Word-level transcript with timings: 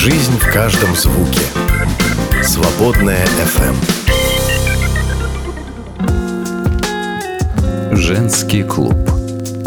Жизнь 0.00 0.38
в 0.38 0.52
каждом 0.52 0.94
звуке. 0.94 1.40
Свободная 2.44 3.26
FM. 3.26 3.74
Женский 7.96 8.62
клуб 8.62 8.94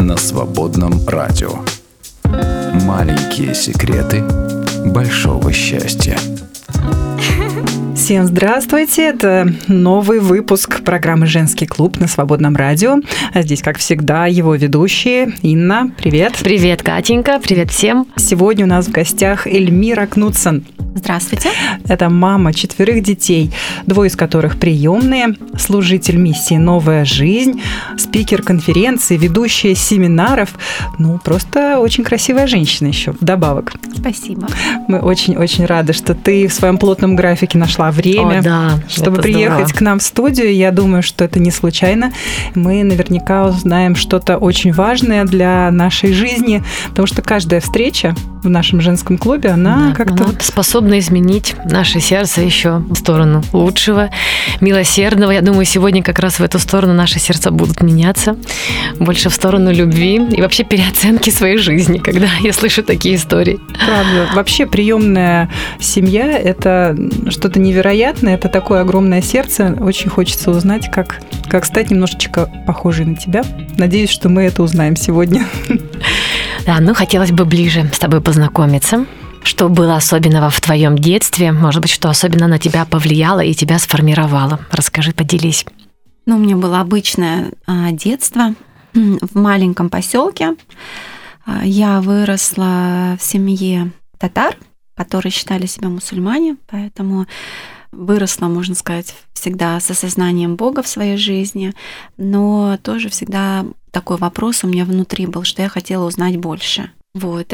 на 0.00 0.16
свободном 0.16 1.06
радио. 1.06 1.50
Маленькие 2.24 3.54
секреты 3.54 4.24
большого 4.86 5.52
счастья. 5.52 6.16
Всем 8.02 8.26
здравствуйте! 8.26 9.10
Это 9.10 9.54
новый 9.68 10.18
выпуск 10.18 10.82
программы 10.82 11.26
«Женский 11.26 11.66
клуб» 11.66 12.00
на 12.00 12.08
Свободном 12.08 12.56
радио. 12.56 12.96
А 13.32 13.42
здесь, 13.42 13.62
как 13.62 13.78
всегда, 13.78 14.26
его 14.26 14.56
ведущие. 14.56 15.34
Инна, 15.42 15.92
привет! 15.98 16.32
Привет, 16.42 16.82
Катенька! 16.82 17.38
Привет 17.40 17.70
всем! 17.70 18.08
Сегодня 18.16 18.64
у 18.64 18.68
нас 18.68 18.88
в 18.88 18.90
гостях 18.90 19.46
Эльмира 19.46 20.06
Кнутсон. 20.06 20.64
Здравствуйте. 20.94 21.50
Это 21.88 22.10
мама 22.10 22.52
четверых 22.52 23.02
детей, 23.02 23.50
двое 23.86 24.08
из 24.08 24.16
которых 24.16 24.58
приемные, 24.58 25.36
служитель 25.56 26.16
миссии 26.16 26.56
«Новая 26.56 27.04
жизнь», 27.04 27.62
спикер 27.96 28.42
конференции, 28.42 29.16
ведущая 29.16 29.74
семинаров. 29.74 30.50
Ну, 30.98 31.18
просто 31.22 31.78
очень 31.78 32.04
красивая 32.04 32.46
женщина 32.46 32.88
еще 32.88 33.12
вдобавок. 33.12 33.72
Спасибо. 33.96 34.48
Мы 34.88 34.98
очень-очень 34.98 35.64
рады, 35.64 35.92
что 35.92 36.14
ты 36.14 36.46
в 36.46 36.52
своем 36.52 36.76
плотном 36.76 37.16
графике 37.16 37.56
нашла 37.56 37.91
время, 37.92 38.40
О, 38.40 38.42
да, 38.42 38.70
чтобы 38.88 39.20
приехать 39.22 39.68
здорово. 39.68 39.78
к 39.78 39.80
нам 39.82 39.98
в 40.00 40.02
студию. 40.02 40.52
Я 40.54 40.72
думаю, 40.72 41.02
что 41.02 41.24
это 41.24 41.38
не 41.38 41.50
случайно. 41.50 42.12
Мы 42.54 42.82
наверняка 42.82 43.46
узнаем 43.46 43.94
что-то 43.94 44.36
очень 44.38 44.72
важное 44.72 45.24
для 45.24 45.70
нашей 45.70 46.12
жизни, 46.12 46.62
потому 46.88 47.06
что 47.06 47.22
каждая 47.22 47.60
встреча 47.60 48.14
в 48.42 48.48
нашем 48.48 48.80
женском 48.80 49.18
клубе, 49.18 49.50
она 49.50 49.90
Да, 49.90 49.94
как-то 49.94 50.24
вот 50.24 50.42
способна 50.42 50.98
изменить 50.98 51.54
наше 51.64 52.00
сердце 52.00 52.40
еще 52.40 52.78
в 52.78 52.96
сторону 52.96 53.42
лучшего, 53.52 54.10
милосердного. 54.60 55.30
Я 55.30 55.42
думаю, 55.42 55.64
сегодня 55.64 56.02
как 56.02 56.18
раз 56.18 56.40
в 56.40 56.42
эту 56.42 56.58
сторону 56.58 56.92
наши 56.92 57.18
сердца 57.20 57.50
будут 57.52 57.82
меняться, 57.82 58.36
больше 58.98 59.28
в 59.28 59.34
сторону 59.34 59.72
любви 59.72 60.16
и 60.16 60.40
вообще 60.40 60.64
переоценки 60.64 61.30
своей 61.30 61.56
жизни, 61.58 61.98
когда 61.98 62.26
я 62.40 62.52
слышу 62.52 62.82
такие 62.82 63.14
истории. 63.16 63.60
правда. 63.86 64.28
Вообще 64.34 64.66
приемная 64.66 65.48
семья– 65.78 66.26
это 66.38 66.96
что-то 67.28 67.60
невероятное, 67.60 67.81
это 67.86 68.48
такое 68.48 68.80
огромное 68.80 69.22
сердце. 69.22 69.76
Очень 69.80 70.10
хочется 70.10 70.50
узнать, 70.50 70.90
как, 70.90 71.20
как 71.48 71.64
стать 71.64 71.90
немножечко 71.90 72.48
похожей 72.66 73.06
на 73.06 73.16
тебя. 73.16 73.44
Надеюсь, 73.76 74.10
что 74.10 74.28
мы 74.28 74.42
это 74.42 74.62
узнаем 74.62 74.96
сегодня. 74.96 75.46
Да, 76.64 76.78
ну 76.78 76.94
хотелось 76.94 77.32
бы 77.32 77.44
ближе 77.44 77.90
с 77.92 77.98
тобой 77.98 78.20
познакомиться. 78.20 79.04
Что 79.42 79.68
было 79.68 79.96
особенного 79.96 80.48
в 80.48 80.60
твоем 80.60 80.96
детстве? 80.96 81.50
Может 81.50 81.82
быть, 81.82 81.90
что 81.90 82.08
особенно 82.08 82.46
на 82.46 82.60
тебя 82.60 82.84
повлияло 82.84 83.40
и 83.40 83.52
тебя 83.52 83.80
сформировало? 83.80 84.60
Расскажи, 84.70 85.10
поделись. 85.12 85.66
Ну, 86.24 86.36
у 86.36 86.38
меня 86.38 86.56
было 86.56 86.80
обычное 86.80 87.50
а, 87.66 87.90
детство 87.90 88.54
в 88.94 89.36
маленьком 89.36 89.88
поселке. 89.90 90.54
А, 91.44 91.64
Я 91.64 92.00
выросла 92.00 93.16
в 93.18 93.24
семье 93.24 93.90
татар, 94.18 94.56
которые 94.94 95.32
считали 95.32 95.66
себя 95.66 95.88
мусульмане, 95.88 96.56
поэтому 96.68 97.26
выросла, 97.92 98.46
можно 98.48 98.74
сказать, 98.74 99.14
всегда 99.34 99.78
с 99.80 99.90
осознанием 99.90 100.56
Бога 100.56 100.82
в 100.82 100.88
своей 100.88 101.16
жизни, 101.16 101.74
но 102.16 102.78
тоже 102.82 103.08
всегда 103.10 103.64
такой 103.90 104.16
вопрос 104.16 104.64
у 104.64 104.68
меня 104.68 104.84
внутри 104.84 105.26
был, 105.26 105.44
что 105.44 105.62
я 105.62 105.68
хотела 105.68 106.06
узнать 106.06 106.36
больше. 106.38 106.90
Вот. 107.14 107.52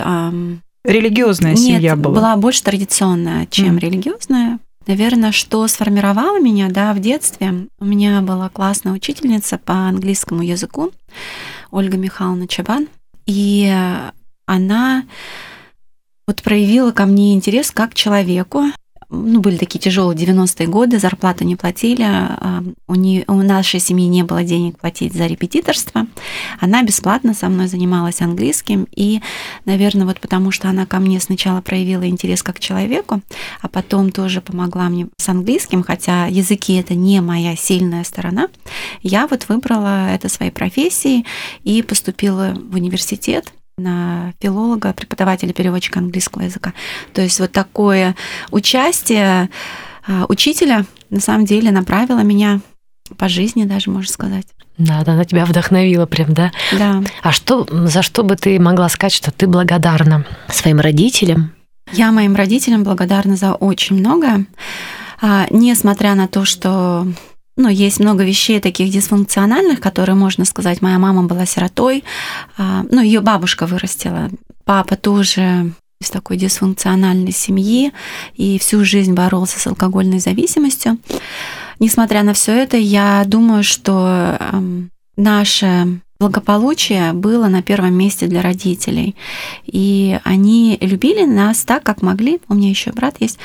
Религиозная 0.85 1.53
Нет, 1.55 1.59
семья 1.59 1.97
была. 1.97 2.37
больше 2.37 2.63
традиционная, 2.63 3.47
чем 3.47 3.71
Мгм. 3.71 3.79
религиозная. 3.79 4.59
Наверное, 4.87 5.33
что 5.33 5.67
сформировало 5.69 6.41
меня, 6.41 6.69
да, 6.71 6.95
в 6.95 7.01
детстве. 7.01 7.67
У 7.79 7.85
меня 7.85 8.23
была 8.23 8.49
классная 8.49 8.93
учительница 8.93 9.59
по 9.59 9.75
английскому 9.75 10.43
языку, 10.43 10.93
Ольга 11.71 11.99
Михайловна 11.99 12.47
Чабан, 12.49 12.89
и 13.27 13.71
она 14.47 15.05
вот 16.29 16.43
проявила 16.43 16.93
ко 16.93 17.07
мне 17.07 17.35
интерес 17.35 17.71
как 17.71 17.93
к 17.93 17.95
человеку. 17.95 18.65
Ну, 19.11 19.41
были 19.41 19.57
такие 19.57 19.79
тяжелые 19.79 20.19
90-е 20.19 20.67
годы, 20.69 20.99
зарплату 20.99 21.43
не 21.45 21.57
платили, 21.57 22.03
а, 22.03 22.63
у, 22.87 22.95
не, 22.95 23.25
у 23.27 23.37
нашей 23.37 23.81
семьи 23.81 24.07
не 24.07 24.23
было 24.23 24.45
денег 24.45 24.79
платить 24.79 25.15
за 25.15 25.25
репетиторство. 25.25 26.07
Она 26.61 26.83
бесплатно 26.83 27.33
со 27.33 27.49
мной 27.49 27.69
занималась 27.69 28.21
английским, 28.21 28.87
и, 28.95 29.23
наверное, 29.65 30.05
вот 30.05 30.21
потому 30.21 30.51
что 30.51 30.69
она 30.69 30.85
ко 30.85 30.99
мне 30.99 31.19
сначала 31.21 31.63
проявила 31.63 32.07
интерес 32.07 32.43
как 32.43 32.57
к 32.57 32.61
человеку, 32.61 33.23
а 33.63 33.69
потом 33.69 34.13
тоже 34.13 34.43
помогла 34.43 34.91
мне 34.91 35.07
с 35.17 35.27
английским, 35.31 35.83
хотя 35.83 36.27
языки 36.27 36.75
это 36.75 36.95
не 36.95 37.23
моя 37.23 37.57
сильная 37.57 38.05
сторона, 38.05 38.49
я 39.01 39.27
вот 39.27 39.49
выбрала 39.49 40.11
это 40.11 40.29
своей 40.29 40.53
профессией 40.53 41.25
и 41.65 41.81
поступила 41.81 42.55
в 42.55 42.75
университет 42.75 43.55
на 43.79 44.33
филолога, 44.41 44.93
преподавателя, 44.93 45.53
переводчика 45.53 46.01
английского 46.01 46.43
языка. 46.43 46.73
То 47.15 47.23
есть 47.23 47.41
вот 47.41 47.53
такое 47.53 48.15
участие 48.51 49.51
а, 50.07 50.27
учителя 50.29 50.85
на 51.11 51.21
самом 51.21 51.45
деле 51.45 51.71
направило 51.71 52.21
меня 52.21 52.61
по 53.17 53.29
жизни 53.29 53.65
даже, 53.65 53.91
можно 53.91 54.13
сказать. 54.13 54.47
Да, 54.77 55.03
да, 55.05 55.13
она 55.13 55.25
тебя 55.25 55.45
вдохновила 55.45 56.07
прям, 56.07 56.35
да? 56.35 56.53
Да. 56.79 57.03
А 57.23 57.33
что, 57.33 57.67
за 57.87 58.03
что 58.03 58.23
бы 58.23 58.37
ты 58.37 58.61
могла 58.61 58.89
сказать, 58.89 59.13
что 59.13 59.31
ты 59.33 59.47
благодарна 59.47 60.25
своим 60.49 60.79
родителям? 60.79 61.53
Я 61.93 62.13
моим 62.13 62.37
родителям 62.37 62.85
благодарна 62.85 63.37
за 63.37 63.55
очень 63.55 63.97
многое. 63.97 64.47
А, 65.21 65.47
Несмотря 65.51 66.15
на 66.15 66.29
то, 66.29 66.45
что 66.45 67.07
ну, 67.59 67.69
есть 67.69 68.01
много 68.01 68.25
вещей 68.25 68.61
таких 68.61 68.91
дисфункциональных, 68.91 69.81
которые, 69.81 70.15
можно 70.15 70.45
сказать, 70.45 70.81
моя 70.81 70.99
мама 70.99 71.25
была 71.25 71.45
сиротой, 71.45 72.05
а, 72.57 72.85
ну, 72.91 73.03
ее 73.03 73.21
бабушка 73.21 73.67
вырастила, 73.67 74.31
папа 74.65 74.97
тоже 74.97 75.73
из 76.01 76.11
такой 76.11 76.37
дисфункциональной 76.37 77.33
семьи 77.33 77.93
и 78.35 78.59
всю 78.61 78.85
жизнь 78.85 79.13
боролся 79.13 79.59
с 79.59 79.67
алкогольной 79.67 80.21
зависимостью. 80.21 80.99
Несмотря 81.81 82.23
на 82.23 82.33
все 82.33 82.53
это, 82.53 82.77
я 82.77 83.25
думаю, 83.27 83.65
что 83.65 84.37
эм, 84.39 84.91
наше 85.17 86.01
благополучие 86.21 87.13
было 87.13 87.49
на 87.49 87.63
первом 87.63 87.95
месте 87.95 88.27
для 88.27 88.43
родителей. 88.43 89.17
И 89.67 90.19
они 90.25 90.79
любили 90.81 91.25
нас 91.25 91.65
так, 91.65 91.83
как 91.83 92.03
могли. 92.03 92.41
У 92.49 92.55
меня 92.55 92.71
еще 92.71 92.93
брат 92.93 93.17
есть 93.21 93.39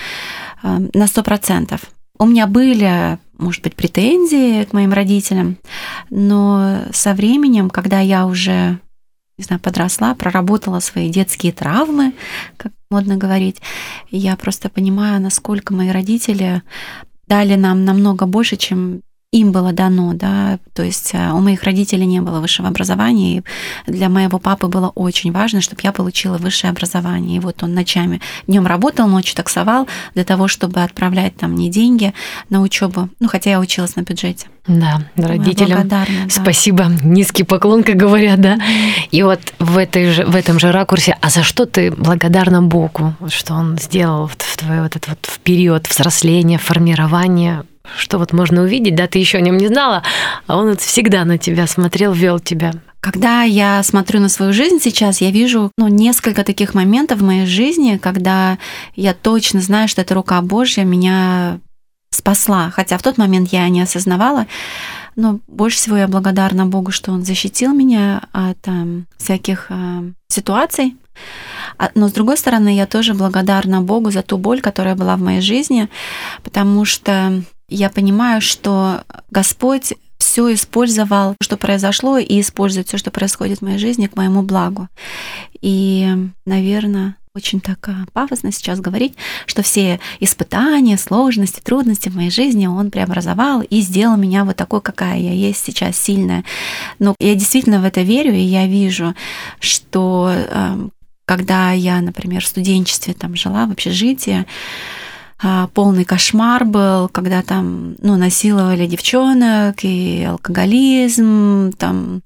э, 0.63 0.89
на 0.93 1.07
сто 1.07 1.23
процентов. 1.23 1.81
У 2.17 2.25
меня 2.25 2.47
были, 2.47 3.17
может 3.43 3.61
быть, 3.63 3.75
претензии 3.75 4.63
к 4.63 4.73
моим 4.73 4.93
родителям, 4.93 5.57
но 6.09 6.83
со 6.91 7.13
временем, 7.13 7.69
когда 7.69 7.99
я 7.99 8.25
уже 8.25 8.79
не 9.37 9.43
знаю, 9.43 9.59
подросла, 9.59 10.13
проработала 10.15 10.79
свои 10.79 11.09
детские 11.09 11.51
травмы, 11.53 12.13
как 12.57 12.71
модно 12.89 13.17
говорить, 13.17 13.61
я 14.11 14.35
просто 14.35 14.69
понимаю, 14.69 15.19
насколько 15.19 15.73
мои 15.73 15.89
родители 15.89 16.61
дали 17.27 17.55
нам 17.55 17.83
намного 17.83 18.25
больше, 18.25 18.57
чем 18.57 19.01
им 19.33 19.51
было 19.51 19.73
дано, 19.73 20.13
да, 20.13 20.59
то 20.73 20.83
есть 20.83 21.09
э, 21.13 21.31
у 21.31 21.39
моих 21.39 21.63
родителей 21.63 22.05
не 22.05 22.21
было 22.21 22.39
высшего 22.39 22.67
образования, 22.67 23.37
и 23.37 23.43
для 23.91 24.07
моего 24.07 24.37
папы 24.37 24.67
было 24.67 24.89
очень 24.89 25.31
важно, 25.31 25.59
чтобы 25.59 25.81
я 25.83 25.91
получила 25.91 26.37
высшее 26.37 26.69
образование. 26.69 27.37
И 27.37 27.39
вот 27.39 27.63
он 27.63 27.73
ночами, 27.73 28.21
днем 28.45 28.67
работал, 28.67 29.07
ночью 29.07 29.35
таксовал 29.35 29.87
для 30.13 30.23
того, 30.23 30.47
чтобы 30.47 30.83
отправлять 30.83 31.35
там 31.35 31.53
мне 31.53 31.69
деньги 31.69 32.13
на 32.49 32.61
учебу. 32.61 33.09
Ну, 33.19 33.27
хотя 33.27 33.49
я 33.49 33.59
училась 33.59 33.95
на 33.95 34.01
бюджете. 34.01 34.47
Да, 34.67 35.01
родителям 35.15 35.87
да. 35.87 36.05
спасибо, 36.29 36.85
низкий 37.03 37.43
поклон, 37.43 37.83
как 37.83 37.95
говорят, 37.95 38.39
да. 38.39 38.59
И 39.09 39.23
вот 39.23 39.41
в, 39.57 39.77
этой 39.77 40.11
же, 40.11 40.25
в 40.25 40.35
этом 40.35 40.59
же 40.59 40.71
ракурсе, 40.71 41.17
а 41.19 41.29
за 41.29 41.41
что 41.41 41.65
ты 41.65 41.91
благодарна 41.91 42.61
Богу, 42.61 43.15
что 43.29 43.55
Он 43.55 43.79
сделал 43.79 44.27
в 44.27 44.35
твой 44.35 44.81
вот 44.81 44.95
этот 44.95 45.09
вот 45.09 45.39
период 45.43 45.87
взросления, 45.89 46.59
формирования, 46.59 47.65
что 47.97 48.17
вот 48.17 48.33
можно 48.33 48.61
увидеть, 48.61 48.95
да, 48.95 49.07
ты 49.07 49.19
еще 49.19 49.37
о 49.37 49.41
нем 49.41 49.57
не 49.57 49.67
знала, 49.67 50.03
а 50.47 50.57
Он 50.57 50.69
вот 50.69 50.81
всегда 50.81 51.25
на 51.25 51.37
тебя 51.37 51.67
смотрел, 51.67 52.13
вел 52.13 52.39
тебя. 52.39 52.73
Когда 52.99 53.43
я 53.43 53.83
смотрю 53.83 54.21
на 54.21 54.29
свою 54.29 54.53
жизнь 54.53 54.79
сейчас, 54.79 55.19
я 55.19 55.29
вижу 55.29 55.71
ну, 55.77 55.89
несколько 55.89 56.45
таких 56.45 56.73
моментов 56.73 57.19
в 57.19 57.23
моей 57.23 57.45
жизни, 57.45 57.97
когда 57.97 58.57
я 58.95 59.13
точно 59.13 59.59
знаю, 59.59 59.89
что 59.89 60.01
эта 60.01 60.13
рука 60.13 60.41
Божья 60.41 60.85
меня 60.85 61.59
спасла. 62.11 62.69
Хотя 62.69 62.97
в 62.97 63.03
тот 63.03 63.17
момент 63.17 63.49
я 63.49 63.67
не 63.67 63.81
осознавала. 63.81 64.47
Но 65.17 65.39
больше 65.47 65.77
всего 65.77 65.97
я 65.97 66.07
благодарна 66.07 66.65
Богу, 66.65 66.91
что 66.91 67.11
Он 67.11 67.25
защитил 67.25 67.73
меня 67.73 68.21
от 68.31 68.65
эм, 68.67 69.05
всяких 69.17 69.67
э, 69.69 70.11
ситуаций. 70.29 70.95
А- 71.77 71.91
Но 71.95 72.07
с 72.07 72.13
другой 72.13 72.37
стороны, 72.37 72.75
я 72.75 72.85
тоже 72.85 73.13
благодарна 73.13 73.81
Богу 73.81 74.11
за 74.11 74.21
ту 74.21 74.37
боль, 74.37 74.61
которая 74.61 74.95
была 74.95 75.17
в 75.17 75.21
моей 75.21 75.41
жизни, 75.41 75.89
потому 76.43 76.85
что 76.85 77.43
я 77.73 77.89
понимаю, 77.89 78.41
что 78.41 79.03
Господь 79.31 79.93
все 80.17 80.53
использовал, 80.53 81.35
что 81.41 81.57
произошло, 81.57 82.17
и 82.17 82.39
использует 82.39 82.87
все, 82.87 82.97
что 82.97 83.11
происходит 83.11 83.59
в 83.59 83.61
моей 83.63 83.77
жизни, 83.77 84.07
к 84.07 84.15
моему 84.15 84.41
благу. 84.41 84.87
И, 85.61 86.07
наверное, 86.45 87.17
очень 87.35 87.61
так 87.61 87.89
а, 87.89 88.05
пафосно 88.13 88.51
сейчас 88.51 88.79
говорить, 88.79 89.15
что 89.47 89.63
все 89.63 89.99
испытания, 90.19 90.97
сложности, 90.97 91.61
трудности 91.61 92.09
в 92.09 92.15
моей 92.15 92.29
жизни 92.29 92.67
он 92.67 92.91
преобразовал 92.91 93.61
и 93.61 93.81
сделал 93.81 94.17
меня 94.17 94.45
вот 94.45 94.55
такой, 94.55 94.81
какая 94.81 95.17
я 95.17 95.33
есть 95.33 95.65
сейчас, 95.65 95.97
сильная. 95.97 96.43
Но 96.99 97.15
я 97.19 97.33
действительно 97.33 97.81
в 97.81 97.85
это 97.85 98.01
верю, 98.01 98.33
и 98.33 98.39
я 98.39 98.67
вижу, 98.67 99.15
что 99.59 100.31
эм, 100.31 100.91
когда 101.25 101.71
я, 101.71 102.01
например, 102.01 102.43
в 102.43 102.47
студенчестве 102.47 103.13
там 103.13 103.35
жила 103.35 103.65
в 103.65 103.71
общежитии, 103.71 104.41
а, 104.41 104.45
полный 105.73 106.05
кошмар 106.05 106.65
был, 106.65 107.09
когда 107.09 107.41
там 107.41 107.95
ну, 108.01 108.17
насиловали 108.17 108.87
девчонок 108.87 109.83
и 109.83 110.23
алкоголизм, 110.23 111.73
там 111.77 112.21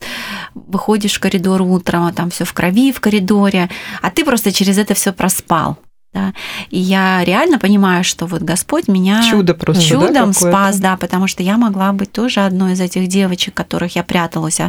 выходишь 0.53 1.15
в 1.15 1.19
коридор 1.19 1.61
утром, 1.61 2.05
а 2.05 2.13
там 2.13 2.29
все 2.29 2.45
в 2.45 2.53
крови 2.53 2.91
в 2.91 2.99
коридоре, 2.99 3.69
а 4.01 4.11
ты 4.11 4.23
просто 4.23 4.51
через 4.51 4.77
это 4.77 4.93
все 4.93 5.13
проспал. 5.13 5.77
Да? 6.13 6.33
И 6.69 6.79
я 6.79 7.23
реально 7.23 7.59
понимаю, 7.59 8.03
что 8.03 8.25
вот 8.25 8.41
Господь 8.41 8.87
меня 8.87 9.21
Чудо 9.29 9.53
просто, 9.53 9.83
чудом 9.83 10.31
да, 10.31 10.33
спас, 10.33 10.79
да, 10.79 10.97
потому 10.97 11.27
что 11.27 11.43
я 11.43 11.57
могла 11.57 11.91
быть 11.93 12.11
тоже 12.11 12.39
одной 12.39 12.73
из 12.73 12.81
этих 12.81 13.07
девочек, 13.07 13.53
которых 13.53 13.95
я 13.95 14.03
пряталась 14.03 14.59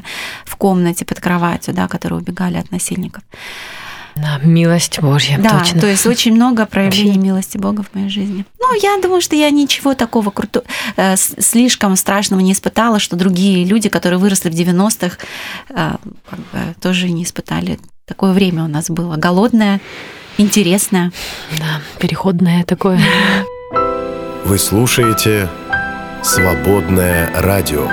в 0.44 0.56
комнате 0.56 1.04
под 1.04 1.20
кроватью, 1.20 1.74
да, 1.74 1.86
которые 1.88 2.20
убегали 2.20 2.56
от 2.56 2.70
насильников. 2.70 3.22
Да, 4.20 4.38
милость 4.42 5.00
Божья, 5.00 5.38
да, 5.38 5.60
точно. 5.60 5.80
то 5.80 5.86
есть 5.86 6.06
очень 6.06 6.34
много 6.34 6.66
проявлений 6.66 7.10
Вообще. 7.10 7.20
милости 7.22 7.58
Бога 7.58 7.82
в 7.82 7.94
моей 7.94 8.08
жизни. 8.08 8.44
Ну, 8.60 8.74
я 8.82 9.00
думаю, 9.00 9.20
что 9.20 9.36
я 9.36 9.50
ничего 9.50 9.94
такого 9.94 10.30
круто, 10.30 10.64
э, 10.96 11.16
слишком 11.16 11.96
страшного 11.96 12.40
не 12.40 12.52
испытала, 12.52 12.98
что 12.98 13.16
другие 13.16 13.64
люди, 13.64 13.88
которые 13.88 14.18
выросли 14.18 14.50
в 14.50 14.54
90-х, 14.54 15.18
э, 15.70 15.74
как 16.28 16.38
бы, 16.38 16.74
тоже 16.80 17.10
не 17.10 17.22
испытали. 17.24 17.78
Такое 18.06 18.32
время 18.32 18.64
у 18.64 18.68
нас 18.68 18.90
было 18.90 19.16
голодное, 19.16 19.80
интересное. 20.38 21.12
Да, 21.58 21.80
переходное 22.00 22.64
такое. 22.64 23.00
Вы 24.44 24.58
слушаете 24.58 25.48
«Свободное 26.22 27.30
радио». 27.34 27.88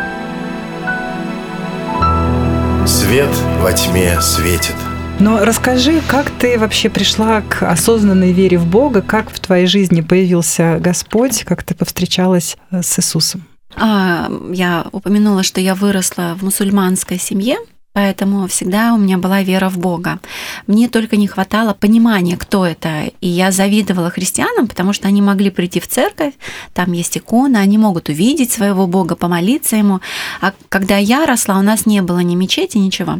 Свет 2.87 3.29
во 3.61 3.73
тьме 3.73 4.21
светит. 4.21 4.75
Но 5.19 5.43
расскажи, 5.45 6.01
как 6.07 6.29
ты 6.29 6.59
вообще 6.59 6.89
пришла 6.89 7.41
к 7.41 7.63
осознанной 7.63 8.33
вере 8.33 8.57
в 8.57 8.65
Бога, 8.67 9.01
как 9.01 9.29
в 9.29 9.39
твоей 9.39 9.65
жизни 9.65 10.01
появился 10.01 10.77
Господь, 10.79 11.43
как 11.45 11.63
ты 11.63 11.73
повстречалась 11.73 12.57
э, 12.71 12.81
с 12.81 12.99
Иисусом? 12.99 13.45
А, 13.77 14.29
я 14.51 14.85
упомянула, 14.91 15.43
что 15.43 15.61
я 15.61 15.73
выросла 15.73 16.35
в 16.37 16.43
мусульманской 16.43 17.17
семье, 17.17 17.57
Поэтому 17.95 18.45
всегда 18.47 18.93
у 18.93 18.97
меня 18.97 19.17
была 19.17 19.41
вера 19.41 19.69
в 19.69 19.77
Бога. 19.77 20.19
Мне 20.67 20.89
только 20.89 21.15
не 21.15 21.27
хватало 21.27 21.73
понимания, 21.73 22.35
кто 22.35 22.65
это. 22.65 23.05
И 23.21 23.27
я 23.29 23.53
завидовала 23.53 24.09
христианам, 24.09 24.67
потому 24.67 24.91
что 24.91 25.07
они 25.07 25.21
могли 25.21 25.49
прийти 25.49 25.79
в 25.79 25.87
церковь, 25.87 26.33
там 26.73 26.91
есть 26.91 27.17
икона, 27.17 27.61
они 27.61 27.77
могут 27.77 28.09
увидеть 28.09 28.51
своего 28.51 28.85
Бога, 28.85 29.15
помолиться 29.15 29.77
ему. 29.77 30.01
А 30.41 30.53
когда 30.67 30.97
я 30.97 31.25
росла, 31.25 31.57
у 31.57 31.61
нас 31.61 31.85
не 31.85 32.01
было 32.01 32.19
ни 32.19 32.35
мечети, 32.35 32.77
ничего. 32.77 33.19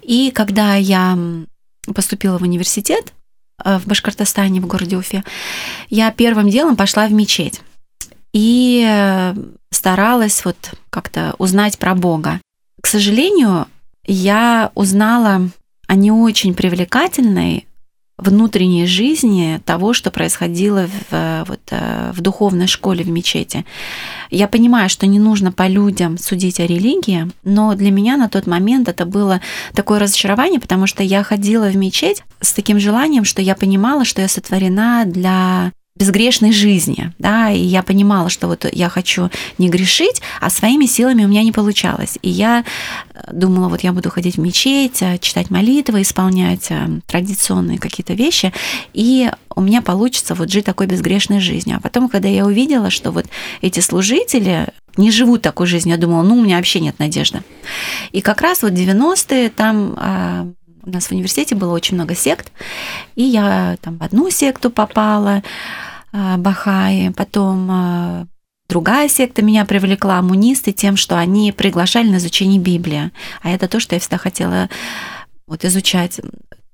И 0.00 0.30
когда 0.30 0.74
я 0.76 1.18
поступила 1.94 2.38
в 2.38 2.42
университет 2.42 3.12
э, 3.62 3.78
в 3.78 3.86
Башкортостане, 3.86 4.62
в 4.62 4.66
городе 4.66 4.96
Уфе, 4.96 5.22
я 5.90 6.10
первым 6.12 6.48
делом 6.48 6.76
пошла 6.76 7.08
в 7.08 7.12
мечеть 7.12 7.60
и 8.32 8.86
э, 8.88 9.34
старалась 9.70 10.46
вот 10.46 10.56
как-то 10.88 11.34
узнать 11.36 11.78
про 11.78 11.94
Бога. 11.94 12.40
К 12.80 12.86
сожалению, 12.86 13.66
я 14.08 14.72
узнала 14.74 15.50
о 15.86 15.94
не 15.94 16.10
очень 16.10 16.54
привлекательной 16.54 17.68
внутренней 18.16 18.86
жизни 18.86 19.60
того, 19.64 19.92
что 19.92 20.10
происходило 20.10 20.88
в, 21.10 21.44
вот, 21.46 21.60
э, 21.70 22.10
в 22.12 22.20
духовной 22.20 22.66
школе 22.66 23.04
в 23.04 23.08
мечети. 23.08 23.64
Я 24.30 24.48
понимаю, 24.48 24.88
что 24.88 25.06
не 25.06 25.20
нужно 25.20 25.52
по 25.52 25.68
людям 25.68 26.18
судить 26.18 26.58
о 26.58 26.66
религии, 26.66 27.30
но 27.44 27.74
для 27.74 27.92
меня 27.92 28.16
на 28.16 28.28
тот 28.28 28.48
момент 28.48 28.88
это 28.88 29.06
было 29.06 29.40
такое 29.72 30.00
разочарование, 30.00 30.58
потому 30.58 30.88
что 30.88 31.04
я 31.04 31.22
ходила 31.22 31.66
в 31.66 31.76
мечеть 31.76 32.24
с 32.40 32.52
таким 32.52 32.80
желанием, 32.80 33.24
что 33.24 33.40
я 33.40 33.54
понимала, 33.54 34.04
что 34.04 34.20
я 34.20 34.26
сотворена 34.26 35.04
для 35.06 35.72
безгрешной 35.98 36.52
жизни, 36.52 37.12
да, 37.18 37.50
и 37.50 37.58
я 37.58 37.82
понимала, 37.82 38.28
что 38.30 38.46
вот 38.46 38.66
я 38.72 38.88
хочу 38.88 39.30
не 39.58 39.68
грешить, 39.68 40.22
а 40.40 40.48
своими 40.48 40.86
силами 40.86 41.24
у 41.24 41.28
меня 41.28 41.42
не 41.42 41.50
получалось. 41.50 42.18
И 42.22 42.30
я 42.30 42.64
э, 43.14 43.32
думала, 43.32 43.68
вот 43.68 43.80
я 43.80 43.92
буду 43.92 44.08
ходить 44.10 44.36
в 44.36 44.40
мечеть, 44.40 45.02
э, 45.02 45.18
читать 45.18 45.50
молитвы, 45.50 46.02
исполнять 46.02 46.70
э, 46.70 47.00
традиционные 47.06 47.78
какие-то 47.78 48.14
вещи, 48.14 48.52
и 48.94 49.28
у 49.56 49.60
меня 49.60 49.82
получится 49.82 50.36
вот 50.36 50.50
жить 50.50 50.64
такой 50.64 50.86
безгрешной 50.86 51.40
жизнью. 51.40 51.78
А 51.78 51.80
потом, 51.80 52.08
когда 52.08 52.28
я 52.28 52.46
увидела, 52.46 52.90
что 52.90 53.10
вот 53.10 53.26
эти 53.60 53.80
служители 53.80 54.68
не 54.96 55.10
живут 55.10 55.42
такой 55.42 55.66
жизнью, 55.66 55.96
я 55.96 56.00
думала, 56.00 56.22
ну, 56.22 56.36
у 56.36 56.42
меня 56.42 56.56
вообще 56.58 56.78
нет 56.78 56.98
надежды. 57.00 57.42
И 58.12 58.20
как 58.20 58.40
раз 58.40 58.62
вот 58.62 58.72
90-е 58.72 59.50
там 59.50 60.54
у 60.84 60.90
нас 60.90 61.06
в 61.06 61.12
университете 61.12 61.54
было 61.54 61.72
очень 61.72 61.96
много 61.96 62.14
сект, 62.14 62.50
и 63.14 63.22
я 63.22 63.76
там 63.82 63.98
в 63.98 64.02
одну 64.02 64.30
секту 64.30 64.70
попала, 64.70 65.42
Бахаи, 66.12 67.10
потом 67.10 67.68
а, 67.70 68.26
другая 68.68 69.08
секта 69.08 69.42
меня 69.42 69.64
привлекла, 69.64 70.18
амунисты, 70.18 70.72
тем, 70.72 70.96
что 70.96 71.18
они 71.18 71.52
приглашали 71.52 72.08
на 72.08 72.16
изучение 72.16 72.60
Библии. 72.60 73.10
А 73.42 73.50
это 73.50 73.68
то, 73.68 73.80
что 73.80 73.94
я 73.94 74.00
всегда 74.00 74.18
хотела 74.18 74.68
вот 75.46 75.64
изучать. 75.64 76.20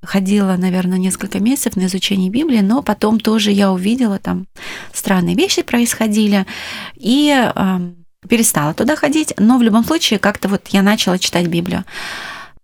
Ходила, 0.02 0.56
наверное, 0.56 0.98
несколько 0.98 1.40
месяцев 1.40 1.76
на 1.76 1.86
изучение 1.86 2.30
Библии, 2.30 2.60
но 2.60 2.82
потом 2.82 3.18
тоже 3.18 3.52
я 3.52 3.72
увидела, 3.72 4.18
там 4.18 4.46
странные 4.92 5.34
вещи 5.34 5.62
происходили, 5.62 6.44
и 6.94 7.32
э, 7.34 7.78
перестала 8.28 8.74
туда 8.74 8.96
ходить, 8.96 9.32
но 9.38 9.56
в 9.56 9.62
любом 9.62 9.82
случае 9.82 10.18
как-то 10.18 10.48
вот 10.48 10.68
я 10.68 10.82
начала 10.82 11.18
читать 11.18 11.46
Библию. 11.46 11.84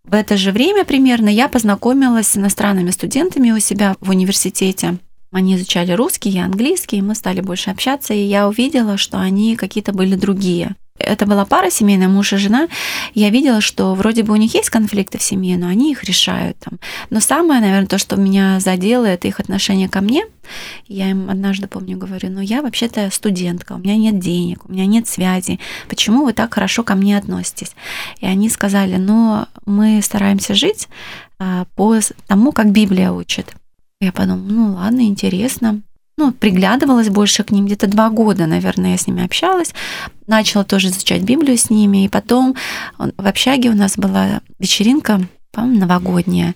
В 0.04 0.12
это 0.12 0.36
же 0.36 0.52
время 0.52 0.84
примерно 0.84 1.28
я 1.30 1.48
познакомилась 1.48 2.28
с 2.28 2.36
иностранными 2.36 2.90
студентами 2.90 3.52
у 3.52 3.58
себя 3.58 3.96
в 4.00 4.10
университете. 4.10 4.98
Они 5.32 5.54
изучали 5.54 5.92
русский, 5.92 6.30
я 6.30 6.44
английский, 6.44 6.98
и 6.98 7.02
мы 7.02 7.14
стали 7.14 7.40
больше 7.40 7.70
общаться, 7.70 8.12
и 8.14 8.22
я 8.22 8.48
увидела, 8.48 8.96
что 8.96 9.18
они 9.18 9.56
какие-то 9.56 9.92
были 9.92 10.16
другие. 10.16 10.74
Это 11.00 11.24
была 11.24 11.46
пара 11.46 11.70
семейная, 11.70 12.08
муж 12.08 12.32
и 12.34 12.36
жена. 12.36 12.68
Я 13.14 13.30
видела, 13.30 13.60
что 13.60 13.94
вроде 13.94 14.22
бы 14.22 14.34
у 14.34 14.36
них 14.36 14.54
есть 14.54 14.68
конфликты 14.68 15.18
в 15.18 15.22
семье, 15.22 15.56
но 15.56 15.66
они 15.68 15.92
их 15.92 16.04
решают 16.04 16.58
там. 16.58 16.78
Но 17.08 17.20
самое, 17.20 17.60
наверное, 17.60 17.86
то, 17.86 17.96
что 17.96 18.16
меня 18.16 18.60
задело, 18.60 19.06
это 19.06 19.26
их 19.26 19.40
отношение 19.40 19.88
ко 19.88 20.02
мне. 20.02 20.24
Я 20.86 21.10
им 21.10 21.30
однажды, 21.30 21.68
помню, 21.68 21.96
говорю, 21.96 22.28
ну 22.30 22.40
я 22.40 22.60
вообще-то 22.60 23.08
студентка, 23.10 23.74
у 23.74 23.78
меня 23.78 23.96
нет 23.96 24.18
денег, 24.18 24.68
у 24.68 24.72
меня 24.72 24.84
нет 24.84 25.08
связи. 25.08 25.58
Почему 25.88 26.24
вы 26.24 26.32
так 26.34 26.52
хорошо 26.52 26.82
ко 26.82 26.94
мне 26.94 27.16
относитесь? 27.16 27.74
И 28.20 28.26
они 28.26 28.50
сказали, 28.50 28.96
ну 28.96 29.46
мы 29.64 30.02
стараемся 30.02 30.54
жить 30.54 30.88
а, 31.38 31.64
по 31.76 31.98
тому, 32.26 32.52
как 32.52 32.72
Библия 32.72 33.10
учит. 33.10 33.54
Я 34.00 34.12
подумала, 34.12 34.48
ну 34.48 34.74
ладно, 34.74 35.02
интересно. 35.02 35.82
Ну, 36.16 36.32
приглядывалась 36.32 37.08
больше 37.08 37.44
к 37.44 37.50
ним, 37.50 37.66
где-то 37.66 37.86
два 37.86 38.08
года, 38.10 38.46
наверное, 38.46 38.92
я 38.92 38.98
с 38.98 39.06
ними 39.06 39.24
общалась. 39.24 39.74
Начала 40.26 40.64
тоже 40.64 40.88
изучать 40.88 41.22
Библию 41.22 41.56
с 41.56 41.70
ними. 41.70 42.04
И 42.04 42.08
потом 42.08 42.56
в 42.98 43.26
общаге 43.26 43.70
у 43.70 43.74
нас 43.74 43.96
была 43.96 44.40
вечеринка, 44.58 45.20
по-моему, 45.50 45.80
новогодняя. 45.80 46.54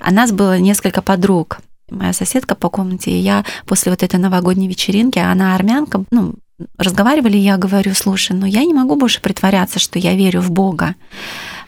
А 0.00 0.12
нас 0.12 0.32
было 0.32 0.58
несколько 0.58 1.02
подруг. 1.02 1.60
Моя 1.90 2.12
соседка 2.12 2.54
по 2.54 2.70
комнате, 2.70 3.10
и 3.10 3.18
я 3.18 3.44
после 3.66 3.92
вот 3.92 4.02
этой 4.02 4.18
новогодней 4.18 4.68
вечеринки, 4.68 5.18
она 5.18 5.54
армянка, 5.54 6.04
ну, 6.10 6.34
разговаривали, 6.78 7.36
я 7.36 7.56
говорю, 7.58 7.94
слушай, 7.94 8.32
ну 8.32 8.46
я 8.46 8.64
не 8.64 8.72
могу 8.72 8.96
больше 8.96 9.20
притворяться, 9.20 9.78
что 9.78 9.98
я 9.98 10.14
верю 10.14 10.40
в 10.40 10.50
Бога 10.50 10.94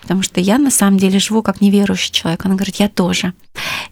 потому 0.05 0.23
что 0.23 0.39
я 0.39 0.59
на 0.59 0.71
самом 0.71 0.99
деле 0.99 1.19
живу 1.19 1.43
как 1.43 1.63
неверующий 1.63 2.13
человек. 2.13 2.45
Она 2.45 2.57
говорит, 2.57 2.77
я 2.77 2.91
тоже. 2.91 3.33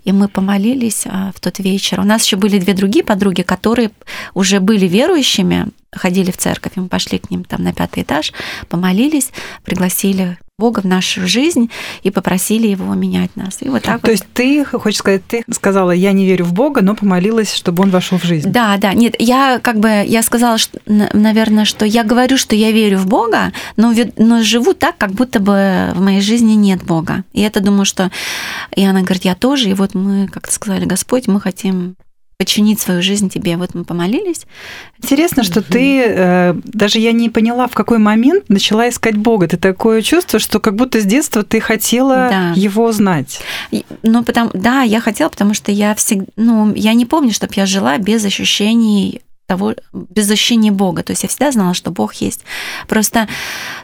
И 0.04 0.12
мы 0.12 0.28
помолились 0.28 1.06
а, 1.06 1.32
в 1.34 1.40
тот 1.40 1.58
вечер. 1.58 2.00
У 2.00 2.04
нас 2.04 2.22
еще 2.24 2.36
были 2.36 2.58
две 2.58 2.74
другие 2.74 3.02
подруги, 3.02 3.40
которые 3.40 3.90
уже 4.34 4.60
были 4.60 4.86
верующими, 4.86 5.68
ходили 5.90 6.30
в 6.30 6.36
церковь, 6.36 6.72
и 6.76 6.80
мы 6.80 6.88
пошли 6.88 7.18
к 7.18 7.30
ним 7.30 7.44
там 7.44 7.62
на 7.62 7.72
пятый 7.72 8.02
этаж, 8.02 8.34
помолились, 8.68 9.30
пригласили 9.64 10.36
Бога 10.62 10.78
в 10.80 10.84
нашу 10.84 11.26
жизнь 11.26 11.70
и 12.04 12.10
попросили 12.12 12.68
его 12.68 12.94
менять 12.94 13.34
нас. 13.34 13.58
И 13.62 13.68
вот 13.68 13.82
так 13.82 14.00
То 14.00 14.06
вот. 14.06 14.12
есть 14.12 14.26
ты, 14.32 14.64
хочешь 14.64 15.00
сказать, 15.00 15.26
ты 15.26 15.42
сказала, 15.50 15.90
я 15.90 16.12
не 16.12 16.24
верю 16.24 16.44
в 16.44 16.52
Бога, 16.52 16.82
но 16.82 16.94
помолилась, 16.94 17.52
чтобы 17.52 17.82
он 17.82 17.90
вошел 17.90 18.16
в 18.16 18.22
жизнь. 18.22 18.48
Да, 18.48 18.76
да. 18.76 18.94
Нет, 18.94 19.16
я 19.18 19.58
как 19.60 19.80
бы, 19.80 20.04
я 20.06 20.22
сказала, 20.22 20.58
что, 20.58 20.78
наверное, 20.86 21.64
что 21.64 21.84
я 21.84 22.04
говорю, 22.04 22.36
что 22.36 22.54
я 22.54 22.70
верю 22.70 22.98
в 22.98 23.06
Бога, 23.08 23.52
но, 23.76 23.92
но 24.16 24.44
живу 24.44 24.72
так, 24.72 24.96
как 24.98 25.10
будто 25.10 25.40
бы 25.40 25.90
в 25.96 26.00
моей 26.00 26.20
жизни 26.20 26.52
нет 26.52 26.84
Бога. 26.84 27.24
И 27.32 27.40
это 27.40 27.58
думаю, 27.60 27.84
что... 27.84 28.12
И 28.76 28.84
она 28.84 29.00
говорит, 29.02 29.24
я 29.24 29.34
тоже. 29.34 29.70
И 29.70 29.74
вот 29.74 29.94
мы, 29.94 30.28
как 30.28 30.48
сказали, 30.52 30.84
Господь, 30.84 31.26
мы 31.26 31.40
хотим 31.40 31.96
подчинить 32.38 32.80
свою 32.80 33.02
жизнь 33.02 33.28
тебе. 33.28 33.56
Вот 33.56 33.74
мы 33.74 33.84
помолились. 33.84 34.46
Интересно, 34.98 35.44
что 35.44 35.62
ты, 35.62 36.02
э, 36.04 36.54
даже 36.64 36.98
я 36.98 37.12
не 37.12 37.30
поняла, 37.30 37.68
в 37.68 37.74
какой 37.74 37.98
момент 37.98 38.48
начала 38.48 38.88
искать 38.88 39.16
Бога. 39.16 39.46
Ты 39.46 39.56
такое 39.56 40.02
чувство, 40.02 40.38
что 40.38 40.58
как 40.58 40.74
будто 40.74 41.00
с 41.00 41.04
детства 41.04 41.44
ты 41.44 41.60
хотела 41.60 42.14
Да. 42.30 42.52
его 42.56 42.90
знать. 42.92 43.40
Ну, 44.02 44.24
потому, 44.24 44.50
да, 44.54 44.82
я 44.82 45.00
хотела, 45.00 45.28
потому 45.28 45.54
что 45.54 45.70
я 45.70 45.94
всегда, 45.94 46.26
ну, 46.36 46.74
я 46.74 46.94
не 46.94 47.06
помню, 47.06 47.32
чтобы 47.32 47.52
я 47.56 47.66
жила 47.66 47.96
без 47.98 48.24
ощущений 48.24 49.22
того, 49.46 49.74
без 49.92 50.30
ощущения 50.30 50.72
Бога. 50.72 51.02
То 51.02 51.12
есть 51.12 51.22
я 51.22 51.28
всегда 51.28 51.52
знала, 51.52 51.74
что 51.74 51.90
Бог 51.90 52.14
есть. 52.14 52.42
Просто 52.88 53.28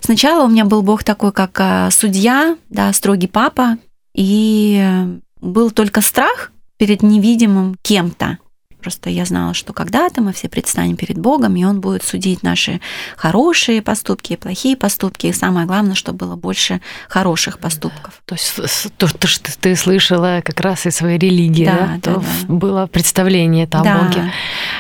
сначала 0.01 0.45
у 0.45 0.49
меня 0.49 0.65
был 0.65 0.83
Бог 0.83 1.05
такой, 1.05 1.33
как 1.33 1.51
а, 1.61 1.91
судья, 1.91 2.57
да, 2.71 2.93
строгий 2.93 3.27
папа, 3.27 3.77
и 4.15 4.81
э, 4.81 5.07
был 5.41 5.71
только 5.71 6.01
страх 6.01 6.53
перед 6.79 7.03
невидимым 7.03 7.77
кем-то. 7.83 8.39
Просто 8.81 9.11
я 9.11 9.25
знала, 9.25 9.55
что 9.55 9.73
когда-то 9.73 10.23
мы 10.23 10.33
все 10.33 10.49
предстанем 10.49 10.97
перед 10.97 11.19
Богом, 11.19 11.57
и 11.57 11.65
Он 11.65 11.81
будет 11.81 12.05
судить 12.05 12.45
наши 12.45 12.81
хорошие 13.17 13.83
поступки 13.83 14.35
и 14.35 14.37
плохие 14.37 14.77
поступки. 14.77 15.27
И 15.27 15.33
самое 15.33 15.67
главное, 15.67 15.97
чтобы 15.97 16.19
было 16.19 16.37
больше 16.37 16.81
хороших 17.09 17.59
поступков. 17.59 18.23
То 18.25 18.37
есть 18.37 18.57
с- 18.57 18.89
то, 18.97 19.09
что 19.27 19.59
ты, 19.59 19.75
слышала 19.75 20.43
как 20.45 20.61
раз 20.61 20.87
из 20.87 20.95
своей 20.95 21.19
религии, 21.19 21.65
Да, 21.65 21.99
да, 22.01 22.01
то 22.01 22.21
да. 22.21 22.27
было 22.55 22.87
представление 22.87 23.65
о 23.67 23.83
Да. 23.83 23.99
Боге. 23.99 24.33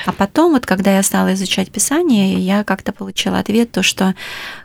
А 0.06 0.12
потом, 0.12 0.52
вот 0.52 0.64
когда 0.64 0.94
я 0.94 1.02
стала 1.02 1.34
изучать 1.34 1.72
Писание, 1.72 2.38
я 2.38 2.62
как-то 2.62 2.92
получила 2.92 3.40
ответ, 3.40 3.72
то, 3.72 3.82
что 3.82 4.14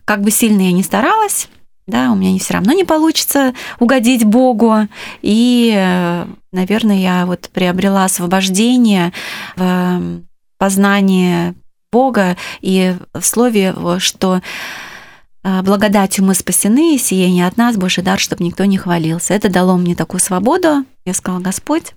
как 0.06 0.22
бы 0.22 0.30
сильно 0.30 0.62
я 0.62 0.72
ни 0.72 0.84
старалась, 0.84 1.48
да, 1.86 2.12
у 2.12 2.16
меня 2.16 2.32
не 2.32 2.40
все 2.40 2.54
равно 2.54 2.72
не 2.74 2.84
получится 2.84 3.54
угодить 3.80 4.24
Богу. 4.24 4.88
И, 5.22 5.74
э, 5.76 6.26
наверное, 6.52 6.98
я 6.98 7.26
вот 7.26 7.50
приобрела 7.52 8.06
освобождение 8.06 9.12
в 9.56 9.62
э, 9.62 10.22
познании 10.58 11.56
Бога 11.92 12.38
и 12.62 12.96
в 13.14 13.22
слове, 13.22 13.76
что 14.00 14.42
э, 15.44 15.62
благодатью 15.62 16.24
мы 16.24 16.36
спасены, 16.36 16.98
не 17.12 17.42
от 17.42 17.58
нас, 17.58 17.76
Божий 17.76 18.04
дар, 18.04 18.20
чтобы 18.20 18.44
никто 18.46 18.64
не 18.66 18.78
хвалился. 18.78 19.34
Это 19.34 19.50
дало 19.50 19.76
мне 19.76 19.96
такую 19.96 20.22
свободу. 20.22 20.86
Я 21.06 21.14
сказала, 21.14 21.42
Господь, 21.42 21.94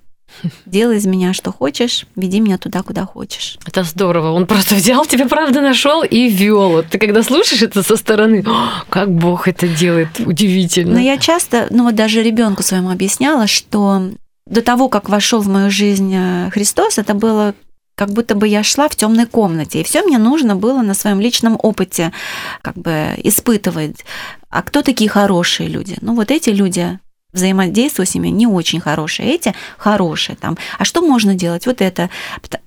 делай 0.67 0.97
из 0.97 1.07
меня 1.07 1.33
что 1.33 1.53
хочешь, 1.53 2.07
веди 2.17 2.41
меня 2.41 2.59
туда, 2.59 2.83
куда 2.83 3.07
хочешь. 3.07 3.59
Это 3.67 3.83
здорово. 3.85 4.33
Он 4.33 4.47
просто 4.47 4.75
взял 4.75 5.05
тебя, 5.07 5.27
правда, 5.27 5.61
нашел 5.61 6.03
и 6.03 6.29
вел. 6.29 6.71
Вот 6.71 6.89
ты 6.89 6.99
когда 6.99 7.23
слушаешь 7.23 7.63
это 7.63 7.83
со 7.83 7.97
стороны, 7.97 8.45
«О, 8.47 8.85
как 8.89 9.11
Бог 9.13 9.49
это 9.49 9.69
делает, 9.69 10.21
удивительно. 10.21 10.95
Но 10.95 11.01
я 11.01 11.19
часто, 11.19 11.69
ну 11.71 11.85
вот 11.85 11.95
даже 11.95 12.23
ребенку 12.23 12.63
своему 12.63 12.91
объясняла, 12.91 13.47
что 13.47 14.11
до 14.47 14.63
того, 14.63 14.89
как 14.89 15.09
вошел 15.09 15.41
в 15.41 15.49
мою 15.49 15.71
жизнь 15.71 16.15
э, 16.15 16.51
Христос, 16.51 16.99
это 16.99 17.15
было 17.15 17.55
как 17.97 18.11
будто 18.11 18.35
бы 18.35 18.47
я 18.47 18.63
шла 18.63 18.89
в 18.89 18.95
темной 18.95 19.25
комнате, 19.25 19.81
и 19.81 19.85
все 19.85 20.03
мне 20.03 20.19
нужно 20.19 20.55
было 20.55 20.83
на 20.83 20.93
своем 20.93 21.19
личном 21.19 21.59
опыте 21.61 22.13
как 22.61 22.77
бы 22.77 23.15
испытывать. 23.25 24.05
А 24.51 24.63
кто 24.63 24.83
такие 24.83 25.09
хорошие 25.09 25.69
люди? 25.69 25.97
Ну 26.03 26.15
вот 26.15 26.31
эти 26.31 26.51
люди 26.51 26.99
взаимодействую 27.37 28.07
с 28.07 28.15
ними 28.15 28.29
не 28.29 28.47
очень 28.47 28.81
хорошие, 28.81 29.33
эти 29.33 29.55
хорошие 29.79 30.37
там. 30.37 30.59
А 30.79 30.85
что 30.85 31.03
можно 31.03 31.35
делать? 31.35 31.67
Вот 31.67 31.81
это. 31.81 32.11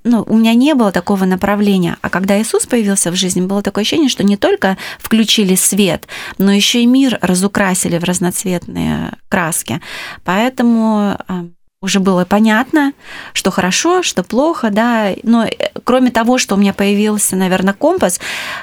Ну, 0.04 0.24
у 0.28 0.38
меня 0.38 0.54
не 0.54 0.74
было 0.74 0.92
такого 0.92 1.26
направления. 1.26 1.98
А 2.02 2.10
когда 2.10 2.42
Иисус 2.42 2.66
появился 2.66 3.12
в 3.12 3.16
жизни, 3.16 3.42
было 3.42 3.62
такое 3.62 3.82
ощущение, 3.82 4.10
что 4.10 4.24
не 4.24 4.38
только 4.38 4.78
включили 5.00 5.56
свет, 5.56 6.08
но 6.38 6.52
еще 6.52 6.82
и 6.82 6.86
мир 6.86 7.20
разукрасили 7.22 7.98
в 7.98 8.04
разноцветные 8.04 9.14
краски. 9.28 9.82
Поэтому 10.24 11.18
а, 11.28 11.46
уже 11.82 12.00
было 12.00 12.26
понятно, 12.26 12.94
что 13.34 13.52
хорошо, 13.52 14.04
что 14.04 14.24
плохо, 14.24 14.70
да. 14.70 15.14
Но 15.24 15.46
э, 15.46 15.50
кроме 15.84 16.12
того, 16.12 16.38
что 16.38 16.56
у 16.56 16.58
меня 16.58 16.74
появился, 16.74 17.36
наверное, 17.36 17.74
компас, 17.74 18.20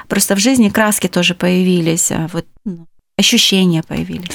просто 0.07 0.35
в 0.35 0.39
жизни 0.39 0.69
краски 0.69 1.07
тоже 1.07 1.33
появились, 1.35 2.11
а, 2.11 2.29
вот 2.31 2.45
ну, 2.65 2.87
ощущения 3.17 3.81
появились. 3.81 4.29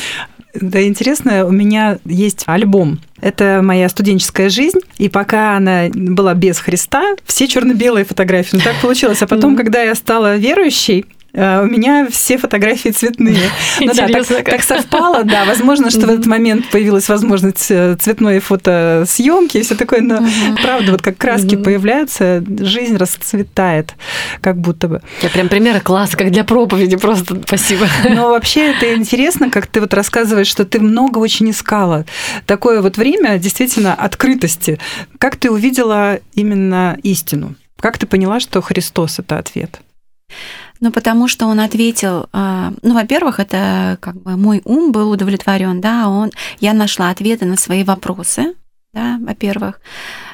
Да, 0.55 0.83
интересно, 0.83 1.47
у 1.47 1.51
меня 1.51 1.99
есть 2.05 2.43
альбом. 2.47 3.01
Это 3.21 3.61
моя 3.63 3.89
студенческая 3.89 4.51
жизнь, 4.51 4.81
и 4.99 5.09
пока 5.09 5.57
она 5.57 5.85
была 5.95 6.35
без 6.35 6.59
Христа, 6.59 7.15
все 7.25 7.47
черно-белые 7.47 8.05
фотографии. 8.05 8.57
Ну, 8.57 8.61
так 8.61 8.77
получилось. 8.83 9.23
А 9.23 9.27
потом, 9.27 9.57
когда 9.57 9.83
я 9.83 9.95
стала 9.95 10.37
верующей, 10.37 11.07
у 11.35 11.67
меня 11.67 12.09
все 12.11 12.37
фотографии 12.37 12.91
цветные. 12.91 13.51
Ну 13.81 13.93
да, 13.95 14.07
так, 14.07 14.27
так 14.45 14.63
совпало, 14.63 15.25
да. 15.25 15.45
Возможно, 15.47 15.91
что 15.91 16.01
в 16.01 16.11
этот 16.11 16.27
момент 16.27 16.71
появилась 16.71 17.09
возможность 17.09 17.71
э, 17.71 17.97
цветной 17.99 18.39
фотосъемки 18.39 19.59
и 19.59 19.63
все 19.63 19.75
такое, 19.75 20.03
но 20.03 20.21
правда, 20.63 20.93
вот 20.93 21.03
как 21.03 21.17
краски 21.17 21.57
появляются, 21.57 22.45
жизнь 22.61 22.97
расцветает, 22.97 23.95
как 24.41 24.59
будто 24.59 24.89
бы. 24.89 25.03
Я 25.23 25.31
прям 25.31 25.49
примеры 25.49 25.81
класс, 25.81 26.15
как 26.17 26.31
для 26.31 26.45
проповеди, 26.45 26.97
просто 26.97 27.41
спасибо. 27.47 27.87
Но 28.09 28.29
вообще 28.29 28.73
это 28.73 28.95
интересно, 28.95 29.51
как 29.51 29.67
ты 29.67 29.81
вот 29.81 29.95
рассказываешь, 29.95 30.49
что 30.49 30.65
ты 30.67 30.81
много 30.81 31.19
очень 31.19 31.51
искала. 31.51 32.05
Такое 32.47 32.83
вот 32.83 32.99
время 32.99 33.39
действительно 33.39 33.95
открытости. 33.95 34.79
Как 35.19 35.37
ты 35.37 35.51
увидела 35.51 36.21
именно 36.35 36.99
истину? 37.03 37.55
Как 37.81 37.99
ты 37.99 38.07
поняла, 38.07 38.39
что 38.39 38.61
Христос 38.61 39.19
это 39.19 39.39
ответ? 39.39 39.81
Ну, 40.83 40.91
потому 40.91 41.29
что 41.29 41.47
он 41.47 41.61
ответил, 41.61 42.27
а, 42.33 42.73
ну, 42.83 42.95
во-первых, 42.95 43.39
это 43.39 43.99
как 44.01 44.21
бы 44.21 44.37
мой 44.37 44.63
ум 44.65 44.91
был 44.91 45.13
удовлетворен, 45.13 45.81
да, 45.81 46.09
он, 46.09 46.33
я 46.59 46.73
нашла 46.73 47.11
ответы 47.11 47.47
на 47.47 47.57
свои 47.57 47.85
вопросы, 47.85 48.55
да, 48.93 49.17
во-первых, 49.21 49.81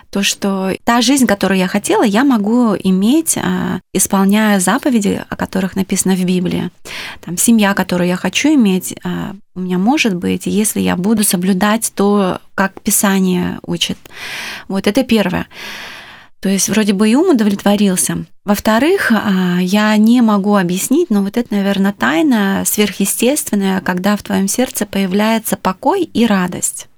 то, 0.08 0.22
что 0.22 0.74
та 0.84 1.02
жизнь, 1.02 1.26
которую 1.26 1.58
я 1.58 1.68
хотела, 1.68 2.02
я 2.02 2.24
могу 2.24 2.74
иметь, 2.74 3.36
а, 3.36 3.80
исполняя 3.92 4.58
заповеди, 4.58 5.22
о 5.28 5.36
которых 5.36 5.76
написано 5.76 6.14
в 6.16 6.24
Библии. 6.24 6.70
Там 7.20 7.36
семья, 7.36 7.74
которую 7.74 8.08
я 8.08 8.16
хочу 8.16 8.48
иметь, 8.54 8.96
а, 9.04 9.34
у 9.54 9.60
меня 9.60 9.76
может 9.76 10.14
быть, 10.14 10.46
если 10.46 10.80
я 10.80 10.96
буду 10.96 11.24
соблюдать 11.24 11.92
то, 11.94 12.40
как 12.54 12.80
Писание 12.80 13.58
учит. 13.66 13.98
Вот 14.66 14.86
это 14.86 15.04
первое. 15.04 15.46
То 16.40 16.48
есть 16.48 16.68
вроде 16.68 16.92
бы 16.92 17.08
и 17.08 17.16
ум 17.16 17.30
удовлетворился. 17.30 18.24
Во-вторых, 18.44 19.10
а, 19.12 19.58
я 19.60 19.96
не 19.96 20.22
могу 20.22 20.56
объяснить, 20.56 21.10
но 21.10 21.22
вот 21.22 21.36
это, 21.36 21.52
наверное, 21.52 21.92
тайна 21.92 22.62
сверхъестественная, 22.64 23.80
когда 23.80 24.16
в 24.16 24.22
твоем 24.22 24.46
сердце 24.46 24.86
появляется 24.86 25.56
покой 25.56 26.02
и 26.04 26.26
радость. 26.26 26.88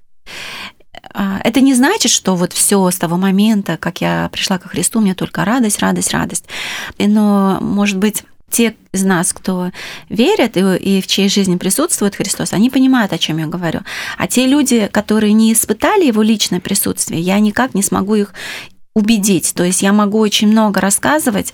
А, 1.13 1.41
Это 1.43 1.59
не 1.59 1.73
значит, 1.73 2.11
что 2.11 2.35
вот 2.35 2.53
все 2.53 2.89
с 2.89 2.97
того 2.97 3.17
момента, 3.17 3.77
как 3.77 3.99
я 4.01 4.29
пришла 4.31 4.59
ко 4.59 4.69
Христу, 4.69 4.99
у 4.99 5.01
меня 5.01 5.15
только 5.15 5.43
радость, 5.43 5.79
радость, 5.79 6.13
радость. 6.13 6.45
Но, 6.99 7.57
может 7.59 7.97
быть, 7.97 8.23
те 8.51 8.75
из 8.91 9.03
нас, 9.03 9.33
кто 9.33 9.71
верят 10.09 10.57
и, 10.57 10.75
и 10.75 11.01
в 11.01 11.07
чьей 11.07 11.29
жизни 11.29 11.55
присутствует 11.57 12.15
Христос, 12.15 12.53
они 12.53 12.69
понимают, 12.69 13.13
о 13.13 13.17
чем 13.17 13.37
я 13.37 13.47
говорю. 13.47 13.79
А 14.17 14.27
те 14.27 14.45
люди, 14.45 14.87
которые 14.91 15.33
не 15.33 15.53
испытали 15.53 16.05
его 16.05 16.21
личное 16.21 16.59
присутствие, 16.59 17.21
я 17.21 17.39
никак 17.39 17.73
не 17.73 17.81
смогу 17.81 18.15
их 18.15 18.33
убедить. 18.93 19.53
То 19.55 19.63
есть 19.63 19.81
я 19.81 19.93
могу 19.93 20.19
очень 20.19 20.47
много 20.47 20.81
рассказывать 20.81 21.53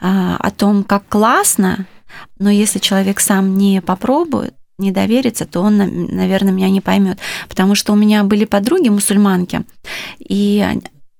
а, 0.00 0.36
о 0.38 0.50
том, 0.50 0.84
как 0.84 1.06
классно, 1.08 1.86
но 2.38 2.50
если 2.50 2.78
человек 2.78 3.20
сам 3.20 3.56
не 3.56 3.80
попробует, 3.80 4.54
не 4.78 4.90
доверится, 4.90 5.46
то 5.46 5.60
он, 5.60 5.76
на- 5.76 5.86
наверное, 5.86 6.52
меня 6.52 6.68
не 6.68 6.80
поймет. 6.80 7.18
Потому 7.48 7.74
что 7.74 7.92
у 7.92 7.96
меня 7.96 8.24
были 8.24 8.44
подруги 8.44 8.88
мусульманки, 8.88 9.62
и 10.18 10.66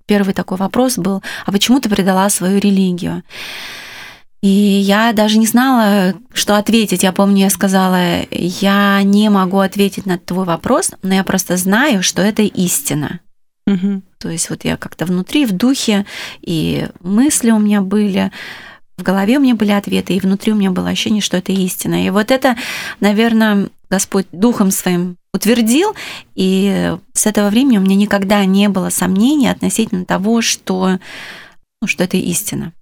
первый 0.06 0.34
такой 0.34 0.58
вопрос 0.58 0.98
был, 0.98 1.22
а 1.46 1.52
почему 1.52 1.80
ты 1.80 1.88
предала 1.88 2.28
свою 2.28 2.58
религию? 2.58 3.22
И 4.42 4.48
я 4.48 5.14
даже 5.14 5.38
не 5.38 5.46
знала, 5.46 6.14
что 6.34 6.58
ответить. 6.58 7.02
Я 7.02 7.12
помню, 7.12 7.44
я 7.44 7.50
сказала, 7.50 8.26
я 8.30 9.00
не 9.02 9.30
могу 9.30 9.60
ответить 9.60 10.04
на 10.04 10.18
твой 10.18 10.44
вопрос, 10.44 10.90
но 11.02 11.14
я 11.14 11.24
просто 11.24 11.56
знаю, 11.56 12.02
что 12.02 12.20
это 12.20 12.42
истина. 12.42 13.20
Мгм. 13.66 14.02
То 14.18 14.28
есть 14.28 14.50
вот 14.50 14.64
я 14.64 14.76
как-то 14.76 15.06
внутри, 15.06 15.46
в 15.46 15.52
духе, 15.52 16.06
и 16.42 16.86
мысли 17.00 17.50
у 17.50 17.58
меня 17.58 17.80
были, 17.80 18.30
в 18.96 19.02
голове 19.02 19.38
у 19.38 19.40
меня 19.40 19.54
были 19.54 19.72
ответы, 19.72 20.14
и 20.14 20.20
внутри 20.20 20.52
у 20.52 20.56
меня 20.56 20.70
было 20.70 20.90
ощущение, 20.90 21.22
что 21.22 21.36
это 21.36 21.52
истина. 21.52 22.06
И 22.06 22.10
вот 22.10 22.30
это, 22.30 22.56
наверное, 23.00 23.68
Господь 23.90 24.26
духом 24.32 24.70
своим 24.70 25.16
утвердил, 25.32 25.94
и 26.34 26.94
с 27.12 27.26
этого 27.26 27.48
времени 27.48 27.78
у 27.78 27.80
меня 27.80 27.96
никогда 27.96 28.44
не 28.44 28.68
было 28.68 28.90
сомнений 28.90 29.48
относительно 29.48 30.04
того, 30.04 30.42
что, 30.42 30.98
ну, 31.80 31.88
что 31.88 32.04
это 32.04 32.16
истина. 32.16 32.72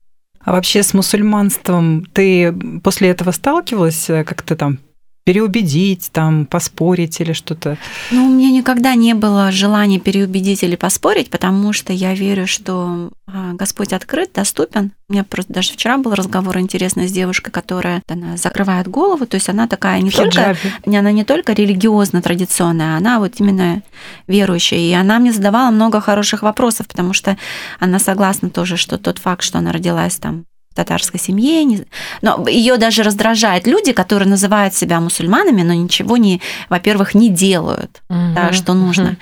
А 0.40 0.52
вообще 0.52 0.82
с 0.82 0.92
мусульманством 0.92 2.04
ты 2.12 2.52
после 2.82 3.10
этого 3.10 3.30
сталкивалась 3.30 4.10
э, 4.10 4.24
как-то 4.24 4.56
там 4.56 4.78
переубедить, 5.24 6.10
там, 6.12 6.46
поспорить 6.46 7.20
или 7.20 7.32
что-то? 7.32 7.78
Ну, 8.10 8.26
у 8.26 8.30
меня 8.30 8.50
никогда 8.50 8.94
не 8.94 9.14
было 9.14 9.52
желания 9.52 10.00
переубедить 10.00 10.62
или 10.62 10.76
поспорить, 10.76 11.30
потому 11.30 11.72
что 11.72 11.92
я 11.92 12.14
верю, 12.14 12.46
что 12.46 13.10
а, 13.26 13.52
Господь 13.54 13.92
открыт, 13.92 14.32
доступен. 14.34 14.92
У 15.08 15.12
меня 15.12 15.24
просто 15.24 15.52
даже 15.52 15.72
вчера 15.72 15.98
был 15.98 16.14
разговор 16.14 16.58
интересный 16.58 17.06
с 17.06 17.12
девушкой, 17.12 17.50
которая 17.50 18.02
она 18.08 18.36
закрывает 18.36 18.88
голову, 18.88 19.26
то 19.26 19.36
есть 19.36 19.48
она 19.48 19.68
такая 19.68 20.00
не 20.00 20.10
только, 20.10 20.56
она 20.86 21.12
не 21.12 21.24
только 21.24 21.52
религиозно 21.52 22.20
традиционная, 22.20 22.96
она 22.96 23.18
вот 23.20 23.34
именно 23.38 23.82
верующая. 24.26 24.78
И 24.78 24.92
она 24.92 25.18
мне 25.18 25.32
задавала 25.32 25.70
много 25.70 26.00
хороших 26.00 26.42
вопросов, 26.42 26.88
потому 26.88 27.12
что 27.12 27.36
она 27.78 27.98
согласна 27.98 28.50
тоже, 28.50 28.76
что 28.76 28.98
тот 28.98 29.18
факт, 29.18 29.42
что 29.42 29.58
она 29.58 29.72
родилась 29.72 30.16
там 30.16 30.46
татарской 30.74 31.20
семье. 31.20 31.64
Не... 31.64 31.84
Но 32.22 32.46
ее 32.48 32.76
даже 32.76 33.02
раздражают 33.02 33.66
люди, 33.66 33.92
которые 33.92 34.28
называют 34.28 34.74
себя 34.74 35.00
мусульманами, 35.00 35.62
но 35.62 35.72
ничего 35.74 36.16
не, 36.16 36.40
во-первых, 36.68 37.14
не 37.14 37.28
делают, 37.28 38.02
угу, 38.08 38.18
да, 38.34 38.52
что 38.52 38.74
нужно. 38.74 39.04
Угу. 39.04 39.16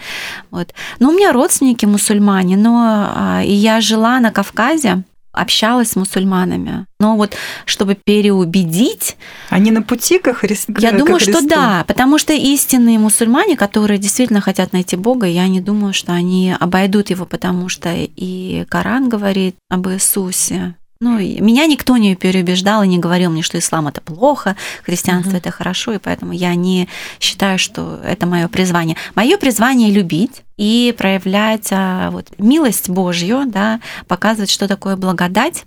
Вот. 0.50 0.75
Но 0.99 1.11
у 1.11 1.12
меня 1.12 1.33
родственники 1.33 1.87
мусульмане, 1.87 2.57
но 2.57 3.12
а, 3.14 3.42
и 3.45 3.52
я 3.52 3.80
жила 3.80 4.21
на 4.21 4.30
Кавказе, 4.30 5.04
общалась 5.33 5.90
с 5.90 5.97
мусульманами. 5.97 6.87
Но 6.99 7.16
вот 7.16 7.37
чтобы 7.64 7.95
переубедить... 7.95 9.16
Они 9.49 9.71
на 9.71 9.83
пути 9.83 10.19
к 10.19 10.33
Христу? 10.35 10.75
Я 10.78 10.92
думаю, 10.92 11.21
что 11.21 11.40
да, 11.42 11.85
потому 11.87 12.19
что 12.19 12.33
истинные 12.33 12.99
мусульмане, 12.99 13.57
которые 13.57 13.99
действительно 13.99 14.40
хотят 14.40 14.73
найти 14.73 14.97
Бога, 14.97 15.26
я 15.26 15.47
не 15.49 15.61
думаю, 15.61 15.92
что 15.92 16.12
они 16.12 16.54
обойдут 16.59 17.11
его, 17.11 17.26
потому 17.26 17.69
что 17.69 17.90
и 17.95 18.64
Коран 18.69 19.09
говорит 19.09 19.57
об 19.69 19.88
Иисусе, 19.88 20.75
ну, 21.02 21.19
меня 21.19 21.66
никто 21.66 21.97
не 21.97 22.14
переубеждал 22.14 22.83
и 22.83 22.88
не 22.88 22.99
говорил 22.99 23.30
мне, 23.30 23.42
что 23.42 23.59
ислам 23.59 23.88
это 23.88 24.02
плохо, 24.02 24.54
христианство 24.85 25.33
mm-hmm. 25.33 25.38
это 25.38 25.50
хорошо, 25.50 25.92
и 25.95 25.99
поэтому 25.99 26.33
я 26.33 26.54
не 26.54 26.88
считаю, 27.19 27.59
что 27.59 28.00
это 28.04 28.26
мое 28.26 28.49
призвание. 28.49 28.97
Мое 29.14 29.38
призвание 29.38 29.90
любить 29.90 30.42
и 30.59 30.95
проявлять 30.97 31.69
а, 31.73 32.11
вот, 32.11 32.26
милость 32.37 32.90
Божью, 32.90 33.45
да, 33.47 33.80
показывать, 34.09 34.50
что 34.50 34.69
такое 34.69 34.97
благодать, 34.97 35.64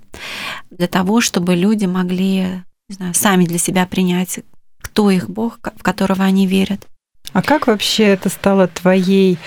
для 0.70 0.88
того, 0.88 1.20
чтобы 1.20 1.56
люди 1.56 1.86
могли 1.86 2.64
не 2.90 2.96
знаю, 2.96 3.14
сами 3.16 3.46
для 3.46 3.58
себя 3.58 3.88
принять, 3.88 4.40
кто 4.82 5.10
их 5.10 5.30
Бог, 5.30 5.60
в 5.76 5.82
которого 5.82 6.24
они 6.24 6.46
верят. 6.46 6.86
А 7.32 7.42
как 7.42 7.66
вообще 7.66 8.04
это 8.04 8.30
стало 8.30 8.68
твоей 8.68 9.40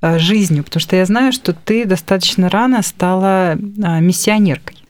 а, 0.00 0.20
жизнью? 0.20 0.62
Потому 0.62 0.80
что 0.80 0.94
я 0.94 1.04
знаю, 1.04 1.32
что 1.32 1.52
ты 1.52 1.84
достаточно 1.84 2.48
рано 2.48 2.82
стала 2.82 3.52
а, 3.52 3.98
миссионеркой. 3.98 4.81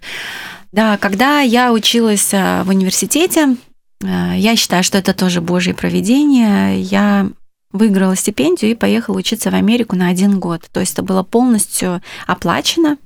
Да, 0.73 0.97
когда 0.97 1.41
я 1.41 1.73
училась 1.73 2.33
э, 2.33 2.63
в 2.63 2.71
университете, 2.71 3.57
э, 4.03 4.33
я 4.37 4.57
считаю, 4.57 4.83
что 4.83 4.97
это 4.97 5.13
тоже 5.13 5.41
Божье 5.43 5.75
проведение. 5.75 6.81
Я 6.81 7.29
выиграла 7.73 8.17
стипендию 8.17 8.73
и 8.73 8.75
поехала 8.77 9.19
учиться 9.19 9.51
в 9.51 9.55
Америку 9.55 9.97
на 9.97 10.09
один 10.09 10.41
год. 10.41 10.63
То 10.73 10.81
есть 10.81 10.95
это 10.95 11.03
было 11.03 11.23
полностью 11.23 12.01
оплачено. 12.27 12.97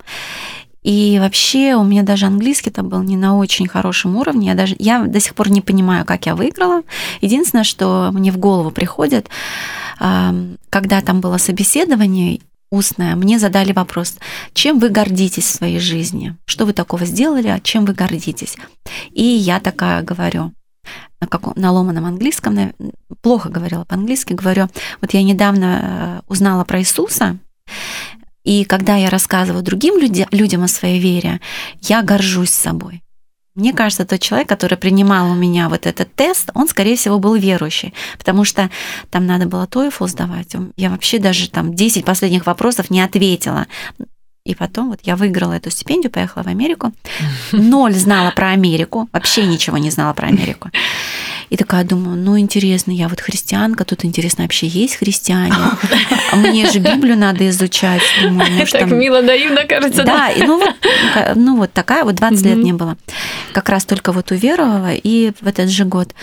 И 0.84 1.18
вообще 1.18 1.74
у 1.74 1.82
меня 1.82 2.04
даже 2.04 2.26
английский 2.26 2.70
это 2.70 2.84
был 2.84 3.02
не 3.02 3.16
на 3.16 3.36
очень 3.36 3.66
хорошем 3.66 4.14
уровне. 4.16 4.46
Я, 4.46 4.54
даже, 4.54 4.76
я 4.78 5.02
до 5.02 5.18
сих 5.18 5.34
пор 5.34 5.50
не 5.50 5.60
понимаю, 5.60 6.04
как 6.04 6.26
я 6.26 6.36
выиграла. 6.36 6.82
Единственное, 7.20 7.64
что 7.64 8.10
мне 8.12 8.30
в 8.30 8.38
голову 8.38 8.70
приходит, 8.70 9.28
когда 9.98 11.00
там 11.00 11.20
было 11.20 11.38
собеседование, 11.38 12.40
устная, 12.70 13.16
мне 13.16 13.38
задали 13.38 13.72
вопрос, 13.72 14.16
чем 14.52 14.78
вы 14.78 14.88
гордитесь 14.88 15.44
в 15.44 15.54
своей 15.54 15.78
жизни? 15.78 16.36
Что 16.44 16.66
вы 16.66 16.72
такого 16.72 17.04
сделали, 17.04 17.48
а 17.48 17.60
чем 17.60 17.84
вы 17.84 17.94
гордитесь? 17.94 18.56
И 19.12 19.24
я 19.24 19.60
такая 19.60 20.02
говорю, 20.02 20.52
на, 21.20 21.26
каком, 21.26 21.54
на 21.56 21.72
ломаном 21.72 22.04
английском, 22.04 22.72
плохо 23.22 23.48
говорила 23.48 23.84
по-английски, 23.84 24.34
говорю, 24.34 24.68
вот 25.00 25.14
я 25.14 25.22
недавно 25.22 25.80
э, 25.82 26.20
узнала 26.28 26.64
про 26.64 26.80
Иисуса, 26.80 27.38
и 28.44 28.64
когда 28.64 28.96
я 28.96 29.10
рассказываю 29.10 29.62
другим 29.62 29.98
людям 29.98 30.62
о 30.62 30.68
своей 30.68 31.00
вере, 31.00 31.40
я 31.82 32.02
горжусь 32.02 32.50
собой. 32.50 33.02
Мне 33.56 33.72
кажется, 33.72 34.04
тот 34.04 34.20
человек, 34.20 34.48
который 34.48 34.76
принимал 34.76 35.30
у 35.30 35.34
меня 35.34 35.70
вот 35.70 35.86
этот 35.86 36.14
тест, 36.14 36.50
он, 36.54 36.68
скорее 36.68 36.94
всего, 36.96 37.18
был 37.18 37.34
верующий, 37.34 37.94
потому 38.18 38.44
что 38.44 38.70
там 39.10 39.26
надо 39.26 39.46
было 39.46 39.64
TOEFL 39.64 40.08
сдавать. 40.08 40.54
Я 40.76 40.90
вообще 40.90 41.18
даже 41.18 41.48
там 41.48 41.74
10 41.74 42.04
последних 42.04 42.44
вопросов 42.44 42.90
не 42.90 43.00
ответила. 43.00 43.66
И 44.44 44.54
потом 44.54 44.90
вот 44.90 45.00
я 45.02 45.16
выиграла 45.16 45.54
эту 45.54 45.70
стипендию, 45.70 46.10
поехала 46.10 46.44
в 46.44 46.46
Америку. 46.48 46.92
Ноль 47.52 47.94
знала 47.94 48.30
про 48.30 48.50
Америку, 48.50 49.08
вообще 49.12 49.46
ничего 49.46 49.78
не 49.78 49.90
знала 49.90 50.12
про 50.12 50.28
Америку. 50.28 50.70
И 51.50 51.56
такая 51.56 51.84
думаю, 51.84 52.16
ну 52.16 52.38
интересно, 52.38 52.90
я 52.90 53.08
вот 53.08 53.20
христианка, 53.20 53.84
тут 53.84 54.04
интересно, 54.04 54.44
вообще 54.44 54.66
есть 54.66 54.96
христиане? 54.96 55.54
А 56.32 56.36
мне 56.36 56.70
же 56.70 56.78
Библию 56.78 57.16
надо 57.16 57.48
изучать. 57.48 58.02
Думаю, 58.22 58.50
может, 58.52 58.72
так 58.72 58.88
там... 58.88 58.98
мило 58.98 59.20
наивно, 59.20 59.64
кажется. 59.64 60.02
Да, 60.04 60.30
и 60.30 60.42
ну, 60.42 60.58
вот, 60.58 60.74
ну 61.34 61.56
вот 61.56 61.72
такая, 61.72 62.04
вот 62.04 62.16
20 62.16 62.44
лет 62.44 62.58
не 62.58 62.72
было. 62.72 62.96
Как 63.52 63.68
раз 63.68 63.84
только 63.84 64.12
вот 64.12 64.30
уверовала, 64.30 64.92
и 64.92 65.32
в 65.40 65.46
этот 65.46 65.70
же 65.70 65.84
год. 65.84 66.14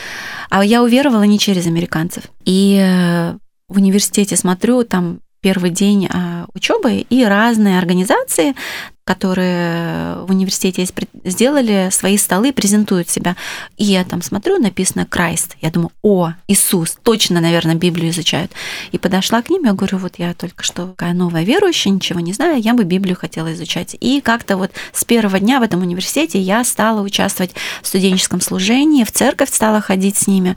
А 0.49 0.63
я 0.63 0.83
уверовала 0.83 1.23
не 1.23 1.39
через 1.39 1.67
американцев. 1.67 2.23
И 2.45 2.77
э, 2.81 3.33
в 3.69 3.77
университете 3.77 4.35
смотрю, 4.35 4.83
там 4.83 5.19
первый 5.43 5.71
день 5.71 6.07
а, 6.07 6.45
учебы, 6.53 7.05
и 7.09 7.23
разные 7.25 7.77
организации, 7.77 8.55
которые 9.03 10.23
в 10.23 10.29
университете 10.29 10.87
сделали 11.25 11.89
свои 11.91 12.17
столы, 12.17 12.53
презентуют 12.53 13.09
себя. 13.09 13.35
И 13.77 13.83
я 13.83 14.03
там 14.05 14.21
смотрю, 14.21 14.59
написано 14.59 15.05
Крайст. 15.05 15.57
Я 15.61 15.71
думаю, 15.71 15.91
о, 16.01 16.31
Иисус, 16.47 16.97
точно, 17.03 17.41
наверное, 17.41 17.75
Библию 17.75 18.11
изучают. 18.11 18.51
И 18.91 18.97
подошла 18.97 19.41
к 19.41 19.49
ним, 19.49 19.63
я 19.65 19.73
говорю, 19.73 19.97
вот 19.97 20.19
я 20.19 20.33
только 20.33 20.63
что 20.63 20.87
такая 20.87 21.13
новая 21.13 21.43
верующая, 21.43 21.91
ничего 21.91 22.21
не 22.21 22.33
знаю, 22.33 22.61
я 22.61 22.73
бы 22.73 22.83
Библию 22.83 23.17
хотела 23.17 23.53
изучать. 23.53 23.95
И 23.99 24.21
как-то 24.21 24.55
вот 24.57 24.71
с 24.93 25.03
первого 25.03 25.39
дня 25.39 25.59
в 25.59 25.63
этом 25.63 25.81
университете 25.81 26.39
я 26.39 26.63
стала 26.63 27.01
участвовать 27.01 27.51
в 27.81 27.87
студенческом 27.87 28.39
служении, 28.39 29.03
в 29.03 29.11
церковь 29.11 29.51
стала 29.51 29.81
ходить 29.81 30.17
с 30.17 30.27
ними. 30.27 30.55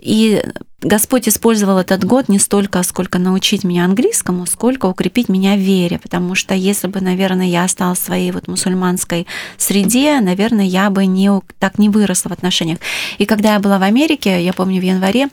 И 0.00 0.42
Господь 0.82 1.28
использовал 1.28 1.78
этот 1.78 2.04
год 2.04 2.28
не 2.28 2.38
столько, 2.38 2.82
сколько 2.82 3.18
научить 3.18 3.64
меня 3.64 3.84
английскому, 3.84 4.46
сколько 4.46 4.86
укрепить 4.86 5.28
меня 5.28 5.54
в 5.54 5.58
вере, 5.58 5.98
потому 5.98 6.34
что 6.34 6.54
если 6.54 6.88
бы, 6.88 7.00
наверное, 7.00 7.46
я 7.46 7.64
осталась 7.64 7.98
в 7.98 8.04
своей 8.04 8.32
вот 8.32 8.48
мусульманской 8.48 9.26
среде, 9.58 10.20
наверное, 10.20 10.64
я 10.64 10.88
бы 10.88 11.04
не, 11.04 11.30
так 11.58 11.78
не 11.78 11.90
выросла 11.90 12.30
в 12.30 12.32
отношениях. 12.32 12.78
И 13.18 13.26
когда 13.26 13.54
я 13.54 13.60
была 13.60 13.78
в 13.78 13.82
Америке, 13.82 14.42
я 14.42 14.54
помню, 14.54 14.80
в 14.80 14.84
январе 14.84 15.28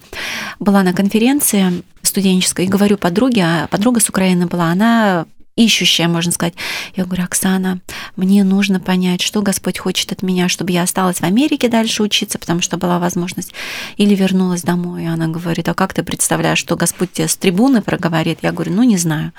была 0.60 0.84
на 0.84 0.94
конференции 0.94 1.84
студенческой, 2.02 2.66
и 2.66 2.70
говорю 2.70 2.98
подруге, 2.98 3.44
а 3.44 3.68
подруга 3.68 4.00
с 4.00 4.10
Украины 4.10 4.48
была, 4.48 4.66
она 4.66 5.26
ищущая, 5.58 6.08
можно 6.08 6.32
сказать. 6.32 6.54
Я 6.96 7.04
говорю, 7.04 7.24
Оксана, 7.24 7.82
мне 8.16 8.46
нужно 8.46 8.80
понять, 8.80 9.22
что 9.22 9.42
Господь 9.42 9.78
хочет 9.78 10.12
от 10.14 10.22
меня, 10.22 10.48
чтобы 10.48 10.72
я 10.72 10.84
осталась 10.84 11.18
в 11.18 11.24
Америке 11.24 11.68
дальше 11.68 12.04
учиться, 12.04 12.40
потому 12.40 12.62
что 12.62 12.78
была 12.78 13.00
возможность, 13.00 13.54
или 13.98 14.16
вернулась 14.16 14.62
домой. 14.62 15.04
И 15.04 15.08
она 15.08 15.28
говорит, 15.28 15.68
а 15.68 15.74
как 15.74 15.94
ты 15.94 16.04
представляешь, 16.04 16.60
что 16.60 16.76
Господь 16.78 17.12
тебе 17.12 17.28
с 17.28 17.36
трибуны 17.36 17.82
проговорит? 17.82 18.40
Я 18.42 18.52
говорю, 18.52 18.72
ну 18.74 18.84
не 18.84 18.98
знаю. 18.98 19.34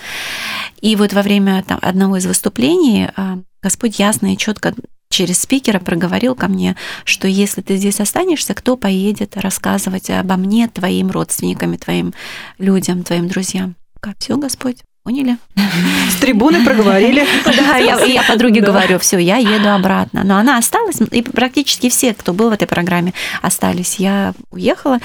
И 0.81 0.97
вот 0.97 1.13
во 1.13 1.23
время 1.23 1.63
там, 1.67 1.79
одного 1.81 2.17
из 2.19 2.27
выступлений 2.27 3.09
а, 3.17 3.39
Господь 3.63 3.99
ясно 3.99 4.33
и 4.33 4.37
четко 4.37 4.75
через 5.11 5.41
спикера 5.41 5.81
проговорил 5.81 6.35
ко 6.35 6.49
мне, 6.49 6.77
что 7.05 7.27
если 7.27 7.61
ты 7.63 7.77
здесь 7.77 8.01
останешься, 8.01 8.55
кто 8.55 8.77
поедет 8.77 9.37
рассказывать 9.37 10.11
обо 10.11 10.37
мне 10.37 10.69
твоим 10.69 11.11
родственникам, 11.11 11.77
твоим 11.79 12.13
людям, 12.59 13.03
твоим 13.03 13.29
друзьям? 13.29 13.75
Как 14.01 14.19
все, 14.19 14.37
Господь, 14.37 14.79
Поняли? 15.09 15.39
С 16.11 16.21
трибуны 16.21 16.63
проговорили. 16.67 17.25
Да, 17.47 17.79
я, 17.79 17.99
я 18.05 18.23
подруге 18.29 18.61
говорю, 18.61 18.99
все, 18.99 19.17
я 19.17 19.39
еду 19.39 19.71
обратно. 19.71 20.23
Но 20.23 20.37
она 20.37 20.59
осталась, 20.59 20.97
и 21.01 21.23
практически 21.23 21.89
все, 21.89 22.13
кто 22.13 22.35
был 22.35 22.51
в 22.51 22.53
этой 22.53 22.69
программе, 22.69 23.15
остались. 23.41 23.95
Я 23.95 24.35
уехала, 24.51 24.99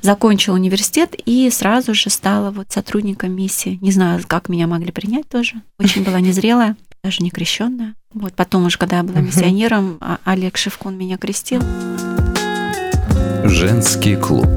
закончила 0.00 0.54
университет 0.54 1.14
и 1.26 1.50
сразу 1.50 1.92
же 1.92 2.08
стала 2.08 2.52
вот 2.52 2.72
сотрудником 2.72 3.32
миссии. 3.36 3.78
Не 3.82 3.92
знаю, 3.92 4.22
как 4.26 4.48
меня 4.48 4.66
могли 4.66 4.92
принять 4.92 5.28
тоже. 5.28 5.56
Очень 5.78 6.04
была 6.04 6.20
незрелая, 6.20 6.74
даже 7.02 7.22
не 7.22 7.28
крещенная. 7.28 7.96
Вот 8.14 8.32
потом 8.32 8.64
уже, 8.64 8.78
когда 8.78 8.96
я 8.96 9.02
была 9.02 9.20
миссионером, 9.20 9.98
а 10.00 10.20
Олег 10.24 10.56
Шевкун 10.56 10.96
меня 10.96 11.18
крестил. 11.18 11.62
Женский 13.44 14.16
клуб 14.16 14.48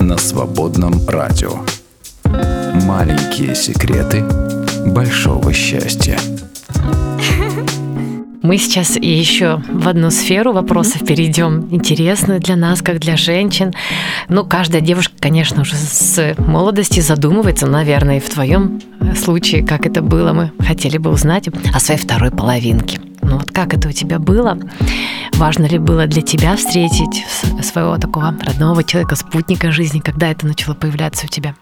на 0.00 0.18
свободном 0.18 1.08
радио. 1.08 1.60
Маленькие 2.84 3.54
секреты 3.54 4.22
большого 4.86 5.52
счастья. 5.52 6.18
Мы 8.42 8.58
сейчас 8.58 8.96
еще 8.96 9.62
в 9.68 9.88
одну 9.88 10.10
сферу 10.10 10.52
вопросов 10.52 11.04
перейдем, 11.04 11.68
интересную 11.70 12.38
для 12.38 12.54
нас, 12.54 12.82
как 12.82 13.00
для 13.00 13.16
женщин. 13.16 13.72
Ну, 14.28 14.44
каждая 14.44 14.80
девушка, 14.80 15.14
конечно, 15.18 15.62
уже 15.62 15.74
с 15.74 16.34
молодости 16.38 17.00
задумывается, 17.00 17.66
наверное, 17.66 18.18
и 18.18 18.20
в 18.20 18.28
твоем 18.28 18.80
случае, 19.16 19.66
как 19.66 19.86
это 19.86 20.02
было, 20.02 20.32
мы 20.32 20.52
хотели 20.64 20.98
бы 20.98 21.10
узнать 21.10 21.48
о 21.72 21.80
своей 21.80 22.00
второй 22.00 22.30
половинке. 22.30 23.00
Ну 23.22 23.38
вот 23.38 23.50
как 23.50 23.74
это 23.74 23.88
у 23.88 23.92
тебя 23.92 24.18
было? 24.18 24.58
Важно 25.34 25.64
ли 25.64 25.78
было 25.78 26.06
для 26.06 26.22
тебя 26.22 26.56
встретить 26.56 27.26
своего 27.64 27.96
такого 27.96 28.36
родного 28.44 28.84
человека, 28.84 29.16
спутника 29.16 29.72
жизни? 29.72 29.98
Когда 29.98 30.30
это 30.30 30.46
начало 30.46 30.74
появляться 30.74 31.26
у 31.26 31.28
тебя? 31.28 31.54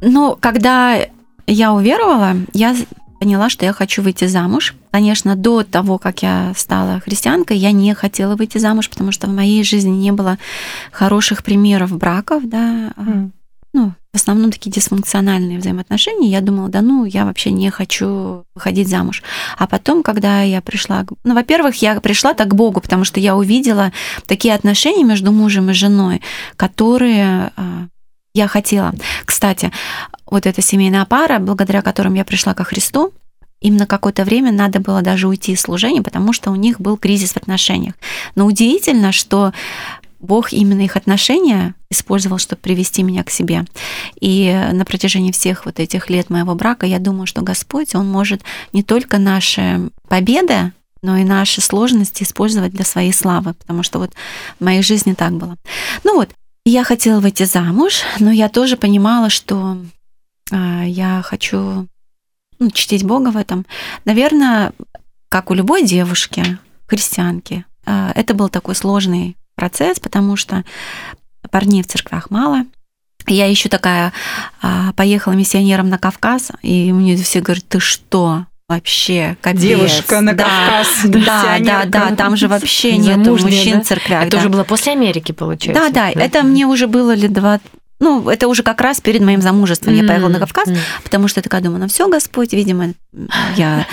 Ну, 0.00 0.36
когда 0.40 0.98
я 1.46 1.72
уверовала, 1.72 2.36
я 2.52 2.74
поняла, 3.20 3.50
что 3.50 3.66
я 3.66 3.72
хочу 3.72 4.02
выйти 4.02 4.26
замуж. 4.26 4.74
Конечно, 4.90 5.36
до 5.36 5.62
того, 5.62 5.98
как 5.98 6.22
я 6.22 6.52
стала 6.56 7.00
христианкой, 7.00 7.58
я 7.58 7.70
не 7.70 7.94
хотела 7.94 8.34
выйти 8.34 8.58
замуж, 8.58 8.88
потому 8.88 9.12
что 9.12 9.26
в 9.26 9.34
моей 9.34 9.62
жизни 9.62 9.90
не 9.90 10.10
было 10.10 10.38
хороших 10.90 11.44
примеров 11.44 11.96
браков, 11.96 12.48
да, 12.48 12.92
mm. 12.96 13.30
ну, 13.74 13.92
в 14.12 14.16
основном 14.16 14.50
такие 14.50 14.72
дисфункциональные 14.72 15.58
взаимоотношения. 15.58 16.30
Я 16.30 16.40
думала, 16.40 16.68
да 16.68 16.82
ну, 16.82 17.04
я 17.04 17.24
вообще 17.24 17.52
не 17.52 17.70
хочу 17.70 18.44
выходить 18.54 18.88
замуж. 18.88 19.22
А 19.56 19.68
потом, 19.68 20.02
когда 20.02 20.42
я 20.42 20.60
пришла... 20.62 21.04
Ну, 21.22 21.34
во-первых, 21.34 21.76
я 21.76 22.00
пришла 22.00 22.34
так 22.34 22.48
к 22.48 22.54
Богу, 22.54 22.80
потому 22.80 23.04
что 23.04 23.20
я 23.20 23.36
увидела 23.36 23.92
такие 24.26 24.54
отношения 24.54 25.04
между 25.04 25.30
мужем 25.30 25.70
и 25.70 25.74
женой, 25.74 26.22
которые 26.56 27.52
а, 27.56 27.86
я 28.34 28.48
хотела. 28.48 28.94
Кстати, 29.24 29.72
вот 30.26 30.46
эта 30.46 30.62
семейная 30.62 31.04
пара, 31.04 31.38
благодаря 31.38 31.82
которым 31.82 32.14
я 32.14 32.24
пришла 32.24 32.54
ко 32.54 32.64
Христу, 32.64 33.12
им 33.60 33.76
на 33.76 33.86
какое-то 33.86 34.24
время 34.24 34.52
надо 34.52 34.80
было 34.80 35.02
даже 35.02 35.28
уйти 35.28 35.52
из 35.52 35.60
служения, 35.60 36.02
потому 36.02 36.32
что 36.32 36.50
у 36.50 36.56
них 36.56 36.80
был 36.80 36.96
кризис 36.96 37.32
в 37.32 37.36
отношениях. 37.36 37.94
Но 38.34 38.46
удивительно, 38.46 39.12
что 39.12 39.52
Бог 40.18 40.52
именно 40.52 40.82
их 40.82 40.96
отношения 40.96 41.74
использовал, 41.90 42.38
чтобы 42.38 42.60
привести 42.60 43.02
меня 43.02 43.24
к 43.24 43.30
себе. 43.30 43.64
И 44.20 44.50
на 44.72 44.84
протяжении 44.84 45.32
всех 45.32 45.66
вот 45.66 45.80
этих 45.80 46.08
лет 46.10 46.30
моего 46.30 46.54
брака 46.54 46.86
я 46.86 46.98
думаю, 46.98 47.26
что 47.26 47.42
Господь, 47.42 47.94
Он 47.94 48.08
может 48.08 48.42
не 48.72 48.82
только 48.82 49.18
наши 49.18 49.90
победы, 50.08 50.72
но 51.02 51.16
и 51.16 51.24
наши 51.24 51.62
сложности 51.62 52.22
использовать 52.22 52.72
для 52.72 52.84
своей 52.84 53.12
славы, 53.12 53.54
потому 53.54 53.82
что 53.82 53.98
вот 53.98 54.12
в 54.58 54.64
моей 54.64 54.82
жизни 54.82 55.14
так 55.14 55.32
было. 55.32 55.56
Ну 56.04 56.16
вот, 56.16 56.30
я 56.64 56.84
хотела 56.84 57.20
выйти 57.20 57.44
замуж, 57.44 58.02
но 58.18 58.30
я 58.30 58.48
тоже 58.48 58.76
понимала, 58.76 59.30
что 59.30 59.78
а, 60.50 60.84
я 60.84 61.22
хочу 61.22 61.88
ну, 62.58 62.70
чтить 62.70 63.04
Бога 63.04 63.30
в 63.30 63.36
этом. 63.36 63.66
Наверное, 64.04 64.72
как 65.28 65.50
у 65.50 65.54
любой 65.54 65.84
девушки, 65.84 66.58
христианки, 66.86 67.64
а, 67.86 68.12
это 68.14 68.34
был 68.34 68.48
такой 68.48 68.74
сложный 68.74 69.36
процесс, 69.54 69.98
потому 69.98 70.36
что 70.36 70.64
парней 71.50 71.82
в 71.82 71.86
церквях 71.86 72.30
мало. 72.30 72.64
Я 73.26 73.46
еще 73.46 73.68
такая 73.68 74.12
а, 74.60 74.92
поехала 74.92 75.32
миссионером 75.32 75.88
на 75.88 75.98
Кавказ, 75.98 76.52
и 76.62 76.92
мне 76.92 77.16
все 77.16 77.40
говорят, 77.40 77.66
ты 77.68 77.80
что, 77.80 78.46
вообще 78.70 79.36
капец. 79.40 79.60
Девушка 79.60 80.20
на 80.20 80.32
да, 80.32 80.44
Кавказ. 80.44 80.88
Да, 81.04 81.56
да, 81.58 81.84
да, 81.86 82.16
там 82.16 82.36
же 82.36 82.46
вообще 82.46 82.96
нет 82.96 83.18
мужчин 83.18 83.78
да? 83.78 83.80
в 83.82 83.86
церквях. 83.86 84.22
Это 84.22 84.36
да. 84.36 84.38
уже 84.38 84.48
было 84.48 84.64
после 84.64 84.92
Америки, 84.92 85.32
получается. 85.32 85.82
Да, 85.82 85.90
да, 85.90 86.12
да, 86.14 86.24
это 86.24 86.42
мне 86.44 86.66
уже 86.66 86.86
было 86.86 87.12
лет 87.12 87.32
20, 87.32 87.62
ну, 88.00 88.30
это 88.30 88.48
уже 88.48 88.62
как 88.62 88.80
раз 88.80 89.00
перед 89.00 89.20
моим 89.20 89.42
замужеством 89.42 89.92
mm-hmm. 89.92 90.02
я 90.02 90.08
поехала 90.08 90.28
на 90.28 90.38
Кавказ, 90.38 90.68
mm-hmm. 90.68 91.02
потому 91.04 91.28
что 91.28 91.38
я 91.38 91.42
такая 91.42 91.60
думаю, 91.60 91.80
ну 91.80 91.88
все, 91.88 92.08
Господь, 92.08 92.54
видимо, 92.54 92.94
я 93.56 93.86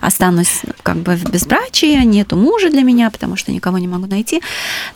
останусь 0.00 0.62
как 0.84 0.98
бы 0.98 1.16
в 1.16 1.30
безбрачии, 1.30 2.04
нету 2.04 2.36
мужа 2.36 2.70
для 2.70 2.82
меня, 2.82 3.10
потому 3.10 3.36
что 3.36 3.50
никого 3.50 3.78
не 3.78 3.88
могу 3.88 4.06
найти. 4.06 4.42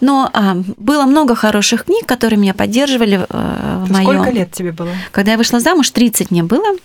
Но 0.01 0.31
а, 0.33 0.57
было 0.77 1.05
много 1.07 1.35
хороших 1.35 1.87
книг, 1.87 2.07
которые 2.07 2.38
меня 2.38 2.55
поддерживали 2.55 3.27
э, 3.29 3.85
в 3.85 3.90
моем... 3.90 4.22
Сколько 4.22 4.31
лет 4.31 4.53
тебе 4.53 4.70
было? 4.70 4.90
Когда 5.11 5.33
я 5.33 5.38
вышла 5.38 5.59
замуж, 5.59 5.90
30 5.90 6.31
мне 6.31 6.44
было. 6.44 6.77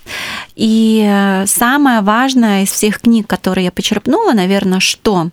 И 0.56 1.06
э, 1.08 1.46
самое 1.46 2.02
важное 2.02 2.63
из 2.63 2.72
всех 2.72 3.02
книг, 3.02 3.28
которые 3.28 3.66
я 3.66 3.72
почерпнула, 3.72 4.34
наверное, 4.34 4.80
что 4.80 5.30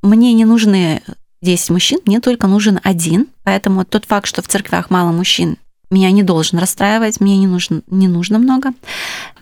мне 0.00 0.32
не 0.32 0.46
нужны 0.46 1.02
10 1.42 1.70
мужчин, 1.70 1.98
мне 2.06 2.20
только 2.20 2.46
нужен 2.46 2.80
один. 2.82 3.26
Поэтому 3.44 3.84
тот 3.84 4.06
факт, 4.06 4.26
что 4.26 4.42
в 4.42 4.48
церквях 4.48 4.90
мало 4.90 5.12
мужчин, 5.12 5.58
меня 5.96 6.10
не 6.10 6.22
должен 6.22 6.58
расстраивать, 6.58 7.20
мне 7.20 7.38
не 7.38 7.46
нужно, 7.46 7.82
не 7.86 8.06
нужно 8.06 8.38
много, 8.38 8.72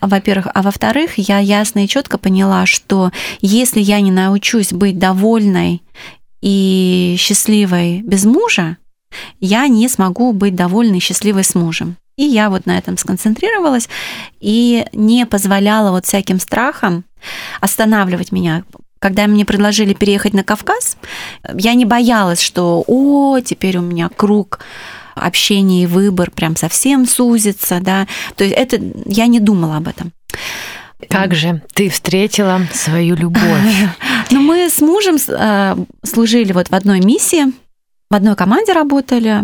во-первых. 0.00 0.46
А 0.54 0.62
во-вторых, 0.62 1.18
я 1.18 1.38
ясно 1.38 1.84
и 1.84 1.88
четко 1.88 2.16
поняла, 2.16 2.64
что 2.64 3.10
если 3.40 3.80
я 3.80 4.00
не 4.00 4.12
научусь 4.12 4.72
быть 4.72 4.98
довольной 4.98 5.82
и 6.40 7.16
счастливой 7.18 8.02
без 8.02 8.24
мужа, 8.24 8.76
я 9.40 9.66
не 9.66 9.88
смогу 9.88 10.32
быть 10.32 10.54
довольной 10.54 10.98
и 10.98 11.00
счастливой 11.00 11.42
с 11.42 11.54
мужем. 11.54 11.96
И 12.16 12.22
я 12.22 12.48
вот 12.50 12.66
на 12.66 12.78
этом 12.78 12.96
сконцентрировалась 12.96 13.88
и 14.40 14.86
не 14.92 15.26
позволяла 15.26 15.90
вот 15.90 16.06
всяким 16.06 16.38
страхам 16.38 17.04
останавливать 17.60 18.30
меня. 18.30 18.62
Когда 19.00 19.26
мне 19.26 19.44
предложили 19.44 19.92
переехать 19.92 20.32
на 20.32 20.44
Кавказ, 20.44 20.96
я 21.52 21.74
не 21.74 21.84
боялась, 21.84 22.40
что 22.40 22.84
«О, 22.86 23.40
теперь 23.40 23.78
у 23.78 23.82
меня 23.82 24.08
круг 24.08 24.60
общение 25.14 25.84
и 25.84 25.86
выбор 25.86 26.30
прям 26.30 26.56
совсем 26.56 27.06
сузится, 27.06 27.80
да. 27.80 28.06
То 28.36 28.44
есть 28.44 28.56
это 28.56 28.80
я 29.06 29.26
не 29.26 29.40
думала 29.40 29.76
об 29.76 29.88
этом. 29.88 30.12
Как 31.08 31.34
же 31.34 31.62
ты 31.74 31.90
встретила 31.90 32.62
свою 32.72 33.16
любовь? 33.16 33.42
Ну, 34.30 34.40
мы 34.40 34.70
с 34.70 34.80
мужем 34.80 35.16
э, 35.28 35.76
служили 36.02 36.52
вот 36.52 36.68
в 36.68 36.74
одной 36.74 37.00
миссии, 37.00 37.52
в 38.10 38.14
одной 38.14 38.34
команде 38.34 38.72
работали. 38.72 39.42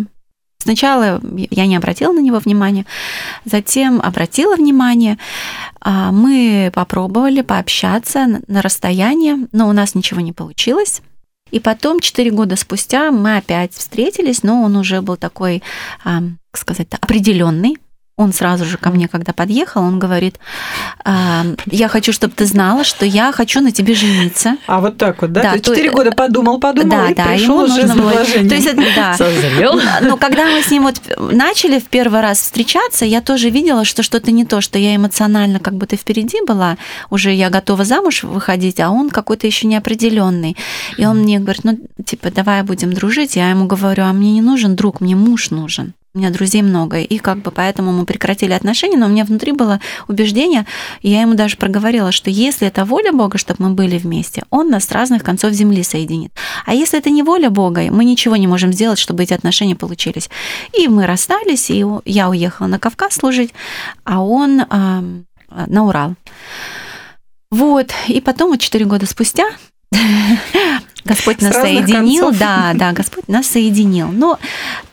Сначала 0.59 1.20
я 1.50 1.66
не 1.66 1.76
обратила 1.76 2.12
на 2.12 2.20
него 2.20 2.38
внимания, 2.38 2.87
затем 3.44 4.00
обратила 4.00 4.56
внимание. 4.56 5.18
А, 5.80 6.12
мы 6.12 6.70
попробовали 6.74 7.42
пообщаться 7.42 8.40
на 8.46 8.62
расстоянии, 8.62 9.48
но 9.52 9.68
у 9.68 9.72
нас 9.72 9.94
ничего 9.94 10.20
не 10.20 10.33
получилось. 10.33 11.02
И 11.50 11.60
потом, 11.60 12.00
четыре 12.00 12.30
года 12.30 12.56
спустя, 12.56 13.10
мы 13.10 13.36
опять 13.36 13.72
встретились, 13.74 14.42
но 14.42 14.62
он 14.62 14.76
уже 14.76 15.02
был 15.02 15.16
такой, 15.16 15.62
как 16.04 16.22
сказать, 16.54 16.88
определенный, 17.00 17.76
он 18.20 18.35
сразу 18.35 18.66
же 18.66 18.76
ко 18.76 18.90
мне, 18.90 19.09
когда 19.09 19.33
подъехал, 19.33 19.83
он 19.83 19.98
говорит, 19.98 20.38
«А, 21.04 21.46
я 21.64 21.88
хочу, 21.88 22.12
чтобы 22.12 22.35
ты 22.37 22.44
знала, 22.44 22.85
что 22.85 23.06
я 23.06 23.33
хочу 23.33 23.61
на 23.61 23.72
тебе 23.72 23.94
жениться. 23.94 24.59
А 24.66 24.80
вот 24.80 24.98
так 24.98 25.22
вот, 25.22 25.33
да? 25.33 25.42
да 25.42 25.59
четыре 25.59 25.90
то... 25.90 25.96
года 25.96 26.12
подумал, 26.12 26.61
подумал 26.61 26.90
да, 26.90 27.11
и 27.11 27.14
да, 27.14 27.24
пришел 27.24 27.61
уже 27.61 27.88
с 27.88 27.90
предложением. 27.90 28.48
То 28.50 28.54
есть, 28.54 28.66
это, 28.66 28.83
да. 28.94 29.14
Созрел. 29.14 29.80
Но 30.02 30.18
когда 30.18 30.44
мы 30.44 30.62
с 30.62 30.70
ним 30.70 30.83
вот 30.83 31.00
начали 31.33 31.78
в 31.78 31.85
первый 31.85 32.20
раз 32.20 32.42
встречаться, 32.42 33.06
я 33.06 33.22
тоже 33.22 33.48
видела, 33.48 33.87
что 33.87 34.02
что-то 34.02 34.30
не 34.33 34.44
то, 34.44 34.61
что 34.61 34.78
я 34.78 34.96
эмоционально 34.96 35.59
как 35.59 35.74
будто 35.74 35.96
впереди 35.96 36.40
была, 36.46 36.76
уже 37.09 37.33
я 37.33 37.48
готова 37.48 37.87
замуж 37.87 38.22
выходить, 38.22 38.80
а 38.80 38.90
он 38.90 39.09
какой-то 39.09 39.46
еще 39.46 39.66
неопределенный. 39.66 40.59
И 40.98 41.06
он 41.06 41.20
мне 41.20 41.38
говорит, 41.38 41.64
ну, 41.64 41.78
типа, 42.04 42.30
давай 42.30 42.62
будем 42.64 42.92
дружить. 42.92 43.37
Я 43.37 43.48
ему 43.48 43.66
говорю, 43.66 44.04
а 44.04 44.12
мне 44.12 44.33
не 44.33 44.42
нужен 44.42 44.76
друг, 44.76 45.00
мне 45.00 45.16
муж 45.16 45.50
нужен. 45.50 45.94
У 46.12 46.18
меня 46.18 46.31
друзей 46.31 46.62
много, 46.62 46.99
и 46.99 47.18
как 47.18 47.38
бы 47.38 47.53
поэтому 47.53 47.92
мы 47.92 48.05
прекратили 48.05 48.53
отношения, 48.53 48.96
но 48.96 49.07
у 49.07 49.09
меня 49.09 49.25
внутри 49.25 49.53
было 49.53 49.79
убеждение, 50.09 50.66
и 51.03 51.11
я 51.11 51.20
ему 51.20 51.35
даже 51.35 51.57
проговорила, 51.57 52.11
что 52.11 52.31
если 52.31 52.66
это 52.66 52.85
воля 52.85 53.12
Бога, 53.12 53.38
чтобы 53.38 53.62
мы 53.62 53.70
были 53.75 53.96
вместе, 53.96 54.42
Он 54.51 54.70
нас 54.70 54.87
с 54.87 54.90
разных 54.90 55.23
концов 55.23 55.53
земли 55.53 55.85
соединит. 55.85 56.33
А 56.66 56.75
если 56.75 56.99
это 56.99 57.11
не 57.11 57.23
воля 57.23 57.49
Бога, 57.49 57.83
мы 57.92 58.05
ничего 58.05 58.35
не 58.35 58.49
можем 58.49 58.73
сделать, 58.73 58.99
чтобы 58.99 59.23
эти 59.23 59.35
отношения 59.35 59.77
получились. 59.77 60.29
И 60.77 60.88
мы 60.88 61.07
расстались, 61.07 61.70
и 61.70 61.85
я 62.05 62.29
уехала 62.29 62.66
на 62.66 62.81
Кавказ 62.81 63.14
служить, 63.14 63.55
а 64.03 64.20
он 64.20 64.62
э, 64.62 64.66
на 65.66 65.87
Урал. 65.87 66.16
Вот, 67.53 67.92
и 68.09 68.20
потом, 68.20 68.51
вот 68.51 68.61
четыре 68.61 68.85
года 68.85 69.07
спустя, 69.07 69.44
Господь 71.04 71.40
нас 71.40 71.54
соединил, 71.54 72.26
концов. 72.26 72.38
да, 72.38 72.72
да, 72.74 72.92
Господь 72.92 73.28
нас 73.28 73.46
соединил. 73.46 74.08
Но 74.08 74.38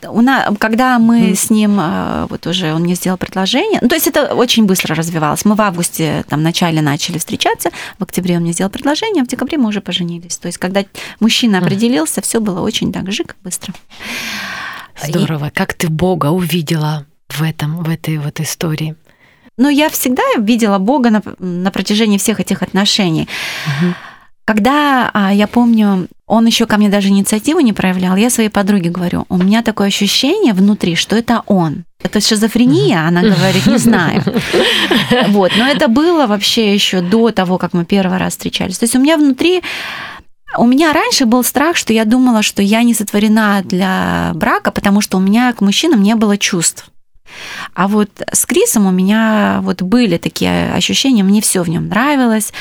у 0.08 0.20
нас, 0.20 0.52
когда 0.58 0.98
мы 0.98 1.30
mm. 1.30 1.34
с 1.34 1.50
ним, 1.50 1.78
э, 1.80 2.26
вот 2.28 2.46
уже 2.46 2.72
он 2.72 2.82
мне 2.82 2.94
сделал 2.94 3.18
предложение, 3.18 3.78
ну, 3.82 3.88
то 3.88 3.94
есть 3.94 4.06
это 4.06 4.34
очень 4.34 4.64
быстро 4.64 4.94
развивалось. 4.94 5.44
Мы 5.44 5.54
в 5.54 5.60
августе, 5.60 6.24
там, 6.28 6.40
в 6.40 6.42
начале 6.42 6.80
начали 6.82 7.18
встречаться, 7.18 7.70
в 7.98 8.02
октябре 8.02 8.36
он 8.36 8.42
мне 8.42 8.52
сделал 8.52 8.70
предложение, 8.70 9.22
а 9.22 9.24
в 9.24 9.28
декабре 9.28 9.58
мы 9.58 9.68
уже 9.68 9.80
поженились. 9.80 10.36
То 10.38 10.46
есть 10.46 10.58
когда 10.58 10.84
мужчина 11.20 11.58
определился, 11.58 12.20
все 12.20 12.40
было 12.40 12.60
очень 12.60 12.92
так 12.92 13.10
жик, 13.12 13.36
быстро. 13.44 13.74
Здорово. 15.02 15.46
И... 15.46 15.50
Как 15.50 15.74
ты 15.74 15.88
Бога 15.88 16.26
увидела 16.26 17.06
в 17.28 17.42
этом, 17.42 17.82
в 17.82 17.88
этой 17.88 18.18
вот 18.18 18.40
истории? 18.40 18.96
Ну, 19.56 19.68
я 19.68 19.88
всегда 19.88 20.22
видела 20.38 20.78
Бога 20.78 21.10
на, 21.10 21.22
на 21.38 21.70
протяжении 21.72 22.16
всех 22.16 22.38
этих 22.38 22.62
отношений. 22.62 23.28
Угу. 23.66 23.94
Когда, 24.48 25.10
а, 25.12 25.30
я 25.30 25.46
помню, 25.46 26.08
он 26.26 26.46
еще 26.46 26.64
ко 26.64 26.78
мне 26.78 26.88
даже 26.88 27.08
инициативу 27.08 27.60
не 27.60 27.74
проявлял, 27.74 28.16
я 28.16 28.30
своей 28.30 28.48
подруге 28.48 28.88
говорю, 28.88 29.26
у 29.28 29.36
меня 29.36 29.62
такое 29.62 29.88
ощущение 29.88 30.54
внутри, 30.54 30.94
что 30.94 31.16
это 31.16 31.42
он. 31.44 31.84
Это 32.02 32.22
шизофрения, 32.22 33.06
она 33.06 33.20
говорит, 33.20 33.66
не 33.66 33.76
знаю. 33.76 34.22
Вот, 35.28 35.52
но 35.58 35.66
это 35.66 35.88
было 35.88 36.26
вообще 36.26 36.72
еще 36.72 37.02
до 37.02 37.30
того, 37.30 37.58
как 37.58 37.74
мы 37.74 37.84
первый 37.84 38.16
раз 38.16 38.32
встречались. 38.32 38.78
То 38.78 38.84
есть 38.84 38.96
у 38.96 39.00
меня 39.00 39.18
внутри 39.18 39.62
у 40.56 40.66
меня 40.66 40.94
раньше 40.94 41.26
был 41.26 41.44
страх, 41.44 41.76
что 41.76 41.92
я 41.92 42.06
думала, 42.06 42.42
что 42.42 42.62
я 42.62 42.82
не 42.82 42.94
сотворена 42.94 43.60
для 43.64 44.30
брака, 44.34 44.70
потому 44.70 45.02
что 45.02 45.18
у 45.18 45.20
меня 45.20 45.52
к 45.52 45.60
мужчинам 45.60 46.02
не 46.02 46.14
было 46.14 46.38
чувств. 46.38 46.90
А 47.74 47.88
вот 47.88 48.10
с 48.32 48.46
Крисом 48.46 48.86
у 48.86 48.90
меня 48.90 49.60
вот 49.62 49.82
были 49.82 50.18
такие 50.18 50.72
ощущения, 50.72 51.22
мне 51.22 51.40
все 51.40 51.62
в 51.62 51.68
нем 51.68 51.88
нравилось, 51.88 52.52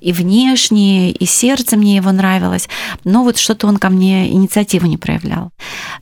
и 0.00 0.12
внешне, 0.12 1.10
и 1.12 1.26
сердце 1.26 1.76
мне 1.76 1.96
его 1.96 2.12
нравилось, 2.12 2.68
но 3.04 3.22
вот 3.22 3.38
что-то 3.38 3.66
он 3.66 3.78
ко 3.78 3.88
мне 3.88 4.30
инициативу 4.32 4.86
не 4.86 4.96
проявлял. 4.96 5.50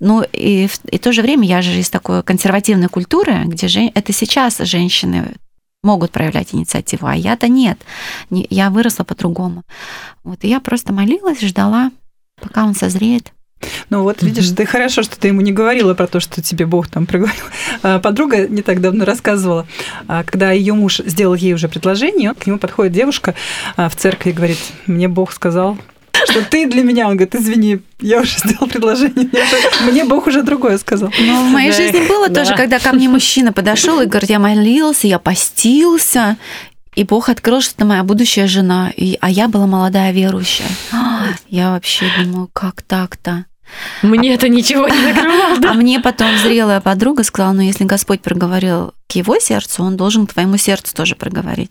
Ну 0.01 0.23
и 0.33 0.67
в, 0.67 0.85
и 0.85 0.99
то 0.99 1.13
же 1.13 1.23
время 1.23 1.47
я 1.47 1.63
же 1.63 1.79
из 1.79 1.91
такой 1.91 2.23
консервативной 2.23 2.89
культуры, 2.89 3.43
где 3.45 3.69
же, 3.69 3.91
это 3.95 4.13
сейчас 4.13 4.59
женщины 4.59 5.35
могут 5.83 6.13
проявлять 6.13 6.55
инициативу, 6.55 7.07
а 7.07 7.15
я-то 7.15 7.49
нет. 7.49 7.81
Я 8.31 8.71
выросла 8.71 9.05
по-другому. 9.05 9.65
Вот, 10.23 10.45
и 10.45 10.49
я 10.49 10.61
просто 10.61 10.93
молилась, 10.93 11.41
ждала, 11.41 11.91
пока 12.41 12.65
он 12.65 12.75
созреет. 12.75 13.33
Ну 13.91 14.03
вот, 14.03 14.23
видишь, 14.23 14.51
ты 14.51 14.67
хорошо, 14.67 15.03
что 15.03 15.19
ты 15.19 15.29
ему 15.29 15.41
не 15.41 15.53
говорила 15.53 15.95
про 15.95 16.07
то, 16.07 16.21
что 16.21 16.43
тебе 16.43 16.67
Бог 16.67 16.89
там 16.89 17.07
проговорил. 17.07 17.45
А, 17.83 17.99
подруга 17.99 18.49
не 18.49 18.63
так 18.63 18.81
давно 18.81 19.05
рассказывала, 19.05 19.67
а, 20.09 20.25
когда 20.25 20.53
ее 20.53 20.75
муж 20.75 21.01
сделал 21.05 21.35
ей 21.35 21.55
уже 21.55 21.69
предложение, 21.69 22.35
к 22.35 22.47
нему 22.47 22.59
подходит 22.59 22.93
девушка 22.93 23.35
а, 23.77 23.89
в 23.89 23.97
церкви 23.97 24.31
и 24.31 24.33
говорит, 24.33 24.59
мне 24.87 25.09
Бог 25.09 25.33
сказал, 25.33 25.79
что 26.31 26.43
ты 26.45 26.67
для 26.69 26.83
меня. 26.83 27.09
Он 27.09 27.17
говорит, 27.17 27.35
извини, 27.35 27.81
я 28.01 28.21
уже 28.21 28.39
сделал 28.39 28.69
предложение, 28.69 29.29
мне 29.83 30.05
Бог 30.05 30.27
уже 30.27 30.43
другое 30.43 30.79
сказал. 30.79 31.13
Ну, 31.19 31.49
в 31.49 31.53
моей 31.53 31.73
жизни 31.73 32.07
было 32.07 32.29
тоже, 32.29 32.55
когда 32.55 32.79
ко 32.79 32.93
мне 32.93 33.09
мужчина 33.09 33.53
подошел 33.53 34.01
и 34.01 34.07
говорит, 34.07 34.31
я 34.31 34.39
молился, 34.39 35.07
я 35.07 35.19
постился, 35.19 36.37
и 36.95 37.05
Бог 37.05 37.29
открыл, 37.29 37.63
что 37.63 37.75
это 37.75 37.85
моя 37.87 38.05
будущая 38.05 38.47
жена, 38.47 38.93
и, 38.95 39.17
а 39.21 39.31
я 39.31 39.49
была 39.49 39.67
молодая 39.67 40.13
верующая. 40.13 40.67
Я 41.49 41.71
вообще 41.71 42.07
думаю, 42.23 42.51
как 42.53 42.83
так-то? 42.83 43.47
Мне 44.03 44.35
это 44.35 44.49
ничего 44.49 44.89
не 44.89 45.01
накрывало. 45.01 45.59
А 45.71 45.75
мне 45.75 46.01
потом 46.01 46.29
зрелая 46.39 46.81
подруга 46.81 47.25
сказала, 47.25 47.53
ну 47.53 47.63
если 47.63 47.85
Господь 47.85 48.21
проговорил 48.21 48.95
к 49.09 49.13
его 49.13 49.39
сердцу, 49.39 49.83
он 49.83 49.97
должен 49.97 50.27
к 50.27 50.33
твоему 50.33 50.57
сердцу 50.57 50.95
тоже 50.95 51.15
проговорить. 51.15 51.71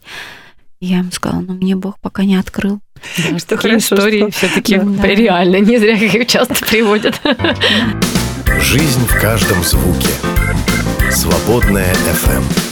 Я 0.80 0.98
ему 0.98 1.12
сказала, 1.12 1.40
ну 1.40 1.54
мне 1.54 1.76
Бог 1.76 1.98
пока 2.00 2.24
не 2.24 2.36
открыл. 2.36 2.80
Да, 3.16 3.38
что 3.38 3.56
такие 3.56 3.78
истории 3.78 4.30
все-таки 4.36 4.78
да. 4.78 5.06
реально, 5.06 5.60
не 5.60 5.78
зря 5.78 5.94
их 5.94 6.26
часто 6.26 6.54
приводят. 6.54 7.20
Жизнь 8.60 9.06
в 9.06 9.20
каждом 9.20 9.62
звуке. 9.62 10.08
Свободная 11.10 11.94
FM. 11.94 12.71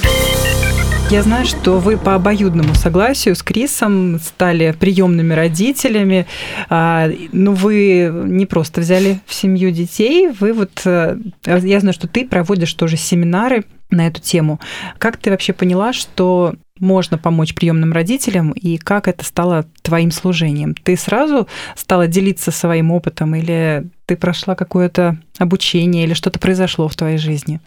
Я 1.10 1.24
знаю, 1.24 1.44
что 1.44 1.80
вы 1.80 1.96
по 1.96 2.14
обоюдному 2.14 2.72
согласию 2.76 3.34
с 3.34 3.42
Крисом 3.42 4.20
стали 4.20 4.70
приемными 4.78 5.34
родителями. 5.34 6.28
Но 6.68 7.08
ну, 7.32 7.52
вы 7.52 8.08
не 8.26 8.46
просто 8.46 8.80
взяли 8.80 9.18
в 9.26 9.34
семью 9.34 9.72
детей, 9.72 10.28
вы 10.28 10.52
вот... 10.52 10.70
Э, 10.84 11.18
я 11.44 11.80
знаю, 11.80 11.94
что 11.94 12.06
ты 12.06 12.24
проводишь 12.24 12.72
тоже 12.74 12.96
семинары 12.96 13.64
на 13.90 14.06
эту 14.06 14.20
тему. 14.20 14.60
Как 14.98 15.16
ты 15.16 15.30
вообще 15.30 15.52
поняла, 15.52 15.92
что 15.92 16.54
можно 16.78 17.18
помочь 17.18 17.54
приемным 17.56 17.92
родителям 17.92 18.52
и 18.52 18.76
как 18.76 19.08
это 19.08 19.24
стало 19.24 19.66
твоим 19.82 20.12
служением? 20.12 20.76
Ты 20.76 20.96
сразу 20.96 21.48
стала 21.74 22.06
делиться 22.06 22.52
своим 22.52 22.92
опытом 22.92 23.34
или 23.34 23.84
ты 24.06 24.16
прошла 24.16 24.54
какое-то 24.54 25.18
обучение 25.38 26.04
или 26.04 26.14
что-то 26.14 26.38
произошло 26.38 26.86
в 26.86 26.94
твоей 26.94 27.18
жизни? 27.18 27.58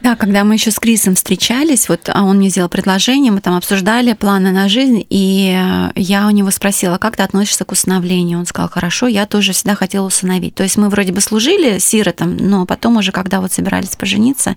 Да, 0.00 0.14
когда 0.14 0.44
мы 0.44 0.54
еще 0.54 0.70
с 0.70 0.78
Крисом 0.78 1.16
встречались, 1.16 1.88
вот 1.88 2.08
а 2.12 2.22
он 2.22 2.36
мне 2.36 2.50
сделал 2.50 2.68
предложение, 2.68 3.32
мы 3.32 3.40
там 3.40 3.56
обсуждали 3.56 4.12
планы 4.12 4.52
на 4.52 4.68
жизнь, 4.68 5.04
и 5.10 5.52
э, 5.52 5.90
я 5.96 6.28
у 6.28 6.30
него 6.30 6.52
спросила, 6.52 6.98
как 6.98 7.16
ты 7.16 7.24
относишься 7.24 7.64
к 7.64 7.72
усыновлению? 7.72 8.38
Он 8.38 8.46
сказал, 8.46 8.70
хорошо, 8.70 9.08
я 9.08 9.26
тоже 9.26 9.52
всегда 9.52 9.74
хотела 9.74 10.06
усыновить. 10.06 10.54
То 10.54 10.62
есть 10.62 10.76
мы 10.76 10.88
вроде 10.88 11.12
бы 11.12 11.20
служили 11.20 11.78
сиротам, 11.80 12.36
но 12.36 12.64
потом 12.64 12.96
уже, 12.96 13.10
когда 13.10 13.40
вот 13.40 13.52
собирались 13.52 13.96
пожениться, 13.96 14.54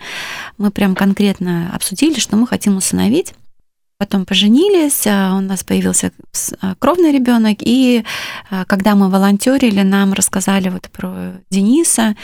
мы 0.60 0.70
прям 0.70 0.94
конкретно 0.94 1.72
обсудили, 1.74 2.20
что 2.20 2.38
мы 2.38 2.46
хотим 2.46 2.78
усыновить. 2.78 3.34
Потом 3.98 4.26
поженились, 4.26 5.06
а 5.08 5.36
у 5.36 5.42
нас 5.42 5.64
появился 5.64 6.12
а, 6.60 6.76
кровный 6.76 7.12
ребенок, 7.12 7.58
и 7.62 8.04
когда 8.66 8.96
мы 8.96 9.10
волонтерили, 9.10 9.82
нам 9.82 10.14
рассказали 10.14 10.70
вот 10.70 10.90
про 10.92 11.34
Дениса. 11.52 12.16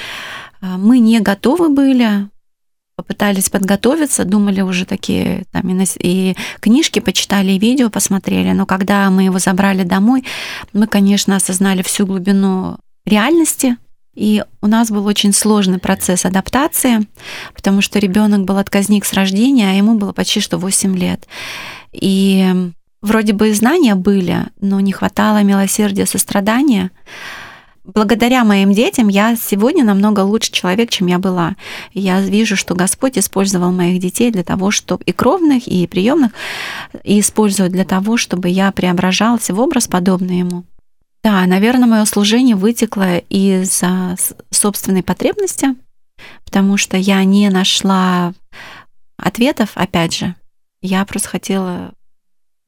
Мы 0.62 0.98
не 0.98 1.20
готовы 1.20 1.70
были, 1.70 2.30
попытались 2.98 3.50
подготовиться, 3.50 4.26
думали 4.26 4.62
уже 4.62 4.86
такие 4.86 5.46
там 5.52 5.70
и, 5.70 5.86
и 6.00 6.36
книжки 6.60 7.00
почитали, 7.00 7.52
и 7.52 7.60
видео 7.60 7.92
посмотрели, 7.92 8.52
но 8.54 8.66
когда 8.66 9.10
мы 9.12 9.24
его 9.24 9.38
забрали 9.38 9.84
домой, 9.84 10.26
мы, 10.74 10.88
конечно, 10.88 11.36
осознали 11.36 11.84
всю 11.84 12.08
глубину 12.08 12.78
реальности, 13.06 13.78
и 14.16 14.44
у 14.62 14.68
нас 14.68 14.90
был 14.90 15.06
очень 15.06 15.32
сложный 15.32 15.78
процесс 15.78 16.26
адаптации, 16.26 17.08
потому 17.54 17.82
что 17.82 18.00
ребенок 18.00 18.46
был 18.46 18.58
отказник 18.58 19.06
с 19.06 19.14
рождения, 19.14 19.70
а 19.70 19.74
ему 19.74 19.94
было 19.94 20.12
почти 20.12 20.40
что 20.40 20.58
8 20.58 20.98
лет. 20.98 21.28
И 21.94 22.52
вроде 23.04 23.34
бы 23.34 23.54
знания 23.54 23.94
были, 23.94 24.48
но 24.60 24.80
не 24.80 24.92
хватало 24.92 25.44
милосердия, 25.44 26.08
сострадания 26.08 26.90
благодаря 27.88 28.44
моим 28.44 28.72
детям 28.72 29.08
я 29.08 29.36
сегодня 29.36 29.84
намного 29.84 30.20
лучше 30.20 30.52
человек, 30.52 30.90
чем 30.90 31.08
я 31.08 31.20
была. 31.20 31.56
я 31.94 32.22
вижу, 32.22 32.56
что 32.56 32.76
Господь 32.76 33.18
использовал 33.18 33.72
моих 33.72 34.00
детей 34.00 34.32
для 34.32 34.44
того, 34.44 34.72
чтобы 34.72 35.04
и 35.06 35.12
кровных, 35.12 35.68
и 35.68 35.88
приемных, 35.88 36.32
и 37.04 37.20
использует 37.20 37.72
для 37.72 37.86
того, 37.86 38.18
чтобы 38.18 38.50
я 38.50 38.72
преображалась 38.72 39.50
в 39.50 39.60
образ 39.60 39.88
подобный 39.88 40.40
ему. 40.40 40.66
Да, 41.24 41.46
наверное, 41.46 41.88
мое 41.88 42.06
служение 42.06 42.56
вытекло 42.56 43.18
из 43.18 43.82
собственной 44.52 45.04
потребности, 45.04 45.76
потому 46.46 46.78
что 46.78 46.98
я 46.98 47.24
не 47.24 47.50
нашла 47.50 48.34
ответов, 49.18 49.72
опять 49.76 50.16
же. 50.16 50.36
Я 50.82 51.04
просто 51.06 51.30
хотела 51.30 51.92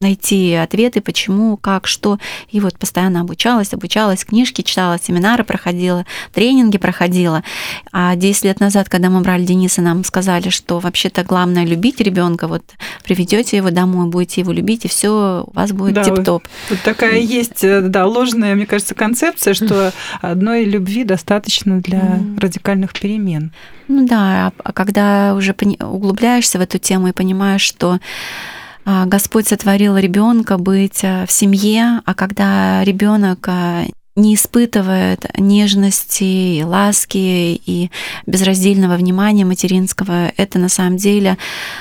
найти 0.02 0.54
ответы, 0.54 1.02
почему, 1.02 1.58
как, 1.58 1.86
что. 1.86 2.20
И 2.50 2.62
вот 2.62 2.80
постоянно 2.80 3.20
обучалась, 3.20 3.74
обучалась, 3.74 4.24
книжки 4.24 4.62
читала, 4.62 4.98
семинары 4.98 5.44
проходила, 5.44 6.06
тренинги 6.34 6.78
проходила. 6.78 7.44
А 7.92 8.16
10 8.16 8.46
лет 8.46 8.62
назад, 8.62 8.88
когда 8.88 9.10
мы 9.10 9.20
брали 9.20 9.44
Дениса, 9.44 9.82
нам 9.82 10.06
сказали, 10.06 10.48
что 10.48 10.80
вообще-то 10.80 11.26
главное 11.26 11.66
любить 11.66 12.00
ребенка, 12.00 12.48
вот 12.48 12.64
приведете 13.04 13.58
его 13.58 13.72
домой, 13.72 14.08
будете 14.08 14.40
его 14.40 14.54
любить, 14.54 14.86
и 14.86 14.88
все 14.88 15.44
у 15.46 15.52
вас 15.54 15.74
будет 15.74 15.96
да, 15.96 16.06
тип-топ. 16.06 16.48
Вот 16.70 16.80
такая 16.82 17.20
есть, 17.20 17.66
э, 17.66 17.82
да, 17.82 18.06
ложная, 18.06 18.56
мне 18.56 18.66
кажется, 18.66 18.96
концепция, 18.96 19.54
что 19.54 19.92
одной 20.22 20.64
любви 20.64 21.04
достаточно 21.04 21.82
для 21.82 22.00
mm. 22.00 22.40
радикальных 22.40 22.94
перемен. 22.94 23.52
Ну 23.90 24.08
да, 24.08 24.54
а 24.64 24.72
когда 24.72 25.36
уже 25.36 25.54
углубляешься 25.82 26.58
в 26.58 26.62
эту 26.62 26.78
тему 26.78 27.10
и 27.10 27.12
понимаешь, 27.12 27.64
что 27.64 27.94
а, 27.94 28.59
Господь 29.06 29.48
сотворил 29.48 29.98
ребенка 29.98 30.58
быть 30.58 31.04
а, 31.04 31.26
в 31.28 31.32
семье, 31.32 32.02
а 32.06 32.14
когда 32.16 32.84
ребенок 32.84 33.48
а, 33.48 33.86
не 34.16 34.34
испытывает 34.34 35.26
нежности, 35.38 36.64
ласки 36.64 37.18
и 37.18 37.92
безраздельного 38.26 38.96
внимания 38.96 39.46
материнского, 39.46 40.32
это 40.38 40.58
на 40.58 40.70
самом 40.70 40.98
деле 40.98 41.38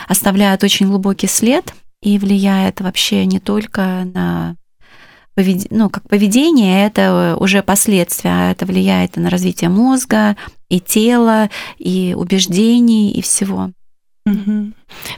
оставляет 0.06 0.62
очень 0.64 0.88
глубокий 0.88 1.28
след 1.28 1.72
и 2.02 2.18
влияет 2.18 2.82
вообще 2.82 3.24
не 3.24 3.40
только 3.40 4.04
на 4.12 4.56
ну, 5.70 5.88
как 5.88 6.02
поведение, 6.08 6.84
это 6.84 7.36
уже 7.38 7.62
последствия, 7.62 8.50
это 8.50 8.66
влияет 8.66 9.16
на 9.16 9.30
развитие 9.30 9.70
мозга, 9.70 10.36
и 10.68 10.80
тела, 10.80 11.48
и 11.78 12.12
убеждений, 12.18 13.12
и 13.12 13.22
всего. 13.22 13.70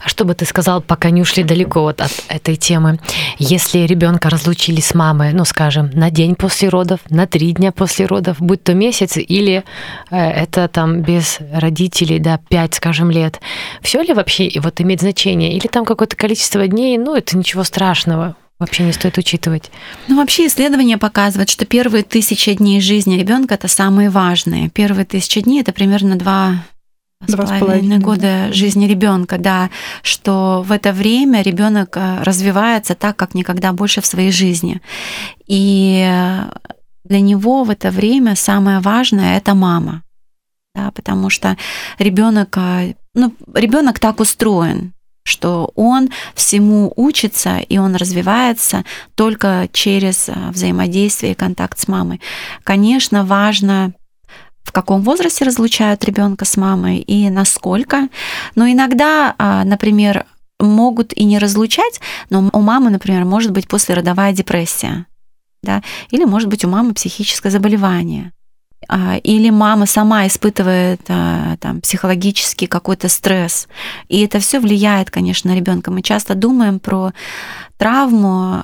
А 0.02 0.08
что 0.08 0.24
бы 0.24 0.34
ты 0.34 0.44
сказал, 0.44 0.80
пока 0.80 1.10
не 1.10 1.22
ушли 1.22 1.42
далеко 1.42 1.82
вот 1.82 2.00
от 2.00 2.12
этой 2.28 2.56
темы? 2.56 2.98
Если 3.38 3.80
ребенка 3.80 4.30
разлучили 4.30 4.80
с 4.80 4.94
мамой, 4.94 5.32
ну, 5.32 5.44
скажем, 5.44 5.90
на 5.92 6.10
день 6.10 6.34
после 6.34 6.68
родов, 6.68 7.00
на 7.08 7.26
три 7.26 7.52
дня 7.52 7.72
после 7.72 8.06
родов, 8.06 8.36
будь 8.40 8.62
то 8.62 8.74
месяц 8.74 9.16
или 9.16 9.64
э, 10.10 10.16
это 10.16 10.68
там 10.68 11.02
без 11.02 11.38
родителей, 11.52 12.18
да, 12.18 12.40
пять, 12.48 12.74
скажем, 12.74 13.10
лет, 13.10 13.40
все 13.82 14.02
ли 14.02 14.12
вообще 14.12 14.50
вот 14.60 14.80
имеет 14.80 15.00
значение? 15.00 15.52
Или 15.54 15.66
там 15.66 15.84
какое-то 15.84 16.16
количество 16.16 16.66
дней, 16.66 16.98
ну, 16.98 17.14
это 17.14 17.36
ничего 17.36 17.64
страшного? 17.64 18.36
Вообще 18.58 18.82
не 18.82 18.92
стоит 18.92 19.16
учитывать. 19.16 19.70
Ну, 20.06 20.16
вообще 20.16 20.46
исследования 20.46 20.98
показывают, 20.98 21.48
что 21.48 21.64
первые 21.64 22.04
тысячи 22.04 22.52
дней 22.52 22.82
жизни 22.82 23.18
ребенка 23.18 23.54
это 23.54 23.68
самые 23.68 24.10
важные. 24.10 24.68
Первые 24.68 25.06
тысячи 25.06 25.40
дней 25.40 25.62
это 25.62 25.72
примерно 25.72 26.16
два 26.16 26.56
Два 27.20 27.46
с 27.46 27.60
половиной 27.60 27.98
года 27.98 28.46
да. 28.48 28.52
жизни 28.52 28.86
ребенка, 28.86 29.36
да, 29.36 29.70
что 30.02 30.64
в 30.66 30.72
это 30.72 30.92
время 30.92 31.42
ребенок 31.42 31.96
э, 31.96 32.22
развивается 32.22 32.94
так, 32.94 33.16
как 33.16 33.34
никогда 33.34 33.72
больше 33.72 34.00
в 34.00 34.06
своей 34.06 34.32
жизни. 34.32 34.80
И 35.46 36.02
для 37.04 37.20
него 37.20 37.64
в 37.64 37.70
это 37.70 37.90
время 37.90 38.36
самое 38.36 38.80
важное 38.80 39.36
это 39.36 39.54
мама. 39.54 40.02
Да, 40.74 40.92
потому 40.92 41.28
что 41.30 41.56
ребенок, 41.98 42.56
э, 42.56 42.94
ну, 43.14 43.34
ребенок 43.54 43.98
так 43.98 44.20
устроен, 44.20 44.94
что 45.24 45.72
он 45.74 46.10
всему 46.34 46.92
учится, 46.96 47.58
и 47.58 47.78
он 47.78 47.96
развивается 47.96 48.84
только 49.14 49.68
через 49.72 50.28
э, 50.28 50.34
взаимодействие 50.50 51.32
и 51.32 51.34
контакт 51.34 51.78
с 51.78 51.88
мамой. 51.88 52.20
Конечно, 52.64 53.24
важно 53.24 53.92
в 54.70 54.72
каком 54.72 55.02
возрасте 55.02 55.44
разлучают 55.44 56.04
ребенка 56.04 56.44
с 56.44 56.56
мамой 56.56 56.98
и 56.98 57.28
насколько. 57.28 58.08
Но 58.54 58.70
иногда, 58.70 59.34
а, 59.36 59.64
например, 59.64 60.26
могут 60.60 61.12
и 61.12 61.24
не 61.24 61.40
разлучать, 61.40 62.00
но 62.30 62.48
у 62.52 62.60
мамы, 62.60 62.90
например, 62.90 63.24
может 63.24 63.50
быть 63.50 63.66
послеродовая 63.66 64.32
депрессия, 64.32 65.06
да, 65.60 65.82
или 66.12 66.24
может 66.24 66.48
быть 66.48 66.64
у 66.64 66.68
мамы 66.68 66.94
психическое 66.94 67.50
заболевание, 67.50 68.30
а, 68.88 69.16
или 69.24 69.50
мама 69.50 69.86
сама 69.86 70.28
испытывает 70.28 71.00
а, 71.08 71.56
там, 71.56 71.80
психологический 71.80 72.68
какой-то 72.68 73.08
стресс. 73.08 73.66
И 74.06 74.20
это 74.20 74.38
все 74.38 74.60
влияет, 74.60 75.10
конечно, 75.10 75.50
на 75.50 75.56
ребенка. 75.56 75.90
Мы 75.90 76.02
часто 76.02 76.36
думаем 76.36 76.78
про 76.78 77.10
травму. 77.76 78.62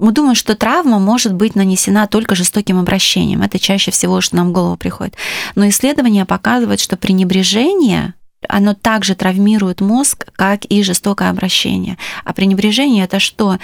Мы 0.00 0.12
думаем, 0.12 0.34
что 0.34 0.56
травма 0.56 0.98
может 0.98 1.34
быть 1.34 1.54
нанесена 1.54 2.06
только 2.06 2.34
жестоким 2.34 2.78
обращением. 2.78 3.42
Это 3.42 3.58
чаще 3.58 3.90
всего, 3.90 4.20
что 4.20 4.36
нам 4.36 4.48
в 4.48 4.52
голову 4.52 4.76
приходит. 4.76 5.14
Но 5.54 5.68
исследования 5.68 6.24
показывают, 6.24 6.80
что 6.80 6.96
пренебрежение 6.96 8.14
оно 8.48 8.72
также 8.72 9.14
травмирует 9.14 9.82
мозг, 9.82 10.26
как 10.34 10.64
и 10.64 10.82
жестокое 10.82 11.28
обращение. 11.28 11.98
А 12.24 12.32
пренебрежение 12.32 13.04
это 13.04 13.20
что? 13.20 13.58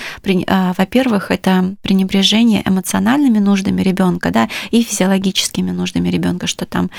А, 0.47 0.75
во-первых, 0.77 1.31
это 1.31 1.75
пренебрежение 1.81 2.63
эмоциональными 2.63 3.39
нуждами 3.39 3.81
ребенка, 3.81 4.31
да, 4.31 4.51
и 4.71 4.83
физиологическими 4.83 5.71
нуждами 5.71 6.11
ребенка, 6.11 6.47
что 6.47 6.67
там, 6.67 6.91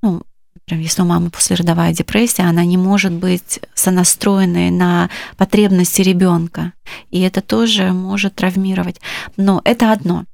ну, 0.00 0.22
если 0.68 1.02
у 1.02 1.04
мамы 1.04 1.30
послеродовая 1.30 1.92
депрессия, 1.92 2.44
она 2.44 2.64
не 2.64 2.76
может 2.76 3.12
быть 3.12 3.60
сонастроенной 3.74 4.70
на 4.70 5.10
потребности 5.36 6.02
ребенка, 6.02 6.72
и 7.10 7.20
это 7.20 7.40
тоже 7.40 7.92
может 7.92 8.36
травмировать. 8.36 9.00
Но 9.36 9.60
это 9.64 9.92
одно. 9.92 10.24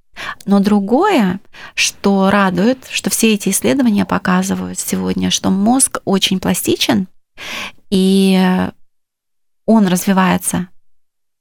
Но 0.46 0.60
другое, 0.60 1.40
что 1.74 2.30
радует, 2.30 2.86
что 2.90 3.10
все 3.10 3.34
эти 3.34 3.50
исследования 3.50 4.04
показывают 4.04 4.78
сегодня, 4.78 5.30
что 5.30 5.50
мозг 5.50 6.00
очень 6.04 6.40
пластичен, 6.40 7.08
и 7.90 8.68
он 9.64 9.86
развивается 9.86 10.68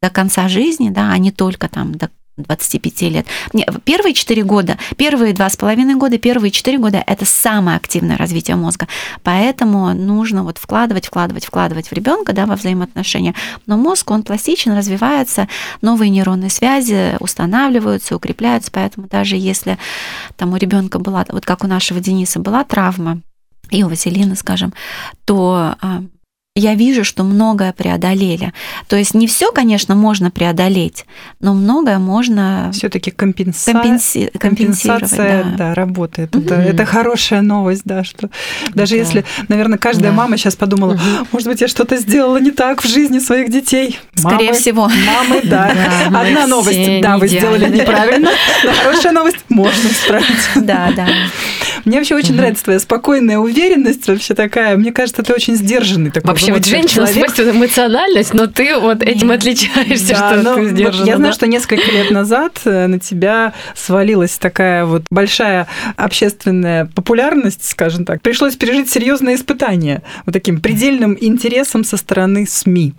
до 0.02 0.10
конца 0.10 0.48
жизни, 0.48 0.90
да, 0.90 1.12
а 1.12 1.18
не 1.18 1.32
только 1.32 1.70
там 1.70 1.96
до 1.96 2.12
25 2.38 3.02
лет. 3.04 3.28
Не, 3.54 3.66
первые 3.84 4.14
4 4.14 4.44
года, 4.44 4.78
первые 4.96 5.34
2,5 5.34 5.96
года, 5.96 6.18
первые 6.18 6.52
4 6.52 6.78
года– 6.78 7.04
это 7.08 7.26
самое 7.26 7.78
активное 7.78 8.18
развитие 8.18 8.56
мозга. 8.56 8.88
Поэтому 9.24 9.94
нужно 9.94 10.44
вот 10.44 10.58
вкладывать, 10.58 11.08
вкладывать, 11.08 11.46
вкладывать 11.46 11.90
в 11.90 11.94
ребенка 11.94 12.34
да, 12.34 12.46
во 12.46 12.56
взаимоотношения. 12.56 13.34
Но 13.66 13.78
мозг, 13.78 14.12
он 14.12 14.24
пластичен, 14.24 14.78
развивается, 14.78 15.48
новые 15.82 16.10
нейронные 16.10 16.50
связи 16.50 17.16
устанавливаются, 17.20 18.16
укрепляются. 18.16 18.72
Поэтому 18.72 19.08
даже 19.08 19.36
если 19.36 19.78
там 20.36 20.54
у 20.54 20.58
ребенка 20.58 21.00
была, 21.00 21.26
вот 21.30 21.46
как 21.46 21.64
у 21.64 21.68
нашего 21.68 22.00
Дениса 22.00 22.40
была 22.40 22.64
травма, 22.64 23.22
и 23.70 23.84
у 23.84 23.90
Василины, 23.90 24.36
скажем, 24.36 24.74
то 25.26 25.76
а, 25.82 26.04
я 26.60 26.76
вижу, 26.76 27.04
что 27.04 27.24
многое 27.24 27.72
преодолели. 27.74 28.54
То 28.88 28.96
есть 28.96 29.14
не 29.14 29.28
все, 29.28 29.52
конечно, 29.52 29.96
можно 29.96 30.32
преодолеть, 30.32 31.06
но 31.40 31.54
многое 31.54 32.00
можно 32.00 32.72
все-таки 32.74 33.12
компенса... 33.12 33.72
компенси... 33.72 34.32
компенсация 34.38 35.44
да. 35.44 35.56
Да, 35.58 35.74
работает. 35.76 36.36
Угу. 36.36 36.46
Это, 36.46 36.56
это 36.56 36.86
хорошая 36.86 37.42
новость, 37.42 37.84
да, 37.86 38.04
что 38.04 38.30
даже 38.74 38.96
да. 38.96 39.02
если, 39.02 39.26
наверное, 39.48 39.78
каждая 39.78 40.12
да. 40.12 40.18
мама 40.18 40.38
сейчас 40.38 40.56
подумала, 40.56 40.94
угу. 40.94 41.28
может 41.32 41.48
быть, 41.48 41.62
я 41.62 41.68
что-то 41.68 41.98
сделала 41.98 42.38
не 42.38 42.52
так 42.52 42.84
в 42.84 42.88
жизни 42.88 43.20
своих 43.20 43.50
детей. 43.50 44.00
Скорее 44.16 44.48
мамы, 44.48 44.54
всего. 44.54 44.82
Мамы, 44.88 45.42
да. 45.44 45.72
да 46.10 46.22
Одна 46.22 46.48
новость, 46.48 47.02
да, 47.02 47.18
вы 47.18 47.28
сделали 47.28 47.70
неправильно, 47.70 48.32
но 48.64 48.72
хорошая 48.72 49.12
новость, 49.12 49.38
можно 49.50 49.88
исправить. 49.88 50.26
Да, 50.56 50.92
да. 50.96 51.08
Мне 51.86 51.98
вообще 51.98 52.16
очень 52.16 52.36
нравится 52.36 52.66
твоя 52.66 52.80
спокойная 52.80 53.38
уверенность, 53.38 54.08
вообще 54.08 54.34
такая. 54.34 54.76
Мне 54.76 54.92
кажется, 54.92 55.24
ты 55.24 55.34
очень 55.34 55.56
сдержанный 55.56 56.12
такой. 56.12 56.28
Вообще, 56.28 56.47
вот 56.52 56.66
женщина 56.66 57.08
свойственна 57.08 57.52
эмоциональность, 57.52 58.34
но 58.34 58.48
ты 58.48 58.78
вот 58.78 59.04
этим 59.04 59.32
отличаешься, 59.32 60.14
да, 60.14 60.42
что 60.42 60.56
ты 60.56 60.70
сдержана. 60.70 61.08
Я 61.08 61.18
знаю, 61.18 61.34
что 61.34 61.48
несколько 61.48 61.90
лет 61.92 62.12
назад 62.12 62.62
э, 62.66 62.88
на 62.88 63.00
тебя 63.00 63.54
свалилась 63.76 64.38
такая 64.38 64.86
вот 64.86 65.04
большая 65.10 65.68
общественная 65.96 66.86
популярность, 66.86 67.68
скажем 67.70 68.06
так. 68.06 68.22
Пришлось 68.22 68.56
пережить 68.56 68.90
серьезное 68.90 69.36
испытание 69.36 70.02
вот 70.26 70.34
таким 70.34 70.62
предельным 70.62 71.18
интересом 71.20 71.84
со 71.84 71.98
стороны 71.98 72.46
СМИ, 72.48 72.94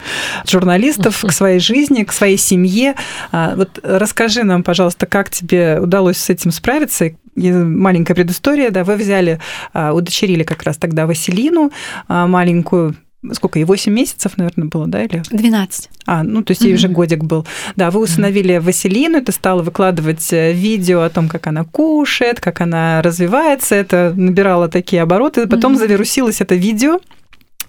журналистов 0.47 1.25
к 1.27 1.33
своей 1.33 1.61
жизни, 1.61 2.05
к 2.05 2.13
своей 2.13 2.39
семье. 2.39 2.95
А, 3.33 3.55
вот 3.57 3.79
расскажи 3.83 4.45
нам, 4.45 4.63
пожалуйста, 4.63 5.07
как 5.07 5.31
тебе 5.31 5.79
удалось 5.81 6.19
с 6.19 6.31
этим 6.31 6.51
справиться, 6.51 7.13
маленькая 7.39 8.15
предыстория, 8.15 8.71
да, 8.71 8.85
вы 8.85 8.97
взяли, 8.97 9.41
а, 9.73 9.93
удочерили 9.93 10.43
как 10.43 10.63
раз 10.63 10.77
тогда 10.77 11.07
Василину 11.07 11.73
а, 12.09 12.27
маленькую, 12.27 12.97
сколько, 13.33 13.59
ей 13.59 13.65
8 13.65 13.93
месяцев, 13.93 14.37
наверное, 14.37 14.69
было, 14.69 14.87
да? 14.87 15.05
Или? 15.05 15.23
12. 15.31 15.91
А, 16.07 16.23
ну, 16.23 16.43
то 16.43 16.53
есть 16.53 16.63
ей 16.63 16.75
уже 16.75 16.89
годик 16.89 17.25
был. 17.25 17.47
Да, 17.77 17.91
вы 17.91 18.01
усыновили 18.01 18.59
Василину, 18.59 19.23
ты 19.23 19.33
стала 19.33 19.63
выкладывать 19.63 20.33
э, 20.33 20.53
видео 20.53 21.03
о 21.03 21.11
том, 21.11 21.29
как 21.29 21.47
она 21.47 21.65
кушает, 21.65 22.41
как 22.41 22.61
она 22.61 23.03
развивается, 23.03 23.75
это 23.75 24.15
набирало 24.17 24.69
такие 24.69 25.03
обороты, 25.03 25.47
потом 25.47 25.77
завирусилось 25.77 26.41
это 26.41 26.55
видео, 26.55 27.01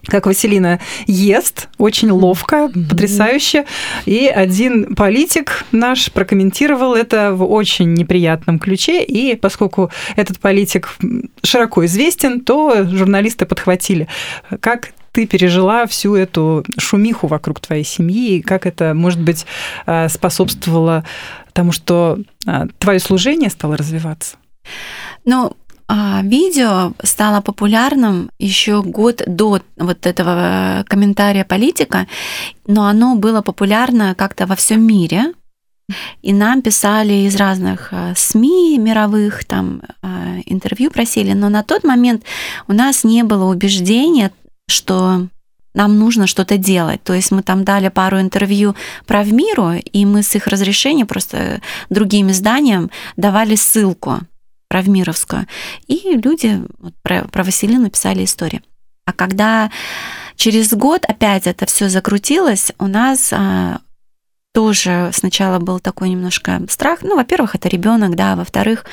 как 0.06 0.26
Василина 0.26 0.80
ест, 1.08 1.68
очень 1.78 2.10
ловко, 2.10 2.56
mm-hmm. 2.56 2.90
потрясающе. 2.90 3.66
И 4.06 4.28
один 4.28 4.96
политик 4.96 5.66
наш 5.72 6.12
прокомментировал 6.12 6.96
это 6.96 7.34
в 7.34 7.44
очень 7.44 7.94
неприятном 7.94 8.60
ключе. 8.60 9.04
И 9.04 9.36
поскольку 9.36 9.92
этот 10.16 10.40
политик 10.40 10.96
широко 11.44 11.86
известен, 11.86 12.42
то 12.42 12.86
журналисты 12.86 13.46
подхватили. 13.46 14.08
Как 14.62 14.94
ты 15.12 15.26
пережила 15.26 15.86
всю 15.86 16.15
эту 16.15 16.63
шумиху 16.78 17.28
вокруг 17.28 17.60
твоей 17.60 17.84
семьи, 17.84 18.38
и 18.38 18.41
как 18.41 18.65
это, 18.65 18.93
может 18.93 19.19
быть, 19.19 19.45
э, 19.86 20.10
способствовало 20.10 21.04
тому, 21.54 21.72
что 21.72 22.19
э, 22.45 22.67
твое 22.78 23.00
служение 23.00 23.50
стало 23.50 23.78
развиваться? 23.78 24.38
Ну, 25.26 25.56
а, 25.91 26.22
видео 26.24 26.93
стало 27.04 27.41
популярным 27.41 28.30
еще 28.38 28.84
год 28.84 29.24
до 29.26 29.62
вот 29.78 30.06
этого 30.06 30.86
комментария 30.88 31.43
политика, 31.43 32.08
но 32.67 32.86
оно 32.86 33.15
было 33.15 33.41
популярно 33.41 34.13
как-то 34.15 34.45
во 34.45 34.56
всем 34.56 34.86
мире. 34.86 35.34
И 36.22 36.34
нам 36.34 36.62
писали 36.62 37.26
из 37.26 37.36
разных 37.36 37.91
СМИ 38.15 38.78
мировых, 38.78 39.43
там 39.45 39.82
интервью 40.45 40.91
просили, 40.91 41.34
но 41.34 41.50
на 41.50 41.63
тот 41.63 41.84
момент 41.84 42.24
у 42.67 42.74
нас 42.74 43.04
не 43.04 43.24
было 43.24 43.52
убеждения, 43.52 44.32
что 44.69 45.27
нам 45.73 45.97
нужно 45.97 46.27
что-то 46.27 46.58
делать. 46.58 47.03
То 47.03 47.13
есть 47.13 47.32
мы 47.32 47.43
там 47.43 47.63
дали 47.63 47.89
пару 47.89 48.19
интервью 48.19 48.75
про 49.05 49.23
в 49.23 49.32
миру, 49.32 49.73
и 49.73 50.05
мы 50.05 50.23
с 50.23 50.36
их 50.36 50.47
разрешения 50.47 51.05
просто 51.05 51.62
другим 51.89 52.32
изданиям 52.32 52.89
давали 53.15 53.55
ссылку 53.55 54.19
про 54.67 54.82
Вмировскую. 54.82 55.47
И 55.88 56.17
люди 56.23 56.62
вот, 56.79 56.93
про, 57.01 57.23
про 57.25 57.43
Василину 57.43 57.89
писали 57.89 58.23
истории. 58.23 58.62
А 59.05 59.13
когда 59.13 59.71
через 60.36 60.71
год 60.73 61.05
опять 61.08 61.47
это 61.47 61.65
все 61.65 61.89
закрутилось, 61.89 62.71
у 62.77 62.86
нас 62.86 63.34
а, 63.34 63.79
тоже 64.53 65.10
сначала 65.13 65.60
был 65.60 65.79
такой 65.79 66.10
немножко 66.10 66.62
страх. 66.69 66.99
Ну, 67.01 67.15
во-первых, 67.15 67.55
это 67.55 67.67
ребенок, 67.69 68.15
да, 68.15 68.36
во-вторых, 68.36 68.86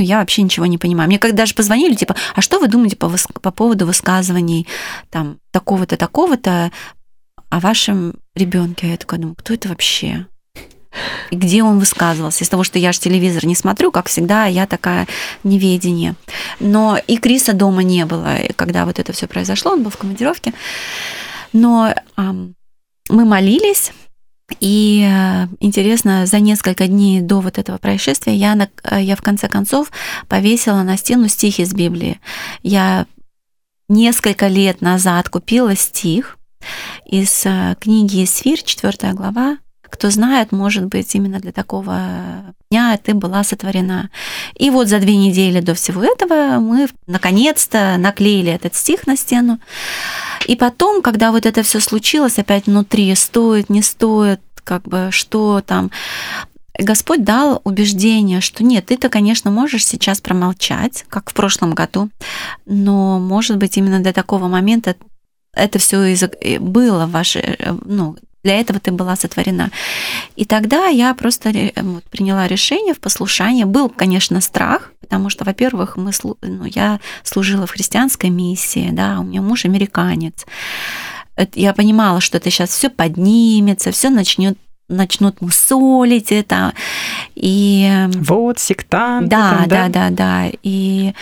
ну, 0.00 0.06
я 0.06 0.18
вообще 0.20 0.42
ничего 0.42 0.64
не 0.64 0.78
понимаю. 0.78 1.08
Мне 1.08 1.18
когда 1.18 1.38
даже 1.38 1.54
позвонили, 1.54 1.94
типа, 1.94 2.16
а 2.34 2.40
что 2.40 2.58
вы 2.58 2.68
думаете 2.68 2.96
по, 2.96 3.10
по 3.42 3.50
поводу 3.50 3.84
высказываний 3.84 4.66
там 5.10 5.38
такого-то, 5.50 5.98
такого-то 5.98 6.72
о 7.50 7.60
вашем 7.60 8.14
ребенке? 8.34 8.90
Я 8.90 8.96
такая 8.96 9.20
думаю, 9.20 9.36
кто 9.36 9.52
это 9.52 9.68
вообще? 9.68 10.26
и 11.30 11.36
где 11.36 11.62
он 11.62 11.78
высказывался. 11.78 12.42
Из 12.42 12.48
того, 12.48 12.64
что 12.64 12.78
я 12.78 12.92
же 12.92 12.98
телевизор 12.98 13.46
не 13.46 13.54
смотрю, 13.54 13.92
как 13.92 14.08
всегда, 14.08 14.46
я 14.46 14.66
такая 14.66 15.06
неведение. 15.44 16.16
Но 16.58 16.98
и 17.06 17.16
Криса 17.18 17.52
дома 17.52 17.82
не 17.84 18.04
было, 18.06 18.36
когда 18.56 18.86
вот 18.86 18.98
это 18.98 19.12
все 19.12 19.28
произошло, 19.28 19.72
он 19.72 19.84
был 19.84 19.90
в 19.90 19.96
командировке. 19.98 20.52
Но 21.52 21.94
эм, 22.16 22.56
мы 23.08 23.24
молились, 23.24 23.92
и 24.58 25.06
э, 25.08 25.46
интересно, 25.60 26.26
за 26.26 26.40
несколько 26.40 26.86
дней 26.88 27.20
до 27.20 27.40
вот 27.40 27.58
этого 27.58 27.78
происшествия 27.78 28.34
я, 28.34 28.54
на, 28.54 28.68
я 28.98 29.16
в 29.16 29.22
конце 29.22 29.48
концов 29.48 29.90
повесила 30.28 30.82
на 30.82 30.96
стену 30.96 31.28
стих 31.28 31.60
из 31.60 31.72
Библии. 31.72 32.20
Я 32.62 33.06
несколько 33.88 34.48
лет 34.48 34.80
назад 34.80 35.28
купила 35.28 35.76
стих 35.76 36.38
из 37.06 37.44
э, 37.44 37.76
книги 37.80 38.24
Исфир, 38.24 38.62
4 38.62 39.12
глава, 39.12 39.58
кто 39.90 40.10
знает, 40.10 40.52
может 40.52 40.86
быть, 40.86 41.14
именно 41.14 41.40
для 41.40 41.52
такого 41.52 42.54
дня 42.70 42.98
ты 43.02 43.14
была 43.14 43.44
сотворена. 43.44 44.10
И 44.54 44.70
вот 44.70 44.88
за 44.88 44.98
две 44.98 45.16
недели 45.16 45.60
до 45.60 45.74
всего 45.74 46.02
этого 46.02 46.60
мы 46.60 46.88
наконец-то 47.06 47.96
наклеили 47.98 48.52
этот 48.52 48.74
стих 48.74 49.06
на 49.06 49.16
стену. 49.16 49.58
И 50.46 50.56
потом, 50.56 51.02
когда 51.02 51.32
вот 51.32 51.46
это 51.46 51.62
все 51.62 51.80
случилось, 51.80 52.38
опять 52.38 52.66
внутри, 52.66 53.14
стоит, 53.14 53.68
не 53.70 53.82
стоит, 53.82 54.40
как 54.64 54.82
бы, 54.82 55.08
что 55.10 55.62
там, 55.66 55.90
Господь 56.78 57.24
дал 57.24 57.60
убеждение, 57.64 58.40
что 58.40 58.64
нет, 58.64 58.86
ты-то, 58.86 59.08
конечно, 59.08 59.50
можешь 59.50 59.84
сейчас 59.84 60.20
промолчать, 60.20 61.04
как 61.08 61.30
в 61.30 61.34
прошлом 61.34 61.74
году, 61.74 62.08
но, 62.64 63.18
может 63.18 63.56
быть, 63.58 63.76
именно 63.76 64.00
до 64.00 64.12
такого 64.12 64.48
момента 64.48 64.96
это 65.52 65.78
все 65.78 66.16
было 66.60 67.06
в 67.06 67.10
вашей, 67.10 67.58
ну, 67.84 68.16
для 68.42 68.58
этого 68.58 68.80
ты 68.80 68.90
была 68.90 69.16
сотворена. 69.16 69.70
И 70.36 70.44
тогда 70.44 70.86
я 70.86 71.14
просто 71.14 71.52
вот, 71.76 72.04
приняла 72.04 72.46
решение 72.48 72.94
в 72.94 73.00
послушании. 73.00 73.64
Был, 73.64 73.88
конечно, 73.88 74.40
страх, 74.40 74.92
потому 75.00 75.28
что, 75.28 75.44
во-первых, 75.44 75.96
мы, 75.96 76.12
ну, 76.42 76.64
я 76.64 77.00
служила 77.22 77.66
в 77.66 77.70
христианской 77.70 78.30
миссии, 78.30 78.88
да, 78.92 79.20
у 79.20 79.24
меня 79.24 79.42
муж 79.42 79.64
американец. 79.64 80.46
Я 81.54 81.74
понимала, 81.74 82.20
что 82.20 82.38
это 82.38 82.50
сейчас 82.50 82.70
все 82.70 82.90
поднимется, 82.90 83.90
все 83.90 84.10
начнет 84.10 84.58
начнут 84.88 85.40
мусолить 85.40 86.32
это. 86.32 86.74
И... 87.36 88.08
Вот, 88.08 88.58
сектант. 88.58 89.28
Да, 89.28 89.50
там, 89.50 89.68
да, 89.68 89.88
да, 89.88 89.88
да, 89.88 90.10
да. 90.10 90.50
И 90.64 91.14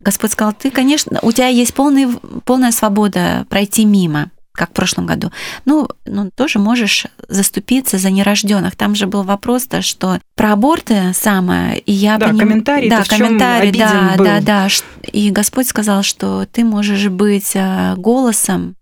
Господь 0.00 0.32
сказал, 0.32 0.54
ты, 0.54 0.70
конечно, 0.70 1.18
у 1.20 1.30
тебя 1.30 1.48
есть 1.48 1.74
полный, 1.74 2.08
полная 2.46 2.72
свобода 2.72 3.44
пройти 3.50 3.84
мимо 3.84 4.30
как 4.56 4.70
в 4.70 4.72
прошлом 4.72 5.06
году. 5.06 5.30
Ну, 5.64 5.88
ну, 6.04 6.30
тоже 6.34 6.58
можешь 6.58 7.06
заступиться 7.28 7.98
за 7.98 8.10
нерожденных. 8.10 8.76
Там 8.76 8.94
же 8.94 9.06
был 9.06 9.22
вопрос-то, 9.22 9.82
что 9.82 10.18
про 10.34 10.52
аборты 10.52 11.12
самое, 11.14 11.78
и 11.78 11.92
я 11.92 12.18
да, 12.18 12.26
поним... 12.26 12.40
комментарий, 12.40 12.90
да, 12.90 13.04
комментарий, 13.04 13.72
да, 13.72 14.14
был. 14.16 14.24
да, 14.24 14.40
да, 14.40 14.68
и 15.12 15.30
Господь 15.30 15.68
сказал, 15.68 16.02
что 16.02 16.46
ты 16.46 16.64
можешь 16.64 17.08
быть 17.08 17.52
э, 17.54 17.94
голосом 17.96 18.74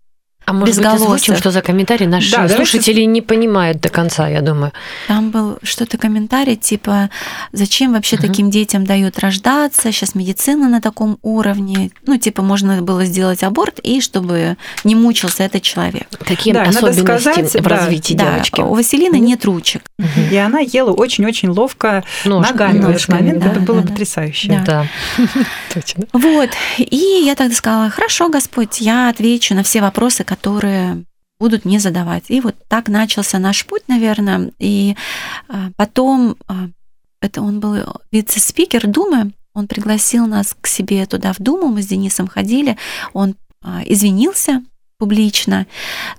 а 0.45 0.53
может 0.53 0.77
быть, 0.77 0.85
озвучим, 0.85 1.35
что 1.35 1.49
за 1.49 1.61
комментарий? 1.61 2.05
Наши 2.05 2.31
да, 2.31 2.47
слушатели 2.47 2.93
давайте... 2.93 3.05
не 3.07 3.21
понимают 3.21 3.81
до 3.81 3.89
конца, 3.89 4.27
я 4.27 4.41
думаю. 4.41 4.71
Там 5.07 5.31
был 5.31 5.57
что-то 5.63 5.97
комментарий, 5.97 6.55
типа, 6.55 7.09
зачем 7.51 7.93
вообще 7.93 8.15
угу. 8.17 8.27
таким 8.27 8.51
детям 8.51 8.85
дают 8.85 9.17
рождаться, 9.19 9.91
сейчас 9.91 10.13
медицина 10.13 10.69
на 10.69 10.81
таком 10.81 11.17
уровне. 11.23 11.89
Ну, 12.05 12.17
типа, 12.17 12.43
можно 12.43 12.81
было 12.83 13.05
сделать 13.05 13.41
аборт, 13.43 13.79
и 13.79 14.01
чтобы 14.01 14.57
не 14.83 14.93
мучился 14.93 15.43
этот 15.43 15.63
человек. 15.63 16.07
Такие 16.25 16.53
да, 16.53 16.63
особенности 16.63 17.01
сказать, 17.01 17.53
в 17.53 17.67
развитии 17.67 18.13
да, 18.13 18.33
девочки. 18.33 18.57
Да, 18.57 18.65
у 18.65 18.75
Василины 18.75 19.17
нет 19.17 19.43
ручек. 19.45 19.81
Угу. 19.97 20.07
И 20.31 20.35
она 20.35 20.59
ела 20.59 20.91
очень-очень 20.91 21.49
ловко 21.49 22.03
Нож, 22.23 22.47
ногами 22.47 22.79
ножками, 22.79 22.91
в 22.91 22.95
этот 22.95 23.09
момент. 23.09 23.39
Да, 23.39 23.51
Это 23.51 23.59
было 23.61 23.81
да, 23.81 23.87
потрясающе. 23.87 24.61
Да. 24.65 24.85
да. 25.17 25.23
Точно. 25.73 26.05
Вот. 26.13 26.49
И 26.77 27.23
я 27.25 27.33
тогда 27.33 27.55
сказала, 27.55 27.89
хорошо, 27.89 28.29
Господь, 28.29 28.79
я 28.79 29.09
отвечу 29.09 29.55
на 29.55 29.63
все 29.63 29.81
вопросы, 29.81 30.23
которые 30.23 30.34
будут 31.39 31.65
мне 31.65 31.79
задавать. 31.79 32.25
И 32.29 32.41
вот 32.41 32.55
так 32.67 32.87
начался 32.87 33.39
наш 33.39 33.65
путь, 33.65 33.83
наверное. 33.87 34.51
И 34.59 34.95
а, 35.47 35.69
потом, 35.75 36.37
а, 36.47 36.69
это 37.21 37.41
он 37.41 37.59
был 37.59 37.75
вице-спикер 38.11 38.87
Думы, 38.87 39.33
он 39.53 39.67
пригласил 39.67 40.27
нас 40.27 40.55
к 40.59 40.67
себе 40.67 41.05
туда 41.05 41.33
в 41.33 41.39
Думу, 41.39 41.67
мы 41.67 41.81
с 41.81 41.87
Денисом 41.87 42.27
ходили, 42.27 42.77
он 43.13 43.35
а, 43.61 43.81
извинился 43.85 44.63
публично. 44.97 45.67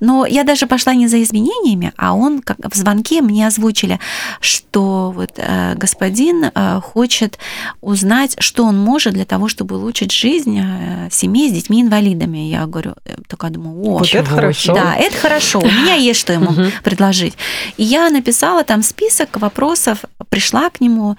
Но 0.01 0.27
я 0.27 0.45
даже 0.45 0.67
пошла 0.67 0.95
не 0.95 1.09
за 1.09 1.23
изменениями, 1.23 1.93
а 1.97 2.15
он 2.15 2.41
как 2.41 2.59
в 2.59 2.77
звонке 2.77 3.23
мне 3.23 3.47
озвучили, 3.47 3.99
что 4.41 5.13
вот 5.15 5.33
э, 5.37 5.75
господин 5.77 6.45
э, 6.45 6.81
хочет 6.83 7.39
узнать, 7.81 8.37
что 8.39 8.65
он 8.65 8.79
может 8.79 9.15
для 9.15 9.25
того, 9.25 9.49
чтобы 9.49 9.77
улучшить 9.77 10.13
жизнь 10.13 10.61
э, 10.61 11.09
семьи 11.11 11.49
с 11.49 11.53
детьми-инвалидами. 11.53 12.39
Я 12.39 12.67
говорю, 12.67 12.95
э, 13.05 13.17
только 13.29 13.49
думаю, 13.49 13.81
о, 13.83 13.99
вот 13.99 14.15
это 14.15 14.29
хорошо. 14.29 14.75
Да, 14.75 14.95
это 14.95 15.17
хорошо. 15.17 15.61
У 15.61 15.67
меня 15.67 15.95
есть 15.95 16.21
что 16.21 16.33
ему 16.33 16.71
предложить. 16.85 17.35
И 17.79 17.83
я 17.83 18.11
написала 18.11 18.63
там 18.63 18.83
список 18.83 19.41
вопросов, 19.41 20.05
пришла 20.29 20.69
к 20.71 20.81
нему, 20.81 21.17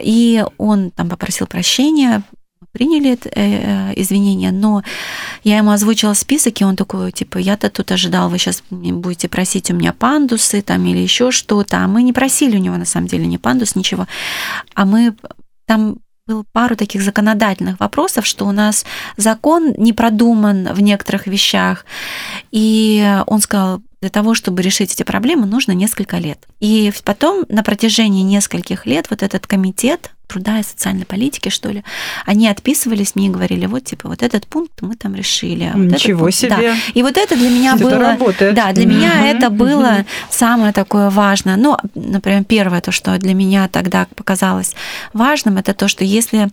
и 0.00 0.44
он 0.58 0.90
там 0.90 1.08
попросил 1.08 1.46
прощения, 1.46 2.22
приняли 2.72 3.12
это, 3.12 3.28
э, 3.34 3.92
извинения, 3.96 4.50
но 4.50 4.82
я 5.44 5.58
ему 5.58 5.70
озвучила 5.70 6.14
список, 6.14 6.60
и 6.60 6.64
он 6.64 6.76
такой, 6.76 7.12
типа, 7.12 7.38
я-то 7.38 7.70
тут 7.70 7.92
ожидал, 7.92 8.28
вы 8.28 8.38
сейчас 8.38 8.62
будете 8.70 9.28
просить 9.28 9.70
у 9.70 9.74
меня 9.74 9.92
пандусы 9.92 10.62
там 10.62 10.84
или 10.86 10.98
еще 10.98 11.30
что-то, 11.30 11.84
а 11.84 11.86
мы 11.86 12.02
не 12.02 12.12
просили 12.12 12.56
у 12.56 12.60
него 12.60 12.76
на 12.76 12.86
самом 12.86 13.06
деле 13.06 13.26
ни 13.26 13.36
пандус, 13.36 13.76
ничего, 13.76 14.06
а 14.74 14.84
мы 14.84 15.14
там 15.66 15.98
было 16.26 16.44
пару 16.52 16.76
таких 16.76 17.02
законодательных 17.02 17.80
вопросов, 17.80 18.26
что 18.26 18.46
у 18.46 18.52
нас 18.52 18.86
закон 19.16 19.74
не 19.76 19.92
продуман 19.92 20.72
в 20.72 20.80
некоторых 20.80 21.26
вещах. 21.26 21.84
И 22.52 23.04
он 23.26 23.40
сказал, 23.40 23.82
для 24.02 24.10
того, 24.10 24.34
чтобы 24.34 24.62
решить 24.62 24.92
эти 24.92 25.04
проблемы, 25.04 25.46
нужно 25.46 25.72
несколько 25.72 26.18
лет. 26.18 26.40
И 26.58 26.92
потом 27.04 27.46
на 27.48 27.62
протяжении 27.62 28.22
нескольких 28.22 28.84
лет 28.84 29.06
вот 29.10 29.22
этот 29.22 29.46
комитет 29.46 30.10
труда 30.26 30.58
и 30.58 30.64
социальной 30.64 31.04
политики, 31.04 31.50
что 31.50 31.68
ли, 31.68 31.84
они 32.26 32.48
отписывались 32.48 33.14
мне 33.14 33.26
и 33.26 33.30
говорили, 33.30 33.66
вот, 33.66 33.84
типа, 33.84 34.08
вот 34.08 34.22
этот 34.24 34.48
пункт 34.48 34.72
мы 34.80 34.96
там 34.96 35.14
решили. 35.14 35.70
А 35.72 35.76
вот 35.76 35.84
Ничего 35.84 36.20
пункт, 36.20 36.34
себе. 36.34 36.56
Да. 36.56 36.74
И 36.94 37.02
вот 37.02 37.16
это 37.16 37.36
для 37.36 37.48
меня 37.48 37.74
это 37.74 37.84
было... 37.84 37.98
работает. 37.98 38.54
Да, 38.54 38.72
для 38.72 38.86
меня 38.86 39.30
это 39.30 39.50
было 39.50 40.04
самое 40.30 40.72
такое 40.72 41.08
важное. 41.10 41.56
Ну, 41.56 41.76
например, 41.94 42.42
первое, 42.42 42.80
то, 42.80 42.90
что 42.90 43.16
для 43.18 43.34
меня 43.34 43.68
тогда 43.68 44.08
показалось 44.16 44.74
важным, 45.12 45.58
это 45.58 45.74
то, 45.74 45.86
что 45.86 46.02
если 46.02 46.48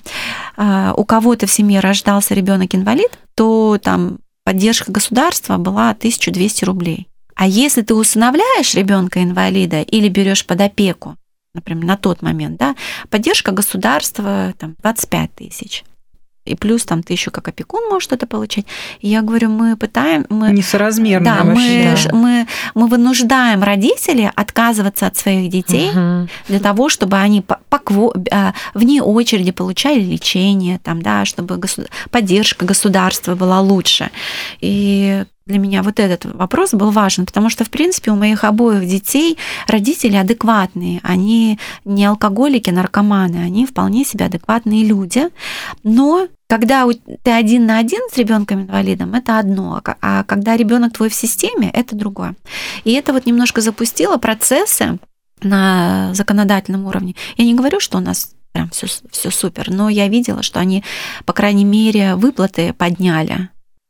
а, 0.56 0.94
у 0.96 1.04
кого-то 1.04 1.48
в 1.48 1.52
семье 1.52 1.80
рождался 1.80 2.36
ребенок 2.36 2.76
инвалид, 2.76 3.18
то 3.34 3.80
там 3.82 4.20
поддержка 4.44 4.92
государства 4.92 5.58
была 5.58 5.90
1200 5.92 6.66
рублей. 6.66 7.08
А 7.40 7.48
если 7.48 7.84
ты 7.84 7.96
усыновляешь 7.96 8.74
ребенка 8.74 9.24
инвалида 9.24 9.82
или 9.84 10.10
берешь 10.10 10.46
под 10.46 10.60
опеку, 10.60 11.16
например, 11.54 11.86
на 11.86 11.96
тот 11.96 12.22
момент, 12.22 12.58
да, 12.58 12.76
поддержка 13.10 13.54
государства 13.54 14.54
там 14.60 14.76
25 14.82 15.36
тысяч. 15.36 15.86
И 16.44 16.56
плюс 16.56 16.84
там 16.84 17.02
ты 17.02 17.14
еще 17.14 17.32
как 17.32 17.48
опекун 17.48 17.88
можешь 17.90 18.10
это 18.12 18.28
получать. 18.28 18.66
И 19.00 19.08
я 19.08 19.22
говорю, 19.22 19.52
мы 19.52 19.78
пытаем... 19.78 20.26
Мы, 20.30 20.52
Несоразмерно 20.52 21.26
да, 21.38 21.44
вообще. 21.46 21.96
Мы, 22.12 22.12
да. 22.12 22.16
мы, 22.18 22.48
мы 22.76 22.88
вынуждаем 22.88 23.64
родителей 23.64 24.30
отказываться 24.36 25.08
от 25.08 25.16
своих 25.16 25.50
детей 25.50 25.92
угу. 25.92 26.28
для 26.50 26.60
того, 26.60 26.90
чтобы 26.90 27.16
они 27.16 27.42
по, 27.42 27.60
по, 27.70 28.14
а, 28.32 28.54
вне 28.74 29.02
очереди 29.02 29.52
получали 29.52 30.02
лечение, 30.02 30.80
там, 30.80 31.02
да, 31.02 31.24
чтобы 31.24 31.56
государ... 31.56 31.90
поддержка 32.12 32.66
государства 32.66 33.36
была 33.36 33.62
лучше. 33.62 34.10
И 34.60 35.24
для 35.50 35.58
меня 35.58 35.82
вот 35.82 36.00
этот 36.00 36.26
вопрос 36.26 36.74
был 36.74 36.92
важен, 36.92 37.26
потому 37.26 37.50
что, 37.50 37.66
в 37.66 37.70
принципе, 37.72 38.12
у 38.12 38.16
моих 38.16 38.44
обоих 38.44 38.88
детей 38.88 39.38
родители 39.68 40.16
адекватные, 40.16 41.02
они 41.04 41.60
не 41.86 42.06
алкоголики, 42.06 42.70
наркоманы, 42.70 43.38
они 43.38 43.66
вполне 43.66 44.06
себе 44.06 44.26
адекватные 44.26 44.86
люди, 44.86 45.28
но 45.84 46.28
когда 46.48 46.88
ты 47.24 47.32
один 47.32 47.66
на 47.66 47.80
один 47.80 48.02
с 48.14 48.18
ребенком 48.18 48.62
инвалидом, 48.62 49.16
это 49.16 49.40
одно, 49.40 49.82
а 50.02 50.24
когда 50.24 50.56
ребенок 50.56 50.94
твой 50.94 51.10
в 51.10 51.16
системе, 51.16 51.72
это 51.74 51.96
другое. 51.96 52.36
И 52.84 52.92
это 52.94 53.12
вот 53.12 53.26
немножко 53.26 53.62
запустило 53.62 54.18
процессы 54.18 55.00
на 55.42 56.14
законодательном 56.14 56.86
уровне. 56.86 57.16
Я 57.38 57.46
не 57.46 57.56
говорю, 57.56 57.80
что 57.80 57.98
у 57.98 58.02
нас 58.02 58.34
прям 58.52 58.70
все 58.70 59.32
супер, 59.32 59.72
но 59.72 59.90
я 59.90 60.08
видела, 60.08 60.44
что 60.44 60.60
они, 60.60 60.84
по 61.26 61.34
крайней 61.34 61.66
мере, 61.66 62.16
выплаты 62.16 62.74
подняли 62.74 63.50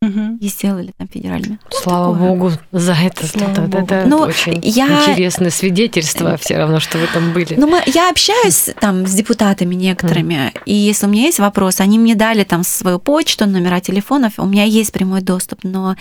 угу. 0.09 0.37
и 0.39 0.47
сделали 0.47 0.91
там 0.97 1.07
федеральные. 1.07 1.59
Слава 1.69 2.13
такое. 2.13 2.29
богу 2.29 2.51
за 2.71 2.93
это. 2.93 3.27
Слава 3.27 3.51
это, 3.51 3.61
богу. 3.61 3.85
это 3.85 4.05
Но 4.07 4.21
очень 4.21 4.59
я... 4.63 4.87
интересное 4.87 5.49
свидетельство 5.49 6.37
все 6.37 6.57
равно, 6.57 6.79
что 6.79 6.97
вы 6.97 7.07
там 7.13 7.33
были. 7.33 7.55
Ну, 7.55 7.67
мы, 7.67 7.81
я 7.87 8.09
общаюсь 8.09 8.69
там 8.79 9.05
с 9.07 9.13
депутатами 9.13 9.75
некоторыми, 9.75 10.33
mm. 10.33 10.61
и 10.65 10.73
если 10.73 11.05
у 11.05 11.09
меня 11.09 11.23
есть 11.23 11.39
вопрос, 11.39 11.79
они 11.79 11.99
мне 11.99 12.15
дали 12.15 12.43
там 12.43 12.63
свою 12.63 12.99
почту, 12.99 13.45
номера 13.45 13.79
телефонов, 13.79 14.33
у 14.37 14.45
меня 14.45 14.63
есть 14.63 14.91
прямой 14.91 15.21
доступ, 15.21 15.63
но 15.63 15.95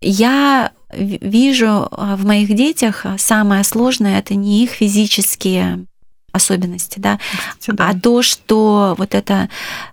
я 0.00 0.72
вижу 0.92 1.88
а, 1.90 2.16
в 2.16 2.24
моих 2.24 2.54
детях 2.54 3.06
самое 3.18 3.64
сложное 3.64 4.18
это 4.18 4.34
не 4.34 4.64
их 4.64 4.70
физические 4.70 5.86
особенности, 6.32 6.98
да, 6.98 7.18
Кстати, 7.58 7.76
да. 7.76 7.88
а 7.88 7.98
то, 7.98 8.22
что 8.22 8.94
вот 8.98 9.14
эта 9.14 9.48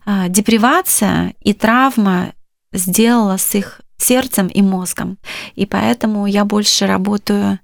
а, 0.05 0.27
депривация 0.27 1.33
и 1.41 1.53
травма 1.53 2.33
сделала 2.73 3.37
с 3.37 3.55
их 3.55 3.81
сердцем 3.97 4.47
и 4.47 4.61
мозгом. 4.61 5.17
И 5.55 5.65
поэтому 5.65 6.27
я 6.27 6.45
больше 6.45 6.85
работаю. 6.85 7.59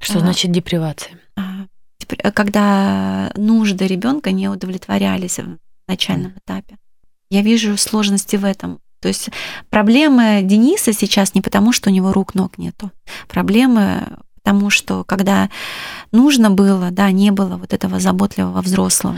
Что 0.00 0.18
а, 0.18 0.20
значит 0.20 0.52
депривация? 0.52 1.18
А, 1.36 1.66
когда 2.32 3.32
нужды 3.36 3.86
ребенка 3.86 4.32
не 4.32 4.48
удовлетворялись 4.48 5.38
в 5.38 5.58
начальном 5.88 6.32
этапе. 6.38 6.76
Я 7.30 7.42
вижу 7.42 7.76
сложности 7.76 8.36
в 8.36 8.44
этом. 8.44 8.80
То 9.00 9.08
есть 9.08 9.28
проблемы 9.68 10.40
Дениса 10.42 10.92
сейчас 10.92 11.34
не 11.34 11.42
потому, 11.42 11.72
что 11.72 11.90
у 11.90 11.92
него 11.92 12.12
рук, 12.12 12.34
ног 12.34 12.56
нету. 12.56 12.90
Проблемы 13.28 14.18
потому, 14.44 14.68
что 14.68 15.04
когда 15.04 15.48
нужно 16.12 16.50
было, 16.50 16.90
да, 16.90 17.10
не 17.10 17.30
было 17.30 17.56
вот 17.56 17.72
этого 17.72 17.98
заботливого 17.98 18.60
взрослого. 18.60 19.16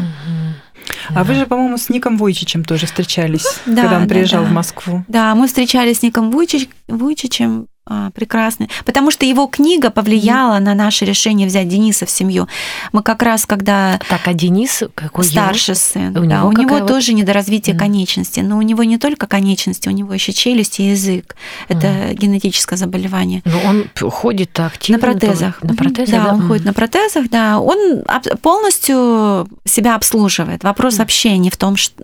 А 1.09 1.15
да. 1.15 1.25
вы 1.25 1.35
же, 1.35 1.47
по-моему, 1.47 1.79
с 1.79 1.89
Ником 1.89 2.17
Вуйчичем 2.17 2.65
тоже 2.65 2.87
встречались, 2.87 3.61
да, 3.67 3.83
когда 3.83 3.97
он 3.97 4.03
да, 4.07 4.09
приезжал 4.09 4.45
да. 4.45 4.51
в 4.51 4.53
Москву. 4.53 5.05
Да, 5.09 5.35
мы 5.35 5.49
встречались 5.49 5.99
с 5.99 6.03
Ником 6.03 6.31
Вуйчич, 6.31 6.69
Вуйчичем 6.87 7.67
а, 7.89 8.11
прекрасный, 8.11 8.69
потому 8.85 9.13
что 9.13 9.25
его 9.25 9.47
книга 9.47 9.91
повлияла 9.91 10.57
mm-hmm. 10.57 10.65
на 10.65 10.75
наше 10.75 11.05
решение 11.05 11.47
взять 11.47 11.69
Дениса 11.69 12.05
в 12.05 12.11
семью. 12.11 12.49
Мы 12.91 13.05
как 13.05 13.23
раз 13.23 13.47
когда 13.47 14.01
так, 14.09 14.27
а 14.27 14.35
Денис 14.35 14.83
какой 14.97 15.25
старший 15.25 15.75
его? 15.75 15.81
сын, 15.81 16.17
у 16.17 16.27
да, 16.27 16.39
него 16.39 16.49
у 16.49 16.53
него 16.53 16.79
вот... 16.79 16.89
тоже 16.89 17.13
недоразвитие 17.13 17.77
mm-hmm. 17.77 17.79
конечности, 17.79 18.41
но 18.41 18.59
у 18.59 18.63
него 18.63 18.83
не 18.83 18.99
только 18.99 19.29
конечности, 19.29 19.89
у 19.89 19.93
него 19.93 20.13
еще 20.13 20.33
челюсть 20.33 20.81
и 20.81 20.91
язык. 20.91 21.37
Это 21.69 21.87
mm-hmm. 21.87 22.15
генетическое 22.15 22.77
заболевание. 22.77 23.43
Но 23.45 23.61
он 23.61 23.89
ходит 24.11 24.59
активно 24.59 24.99
на 24.99 25.13
протезах. 25.13 25.63
На 25.63 25.77
протезах, 25.77 26.11
да, 26.11 26.25
да, 26.25 26.33
он 26.33 26.41
mm-hmm. 26.41 26.49
ходит 26.49 26.65
на 26.65 26.73
протезах, 26.73 27.31
да, 27.31 27.61
он 27.61 28.03
полностью 28.43 29.49
себя 29.65 29.95
обслуживает. 29.95 30.65
Вопрос 30.65 30.95
mm-hmm. 30.95 30.99
вообще 30.99 31.39
не 31.39 31.51
в 31.51 31.57
том, 31.57 31.77
что 31.77 32.03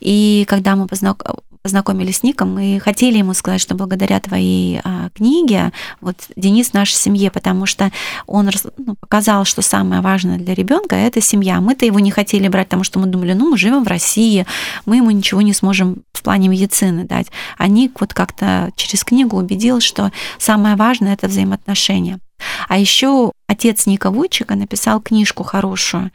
и 0.00 0.46
когда 0.48 0.74
мы 0.74 0.86
познакомились 0.86 1.47
познакомились 1.68 2.16
с 2.16 2.22
Ником, 2.22 2.54
мы 2.54 2.80
хотели 2.82 3.18
ему 3.18 3.34
сказать, 3.34 3.60
что 3.60 3.74
благодаря 3.74 4.20
твоей 4.20 4.80
а, 4.84 5.10
книге 5.14 5.70
вот 6.00 6.16
Денис 6.34 6.70
в 6.70 6.72
нашей 6.72 6.94
семье, 6.94 7.30
потому 7.30 7.66
что 7.66 7.92
он 8.26 8.48
ну, 8.78 8.94
показал, 8.98 9.44
что 9.44 9.60
самое 9.60 10.00
важное 10.00 10.38
для 10.38 10.54
ребенка 10.54 10.96
это 10.96 11.20
семья. 11.20 11.60
Мы-то 11.60 11.84
его 11.84 12.00
не 12.00 12.10
хотели 12.10 12.48
брать, 12.48 12.68
потому 12.68 12.84
что 12.84 12.98
мы 12.98 13.06
думали, 13.06 13.34
ну, 13.34 13.50
мы 13.50 13.58
живем 13.58 13.84
в 13.84 13.86
России, 13.86 14.46
мы 14.86 14.96
ему 14.96 15.10
ничего 15.10 15.42
не 15.42 15.52
сможем 15.52 16.04
в 16.14 16.22
плане 16.22 16.48
медицины 16.48 17.04
дать. 17.04 17.26
А 17.58 17.68
Ник 17.68 18.00
вот 18.00 18.14
как-то 18.14 18.70
через 18.74 19.04
книгу 19.04 19.36
убедил, 19.36 19.80
что 19.80 20.10
самое 20.38 20.74
важное 20.74 21.12
это 21.12 21.28
взаимоотношения. 21.28 22.18
А 22.66 22.78
еще 22.78 23.32
отец 23.46 23.84
Ника 23.84 24.10
Вуйчика 24.10 24.54
написал 24.54 25.02
книжку 25.02 25.42
хорошую, 25.42 26.12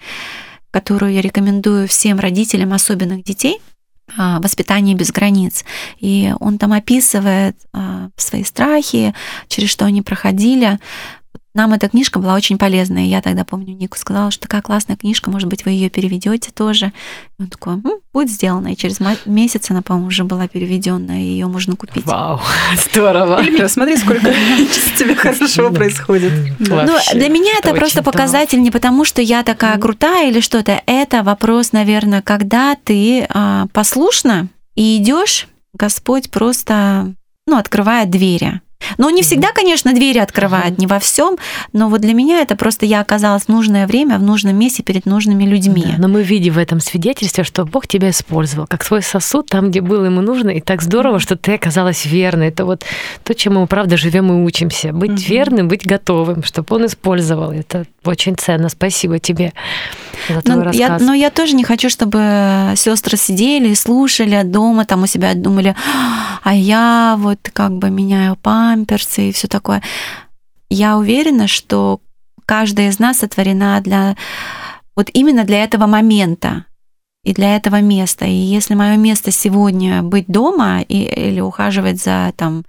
которую 0.71 1.13
я 1.13 1.21
рекомендую 1.21 1.87
всем 1.87 2.17
родителям 2.19 2.73
особенных 2.73 3.23
детей– 3.23 3.59
воспитание 4.15 4.95
без 4.95 5.11
границ. 5.11 5.63
И 5.99 6.33
он 6.39 6.57
там 6.57 6.73
описывает 6.73 7.55
а, 7.71 8.09
свои 8.17 8.43
страхи, 8.43 9.13
через 9.47 9.69
что 9.69 9.85
они 9.85 10.01
проходили. 10.01 10.79
Нам 11.55 11.71
эта 11.73 11.87
книжка 11.87 12.17
была 12.17 12.33
очень 12.33 12.57
полезная. 12.57 13.05
Я 13.05 13.21
тогда 13.21 13.43
помню, 13.43 13.75
Нику 13.75 13.95
сказала, 13.95 14.31
что 14.31 14.41
такая 14.41 14.63
классная 14.63 14.95
книжка, 14.95 15.29
может 15.29 15.47
быть, 15.47 15.65
вы 15.65 15.71
ее 15.71 15.89
переведете 15.89 16.49
тоже. 16.51 16.93
И 17.37 17.43
он 17.43 17.47
такой, 17.47 17.75
ну, 17.83 18.01
будет 18.11 18.31
сделано. 18.31 18.69
И 18.69 18.75
через 18.75 18.99
месяц 19.25 19.69
она, 19.69 19.83
по-моему, 19.83 20.07
уже 20.07 20.23
была 20.23 20.47
переведенная, 20.47 21.19
и 21.19 21.25
ее 21.25 21.45
можно 21.45 21.75
купить. 21.75 22.05
Вау, 22.05 22.39
здорово. 22.91 23.39
Эльмира, 23.39 23.67
смотри, 23.67 23.97
сколько 23.97 24.29
у 24.29 24.97
тебя 24.97 25.15
хорошо 25.15 25.69
происходит. 25.69 26.33
Ну, 26.57 26.97
для 27.13 27.29
меня 27.29 27.51
это 27.59 27.75
просто 27.75 28.01
показатель 28.01 28.61
не 28.61 28.71
потому, 28.71 29.05
что 29.05 29.21
я 29.21 29.43
такая 29.43 29.77
крутая 29.77 30.29
или 30.29 30.39
что-то. 30.39 30.81
Это 30.87 31.21
вопрос, 31.21 31.71
наверное, 31.71 32.23
когда 32.23 32.75
ты 32.83 33.27
а, 33.29 33.67
послушна 33.73 34.47
и 34.75 34.97
идешь, 34.97 35.47
Господь 35.73 36.31
просто 36.31 37.13
ну, 37.45 37.57
открывает 37.57 38.09
двери. 38.09 38.61
Но 38.97 39.09
не 39.09 39.21
всегда, 39.21 39.51
конечно, 39.51 39.93
двери 39.93 40.19
открывает, 40.19 40.77
не 40.77 40.87
во 40.87 40.99
всем, 40.99 41.37
но 41.71 41.89
вот 41.89 42.01
для 42.01 42.13
меня 42.13 42.41
это 42.41 42.55
просто 42.55 42.85
я 42.85 43.01
оказалась 43.01 43.43
в 43.43 43.49
нужное 43.49 43.87
время, 43.87 44.17
в 44.17 44.23
нужном 44.23 44.55
месте 44.55 44.83
перед 44.83 45.05
нужными 45.05 45.43
людьми. 45.43 45.85
Да, 45.85 45.95
но 45.97 46.07
мы 46.07 46.23
видим 46.23 46.53
в 46.53 46.57
этом 46.57 46.79
свидетельстве, 46.79 47.43
что 47.43 47.65
Бог 47.65 47.87
тебя 47.87 48.09
использовал 48.09 48.67
как 48.67 48.83
свой 48.83 49.01
сосуд 49.01 49.47
там, 49.47 49.69
где 49.69 49.81
было 49.81 50.05
ему 50.05 50.21
нужно, 50.21 50.49
и 50.49 50.61
так 50.61 50.81
здорово, 50.81 51.19
что 51.19 51.35
ты 51.35 51.55
оказалась 51.55 52.05
верной. 52.05 52.47
Это 52.47 52.65
вот 52.65 52.83
то, 53.23 53.33
чем 53.33 53.55
мы, 53.55 53.67
правда, 53.67 53.97
живем 53.97 54.31
и 54.31 54.43
учимся. 54.43 54.91
Быть 54.93 55.11
угу. 55.11 55.21
верным, 55.21 55.67
быть 55.67 55.85
готовым, 55.85 56.43
чтобы 56.43 56.75
он 56.75 56.85
использовал. 56.85 57.51
Это 57.51 57.85
очень 58.03 58.35
ценно. 58.35 58.69
Спасибо 58.69 59.19
тебе 59.19 59.53
за 60.29 60.41
твой 60.41 60.55
но 60.57 60.63
рассказ. 60.63 61.01
Я, 61.01 61.05
но 61.05 61.13
я 61.13 61.29
тоже 61.29 61.55
не 61.55 61.63
хочу, 61.63 61.89
чтобы 61.89 62.73
сестры 62.75 63.17
сидели 63.17 63.69
и 63.69 63.75
слушали 63.75 64.41
дома, 64.43 64.85
там 64.85 65.03
у 65.03 65.07
себя 65.07 65.33
думали, 65.33 65.75
а 66.43 66.53
я 66.53 67.15
вот 67.17 67.39
как 67.51 67.73
бы 67.73 67.89
меняю 67.89 68.35
памперсы 68.73 69.29
и 69.29 69.31
все 69.31 69.47
такое. 69.47 69.81
Я 70.69 70.97
уверена, 70.97 71.47
что 71.47 72.01
каждая 72.45 72.89
из 72.89 72.99
нас 72.99 73.19
сотворена 73.19 73.79
для 73.81 74.15
вот 74.95 75.09
именно 75.13 75.43
для 75.43 75.63
этого 75.63 75.85
момента 75.85 76.65
и 77.23 77.33
для 77.33 77.55
этого 77.55 77.81
места. 77.81 78.25
И 78.25 78.33
если 78.33 78.75
мое 78.75 78.97
место 78.97 79.31
сегодня 79.31 80.01
быть 80.01 80.25
дома 80.27 80.81
и, 80.81 81.03
или 81.03 81.39
ухаживать 81.39 82.01
за 82.01 82.33
там 82.35 82.63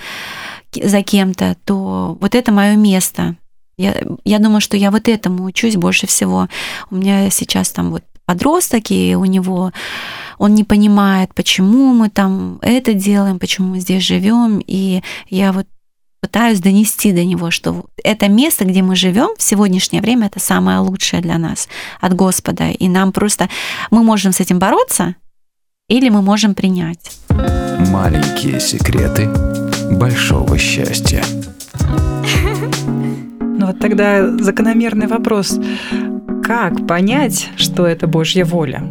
за 0.72 1.02
кем-то, 1.02 1.57
то 1.64 2.18
вот 2.20 2.34
это 2.34 2.52
мое 2.52 2.76
место. 2.76 3.36
Я, 3.76 3.94
я 4.24 4.38
думаю, 4.38 4.61
что 4.61 4.76
я 4.76 4.90
вот 4.90 5.09
этому 5.09 5.44
учусь 5.44 5.76
больше 5.76 6.07
всего. 6.07 6.48
У 6.90 6.96
меня 6.96 7.30
сейчас 7.30 7.70
там 7.70 7.90
вот 7.90 8.05
подросток, 8.26 8.90
и 8.90 9.14
у 9.16 9.24
него 9.24 9.72
он 10.38 10.55
не 10.55 10.64
понимает, 10.64 11.34
почему 11.34 11.92
мы 11.92 12.09
там 12.11 12.59
это 12.62 12.92
делаем, 12.92 13.38
почему 13.38 13.68
мы 13.68 13.80
здесь 13.80 14.02
живем, 14.02 14.62
и 14.66 15.02
я 15.28 15.52
вот 15.52 15.66
пытаюсь 16.25 16.59
донести 16.59 17.12
до 17.12 17.22
него, 17.22 17.51
что 17.51 17.85
это 18.03 18.29
место, 18.29 18.64
где 18.64 18.81
мы 18.81 18.97
живем 18.97 19.37
в 19.37 19.43
сегодняшнее 19.43 20.01
время, 20.01 20.29
это 20.29 20.41
самое 20.41 20.79
лучшее 20.79 21.20
для 21.20 21.37
нас 21.37 21.68
от 22.01 22.14
Господа, 22.14 22.70
и 22.70 22.89
нам 22.89 23.12
просто 23.12 23.51
мы 23.91 24.03
можем 24.03 24.33
с 24.33 24.41
этим 24.41 24.59
бороться, 24.59 25.16
или 25.87 26.09
мы 26.09 26.22
можем 26.22 26.55
принять. 26.55 27.11
Маленькие 27.91 28.59
секреты 28.59 29.29
большого 29.91 30.57
счастья. 30.57 31.22
Ну 33.41 33.66
вот 33.66 33.79
тогда 33.79 34.27
закономерный 34.39 35.09
вопрос. 35.09 35.61
Как 36.43 36.87
понять, 36.87 37.51
что 37.57 37.87
это 37.87 38.07
Божья 38.07 38.47
воля? 38.47 38.83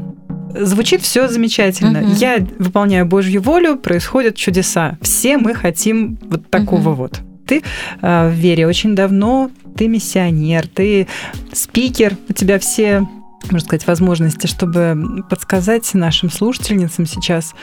Звучит 0.53 1.01
все 1.01 1.27
замечательно. 1.27 2.01
Угу. 2.01 2.13
Я 2.15 2.45
выполняю 2.59 3.05
Божью 3.05 3.41
волю, 3.41 3.77
происходят 3.77 4.35
чудеса. 4.35 4.97
Все 5.01 5.37
мы 5.37 5.53
хотим 5.53 6.17
вот 6.23 6.49
такого 6.49 6.89
угу. 6.89 6.93
вот. 6.93 7.19
Ты 7.45 7.61
э, 8.01 8.29
в 8.29 8.33
вере 8.33 8.67
очень 8.67 8.95
давно, 8.95 9.51
ты 9.75 9.87
миссионер, 9.87 10.67
ты 10.67 11.07
спикер, 11.51 12.15
у 12.29 12.33
тебя 12.33 12.59
все 12.59 13.07
можно 13.51 13.67
сказать, 13.67 13.87
возможности, 13.87 14.47
чтобы 14.47 15.23
подсказать 15.29 15.93
нашим 15.93 16.31
слушательницам 16.31 17.05
сейчас, 17.05 17.53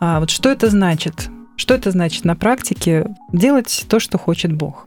а, 0.00 0.20
вот 0.20 0.30
что 0.30 0.50
это 0.50 0.68
значит, 0.68 1.30
что 1.56 1.74
это 1.74 1.90
значит 1.90 2.24
на 2.24 2.36
практике 2.36 3.06
делать 3.32 3.86
то, 3.88 4.00
что 4.00 4.18
хочет 4.18 4.52
Бог. 4.52 4.86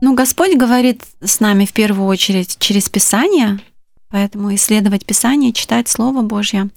Ну, 0.00 0.14
Господь 0.14 0.56
говорит 0.56 1.02
с 1.22 1.40
нами 1.40 1.64
в 1.64 1.72
первую 1.72 2.08
очередь 2.08 2.56
через 2.58 2.88
Писание, 2.88 3.60
поэтому 4.12 4.54
исследовать 4.54 5.04
Писание, 5.04 5.52
читать 5.52 5.88
Слово 5.88 6.22
Божье. 6.22 6.68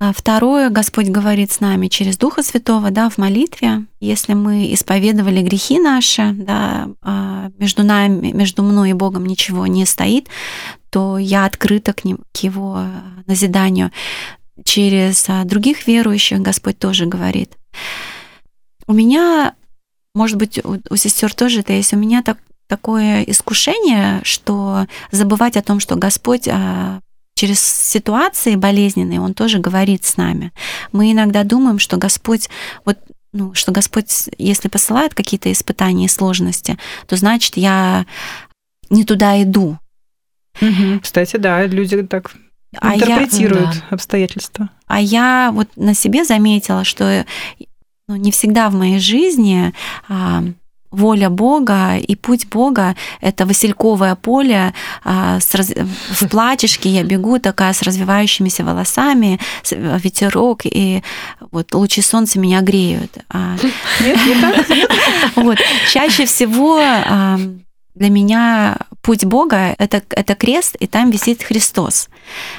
А 0.00 0.12
второе, 0.12 0.70
Господь 0.70 1.08
говорит 1.08 1.52
с 1.52 1.60
нами 1.60 1.88
через 1.88 2.16
Духа 2.16 2.42
Святого, 2.42 2.90
да, 2.90 3.10
в 3.10 3.18
молитве. 3.18 3.84
Если 4.00 4.32
мы 4.32 4.72
исповедовали 4.72 5.42
грехи 5.42 5.78
наши, 5.78 6.32
да, 6.32 6.88
а 7.02 7.50
между 7.58 7.82
нами, 7.82 8.32
между 8.32 8.62
мной 8.62 8.90
и 8.90 8.94
Богом 8.94 9.26
ничего 9.26 9.66
не 9.66 9.84
стоит, 9.86 10.28
то 10.90 11.18
я 11.18 11.44
открыта 11.44 11.92
к, 11.92 12.04
ним, 12.04 12.20
к 12.32 12.38
Его 12.38 12.84
назиданию. 13.26 13.90
Через 14.64 15.24
а, 15.28 15.44
других 15.44 15.86
верующих 15.86 16.40
Господь 16.40 16.78
тоже 16.78 17.06
говорит. 17.06 17.52
У 18.86 18.92
меня 18.92 19.54
может 20.18 20.36
быть, 20.36 20.58
у, 20.64 20.78
у 20.90 20.96
сестер 20.96 21.32
тоже 21.32 21.60
это 21.60 21.72
есть. 21.72 21.92
У 21.92 21.96
меня 21.96 22.22
так, 22.22 22.38
такое 22.68 23.22
искушение, 23.22 24.20
что 24.22 24.86
забывать 25.10 25.56
о 25.56 25.62
том, 25.62 25.80
что 25.80 25.96
Господь 25.96 26.46
а, 26.48 27.00
через 27.34 27.60
ситуации 27.60 28.54
болезненные, 28.54 29.20
Он 29.20 29.34
тоже 29.34 29.58
говорит 29.58 30.04
с 30.04 30.16
нами. 30.16 30.52
Мы 30.92 31.12
иногда 31.12 31.44
думаем, 31.44 31.78
что 31.78 31.96
Господь, 31.96 32.48
вот, 32.84 32.98
ну, 33.32 33.54
что 33.54 33.72
Господь, 33.72 34.28
если 34.38 34.68
посылает 34.68 35.14
какие-то 35.14 35.50
испытания 35.50 36.04
и 36.04 36.08
сложности, 36.08 36.78
то 37.06 37.16
значит, 37.16 37.56
я 37.56 38.06
не 38.90 39.04
туда 39.04 39.42
иду. 39.42 39.78
Угу. 40.60 41.00
Кстати, 41.02 41.36
да, 41.36 41.64
люди 41.66 42.02
так 42.02 42.32
а 42.76 42.96
интерпретируют 42.96 43.74
я, 43.74 43.80
да. 43.80 43.86
обстоятельства. 43.90 44.70
А 44.86 45.00
я 45.00 45.50
вот 45.54 45.68
на 45.76 45.94
себе 45.94 46.24
заметила, 46.24 46.84
что 46.84 47.24
но 48.08 48.16
не 48.16 48.32
всегда 48.32 48.70
в 48.70 48.74
моей 48.74 48.98
жизни 48.98 49.72
а, 50.08 50.42
воля 50.90 51.30
Бога 51.30 51.96
и 51.96 52.16
путь 52.16 52.48
Бога— 52.48 52.94
это 53.20 53.46
васильковое 53.46 54.14
поле 54.14 54.72
а, 55.04 55.40
с 55.40 55.54
раз... 55.54 55.72
в 56.10 56.28
платьишке 56.28 56.88
я 56.88 57.02
бегу 57.02 57.38
такая 57.38 57.72
с 57.72 57.82
развивающимися 57.82 58.64
волосами, 58.64 59.38
ветерок, 59.70 60.62
и 60.64 61.02
вот 61.50 61.74
лучи 61.74 62.02
солнца 62.02 62.38
меня 62.38 62.60
греют. 62.60 63.18
Нет, 64.00 64.18
не 64.26 64.40
так. 64.40 65.58
Чаще 65.92 66.24
всего 66.24 66.78
а, 66.80 67.38
для 67.94 68.10
меня 68.10 68.76
путь 69.02 69.24
Бога 69.24 69.74
это, 69.78 70.02
это 70.10 70.34
крест, 70.34 70.76
и 70.78 70.86
там 70.86 71.10
висит 71.10 71.42
Христос. 71.42 72.08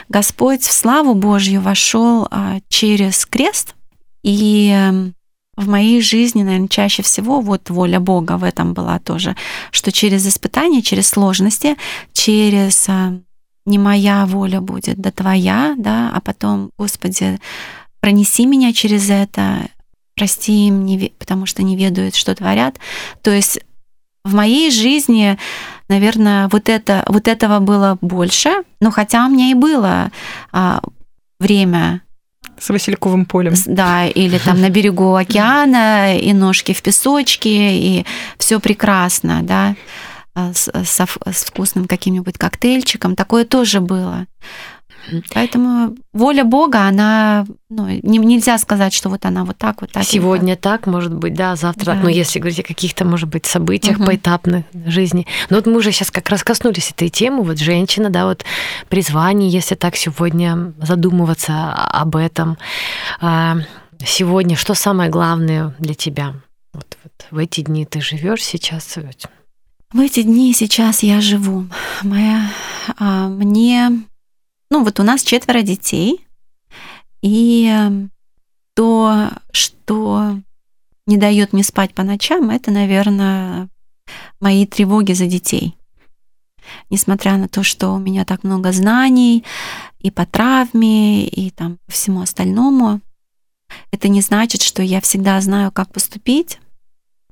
Господь 0.09 0.63
в 0.63 0.71
славу 0.71 1.13
Божью 1.13 1.61
вошел 1.61 2.27
а, 2.29 2.57
через 2.67 3.25
крест, 3.25 3.75
и 4.23 5.11
в 5.59 5.67
моей 5.67 6.01
жизни, 6.01 6.41
наверное, 6.43 6.69
чаще 6.69 7.03
всего 7.03 7.41
вот 7.41 7.69
воля 7.69 7.99
Бога 7.99 8.37
в 8.37 8.45
этом 8.45 8.73
была 8.73 8.97
тоже, 8.99 9.35
что 9.71 9.91
через 9.91 10.25
испытания, 10.25 10.81
через 10.81 11.09
сложности, 11.09 11.75
через 12.13 12.87
а, 12.87 13.19
не 13.65 13.77
моя 13.77 14.25
воля 14.25 14.61
будет, 14.61 14.97
да 14.97 15.11
твоя, 15.11 15.75
да, 15.77 16.11
а 16.13 16.21
потом, 16.21 16.71
Господи, 16.77 17.39
пронеси 17.99 18.45
меня 18.45 18.71
через 18.71 19.09
это, 19.09 19.67
прости 20.15 20.67
им, 20.67 21.09
потому 21.19 21.45
что 21.45 21.61
не 21.61 21.75
ведают, 21.75 22.15
что 22.15 22.33
творят. 22.33 22.79
То 23.21 23.31
есть 23.31 23.59
в 24.23 24.33
моей 24.33 24.71
жизни, 24.71 25.37
наверное, 25.89 26.47
вот, 26.53 26.69
это, 26.69 27.03
вот 27.09 27.27
этого 27.27 27.59
было 27.59 27.97
больше, 27.99 28.63
но 28.79 28.91
хотя 28.91 29.25
у 29.25 29.29
меня 29.29 29.51
и 29.51 29.55
было 29.55 30.09
а, 30.53 30.81
время 31.37 32.01
с 32.59 32.69
Васильковым 32.69 33.25
полем. 33.25 33.53
Да, 33.65 34.07
или 34.07 34.37
там 34.37 34.61
на 34.61 34.69
берегу 34.69 35.15
океана, 35.15 36.17
и 36.17 36.33
ножки 36.33 36.73
в 36.73 36.81
песочке, 36.81 37.77
и 37.77 38.05
все 38.37 38.59
прекрасно, 38.59 39.41
да, 39.43 39.75
а, 40.35 40.53
с, 40.53 40.69
с, 40.69 40.99
с 40.99 41.43
вкусным 41.45 41.85
каким-нибудь 41.85 42.37
коктейльчиком. 42.37 43.15
Такое 43.15 43.45
тоже 43.45 43.81
было. 43.81 44.25
Поэтому 45.33 45.95
воля 46.13 46.43
Бога, 46.43 46.87
она, 46.87 47.45
ну, 47.69 47.87
не, 47.87 48.17
нельзя 48.17 48.57
сказать, 48.57 48.93
что 48.93 49.09
вот 49.09 49.25
она 49.25 49.43
вот 49.43 49.57
так, 49.57 49.81
вот 49.81 49.91
так. 49.91 50.03
Сегодня 50.03 50.55
так. 50.55 50.81
так, 50.81 50.87
может 50.87 51.13
быть, 51.13 51.33
да, 51.33 51.55
завтра, 51.55 51.93
да. 51.93 51.99
ну, 52.01 52.09
если 52.09 52.39
говорить 52.39 52.59
о 52.59 52.63
каких-то, 52.63 53.05
может 53.05 53.29
быть, 53.29 53.45
событиях 53.45 53.97
угу. 53.97 54.05
поэтапных 54.05 54.65
жизни. 54.85 55.25
Но 55.49 55.57
вот 55.57 55.65
мы 55.65 55.77
уже 55.77 55.91
сейчас 55.91 56.11
как 56.11 56.29
раз 56.29 56.43
коснулись 56.43 56.91
этой 56.91 57.09
темы, 57.09 57.43
вот 57.43 57.59
женщина, 57.59 58.09
да, 58.09 58.25
вот 58.25 58.45
призвание, 58.89 59.49
если 59.49 59.75
так 59.75 59.95
сегодня 59.95 60.73
задумываться 60.81 61.73
об 61.73 62.15
этом. 62.15 62.57
А, 63.21 63.57
сегодня 64.05 64.55
что 64.55 64.73
самое 64.73 65.09
главное 65.09 65.73
для 65.79 65.93
тебя? 65.93 66.35
Вот, 66.73 66.97
вот 67.03 67.25
в 67.31 67.37
эти 67.37 67.61
дни 67.61 67.85
ты 67.85 68.01
живешь 68.01 68.43
сейчас? 68.43 68.97
В 69.91 69.99
эти 69.99 70.21
дни 70.21 70.53
сейчас 70.53 71.01
я 71.01 71.19
живу. 71.19 71.65
Моя, 72.03 72.51
а, 72.97 73.27
мне 73.27 74.03
ну, 74.69 74.83
вот 74.83 74.99
у 74.99 75.03
нас 75.03 75.23
четверо 75.23 75.61
детей, 75.61 76.25
и 77.21 78.07
то, 78.75 79.29
что 79.51 80.39
не 81.05 81.17
дает 81.17 81.53
мне 81.53 81.63
спать 81.63 81.93
по 81.93 82.03
ночам, 82.03 82.49
это, 82.49 82.71
наверное, 82.71 83.67
мои 84.39 84.65
тревоги 84.65 85.13
за 85.13 85.25
детей. 85.25 85.75
Несмотря 86.89 87.37
на 87.37 87.47
то, 87.47 87.63
что 87.63 87.89
у 87.89 87.97
меня 87.97 88.25
так 88.25 88.43
много 88.43 88.71
знаний 88.71 89.43
и 89.99 90.11
по 90.11 90.25
травме, 90.25 91.27
и 91.27 91.49
там 91.49 91.79
всему 91.87 92.21
остальному, 92.21 93.01
это 93.91 94.07
не 94.07 94.21
значит, 94.21 94.61
что 94.61 94.83
я 94.83 95.01
всегда 95.01 95.39
знаю, 95.41 95.71
как 95.71 95.91
поступить. 95.91 96.59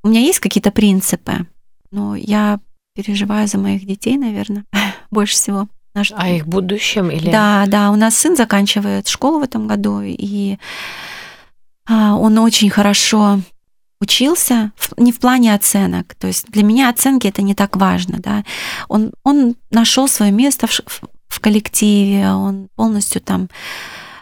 У 0.03 0.09
меня 0.09 0.21
есть 0.21 0.39
какие-то 0.39 0.71
принципы, 0.71 1.47
но 1.91 2.15
я 2.15 2.59
переживаю 2.95 3.47
за 3.47 3.57
моих 3.57 3.85
детей, 3.85 4.17
наверное, 4.17 4.65
больше 5.11 5.35
всего. 5.35 5.67
Наш... 5.97 6.11
О 6.15 6.29
их 6.29 6.45
будущем 6.45 7.09
или? 7.09 7.31
Да, 7.31 7.65
да, 7.65 7.89
у 7.89 7.95
нас 7.95 8.15
сын 8.15 8.35
заканчивает 8.35 9.07
школу 9.07 9.39
в 9.39 9.43
этом 9.43 9.65
году, 9.65 10.01
и 10.03 10.59
а, 11.89 12.15
он 12.15 12.37
очень 12.37 12.69
хорошо 12.69 13.39
учился, 13.99 14.73
не 14.97 15.11
в 15.11 15.19
плане 15.19 15.55
оценок. 15.55 16.13
То 16.13 16.27
есть 16.27 16.45
для 16.51 16.61
меня 16.61 16.89
оценки 16.89 17.25
это 17.25 17.41
не 17.41 17.55
так 17.55 17.77
важно, 17.77 18.19
да. 18.19 18.43
Он, 18.89 19.11
он 19.23 19.55
нашел 19.71 20.07
свое 20.07 20.31
место 20.31 20.67
в, 20.67 20.81
в 21.27 21.39
коллективе, 21.39 22.29
он 22.29 22.69
полностью 22.75 23.19
там 23.19 23.49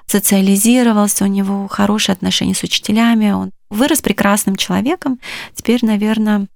социализировался, 0.08 1.26
у 1.26 1.28
него 1.28 1.68
хорошие 1.68 2.14
отношения 2.14 2.56
с 2.56 2.64
учителями, 2.64 3.32
он 3.32 3.52
вырос 3.70 4.02
прекрасным 4.02 4.56
человеком. 4.56 5.20
Теперь, 5.54 5.84
наверное, 5.84 6.48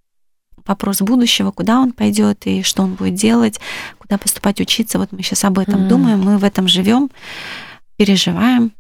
вопрос 0.66 1.02
будущего, 1.02 1.52
куда 1.52 1.80
он 1.80 1.92
пойдет 1.92 2.46
и 2.46 2.64
что 2.64 2.84
он 2.84 2.96
будет 2.96 3.16
делать, 3.16 3.60
куда 3.98 4.18
поступать 4.18 4.60
учиться. 4.60 5.00
Вот 5.00 5.12
мы 5.12 5.24
сейчас 5.24 5.44
об 5.46 5.60
этом 5.60 5.86
mm. 5.86 5.88
думаем, 5.88 6.22
мы 6.22 6.38
в 6.38 6.44
этом 6.44 6.68
живем, 6.68 7.10
переживаем, 7.98 8.72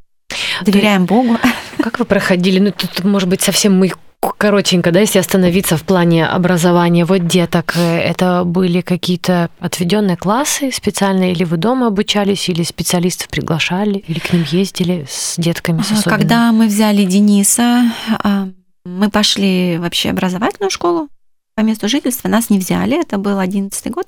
доверяем 0.64 1.08
Ты, 1.08 1.14
Богу. 1.14 1.38
Как 1.84 2.00
вы 2.00 2.06
проходили? 2.06 2.60
Ну, 2.60 2.72
тут, 2.72 3.04
может 3.04 3.30
быть, 3.30 3.42
совсем 3.42 3.78
мы 3.78 3.92
коротенько, 4.38 4.92
да, 4.92 5.00
если 5.00 5.20
остановиться 5.20 5.78
в 5.78 5.84
плане 5.84 6.26
образования 6.26 7.06
вот 7.06 7.26
деток, 7.26 7.74
э, 7.78 8.00
это 8.00 8.44
были 8.46 8.82
какие-то 8.82 9.50
отведенные 9.60 10.18
классы 10.18 10.72
специальные, 10.72 11.32
или 11.32 11.44
вы 11.44 11.58
дома 11.58 11.88
обучались, 11.88 12.50
или 12.50 12.64
специалистов 12.64 13.30
приглашали, 13.30 14.04
или 14.08 14.20
к 14.20 14.34
ним 14.34 14.46
ездили 14.50 15.06
с 15.10 15.36
детками 15.38 15.82
с 15.82 16.04
Когда 16.04 16.52
мы 16.52 16.68
взяли 16.68 17.04
Дениса, 17.04 17.92
а, 18.24 18.50
мы 18.86 19.10
пошли 19.10 19.78
вообще 19.78 20.10
образовательную 20.10 20.70
школу, 20.70 21.10
по 21.60 21.62
месту 21.62 21.89
жительства 21.89 22.30
нас 22.30 22.49
не 22.49 22.57
взяли, 22.57 23.01
это 23.01 23.18
был 23.18 23.38
одиннадцатый 23.38 23.91
год. 23.91 24.07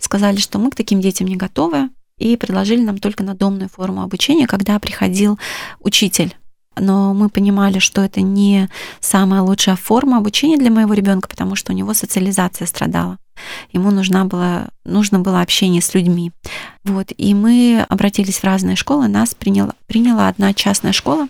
Сказали, 0.00 0.38
что 0.38 0.58
мы 0.58 0.70
к 0.70 0.74
таким 0.74 1.02
детям 1.02 1.26
не 1.26 1.36
готовы, 1.36 1.90
и 2.16 2.34
предложили 2.38 2.80
нам 2.80 2.96
только 2.96 3.22
надомную 3.22 3.68
форму 3.68 4.00
обучения, 4.00 4.46
когда 4.46 4.78
приходил 4.78 5.38
учитель. 5.80 6.34
Но 6.80 7.12
мы 7.12 7.28
понимали, 7.28 7.78
что 7.78 8.00
это 8.00 8.22
не 8.22 8.70
самая 9.00 9.42
лучшая 9.42 9.76
форма 9.76 10.16
обучения 10.16 10.56
для 10.56 10.70
моего 10.70 10.94
ребенка, 10.94 11.28
потому 11.28 11.56
что 11.56 11.72
у 11.72 11.74
него 11.74 11.92
социализация 11.92 12.66
страдала. 12.66 13.18
Ему 13.72 13.90
нужна 13.90 14.24
была, 14.24 14.68
нужно 14.86 15.20
было 15.20 15.42
общение 15.42 15.82
с 15.82 15.92
людьми. 15.94 16.32
Вот. 16.84 17.12
И 17.16 17.34
мы 17.34 17.84
обратились 17.88 18.38
в 18.38 18.44
разные 18.44 18.76
школы. 18.76 19.08
Нас 19.08 19.34
приняла, 19.34 19.74
приняла 19.86 20.28
одна 20.28 20.54
частная 20.54 20.92
школа. 20.92 21.28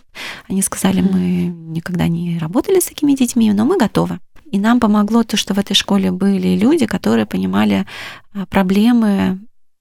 Они 0.49 0.63
сказали, 0.63 1.01
мы 1.01 1.47
никогда 1.47 2.07
не 2.07 2.39
работали 2.39 2.79
с 2.79 2.87
такими 2.87 3.15
детьми, 3.15 3.53
но 3.53 3.65
мы 3.65 3.77
готовы. 3.77 4.21
И 4.51 4.59
нам 4.59 4.81
помогло 4.81 5.23
то, 5.25 5.37
что 5.37 5.55
в 5.55 5.59
этой 5.59 5.75
школе 5.75 6.11
были 6.11 6.57
люди, 6.57 6.87
которые 6.87 7.27
понимали 7.27 7.87
а, 8.35 8.47
проблемы 8.47 9.39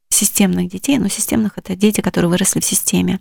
системных 0.10 0.70
детей, 0.70 0.98
но 0.98 1.08
системных 1.10 1.54
это 1.58 1.76
дети, 1.76 2.02
которые 2.02 2.30
выросли 2.30 2.60
в 2.60 2.66
системе. 2.66 3.20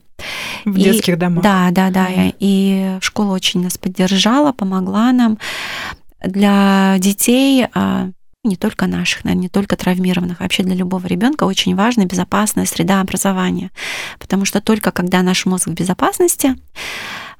В 0.64 0.76
и, 0.76 0.82
детских 0.82 1.18
домах. 1.18 1.42
Да, 1.42 1.68
да, 1.70 1.90
да. 1.90 2.08
И 2.40 2.98
школа 3.00 3.32
очень 3.32 3.62
нас 3.62 3.78
поддержала, 3.78 4.52
помогла 4.52 5.12
нам. 5.12 5.38
Для 6.24 6.96
детей 6.98 7.66
а, 7.74 8.10
не 8.46 8.56
только 8.56 8.86
наших, 8.86 9.24
наверное, 9.24 9.42
не 9.42 9.48
только 9.48 9.76
травмированных, 9.76 10.40
а 10.40 10.44
вообще 10.44 10.62
для 10.62 10.74
любого 10.74 11.06
ребенка 11.06 11.44
очень 11.44 11.74
важна 11.74 12.04
безопасная 12.04 12.64
среда 12.64 13.00
образования. 13.00 13.70
Потому 14.18 14.44
что 14.44 14.60
только 14.60 14.92
когда 14.92 15.22
наш 15.22 15.46
мозг 15.46 15.66
в 15.66 15.74
безопасности, 15.74 16.56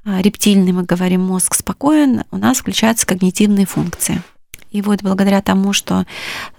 рептильный, 0.07 0.73
мы 0.73 0.85
говорим, 0.85 1.23
мозг 1.23 1.55
спокоен, 1.55 2.25
у 2.31 2.37
нас 2.37 2.59
включаются 2.59 3.07
когнитивные 3.07 3.67
функции. 3.67 4.23
И 4.71 4.83
вот 4.83 5.03
благодаря 5.03 5.43
тому, 5.43 5.73
что 5.73 6.07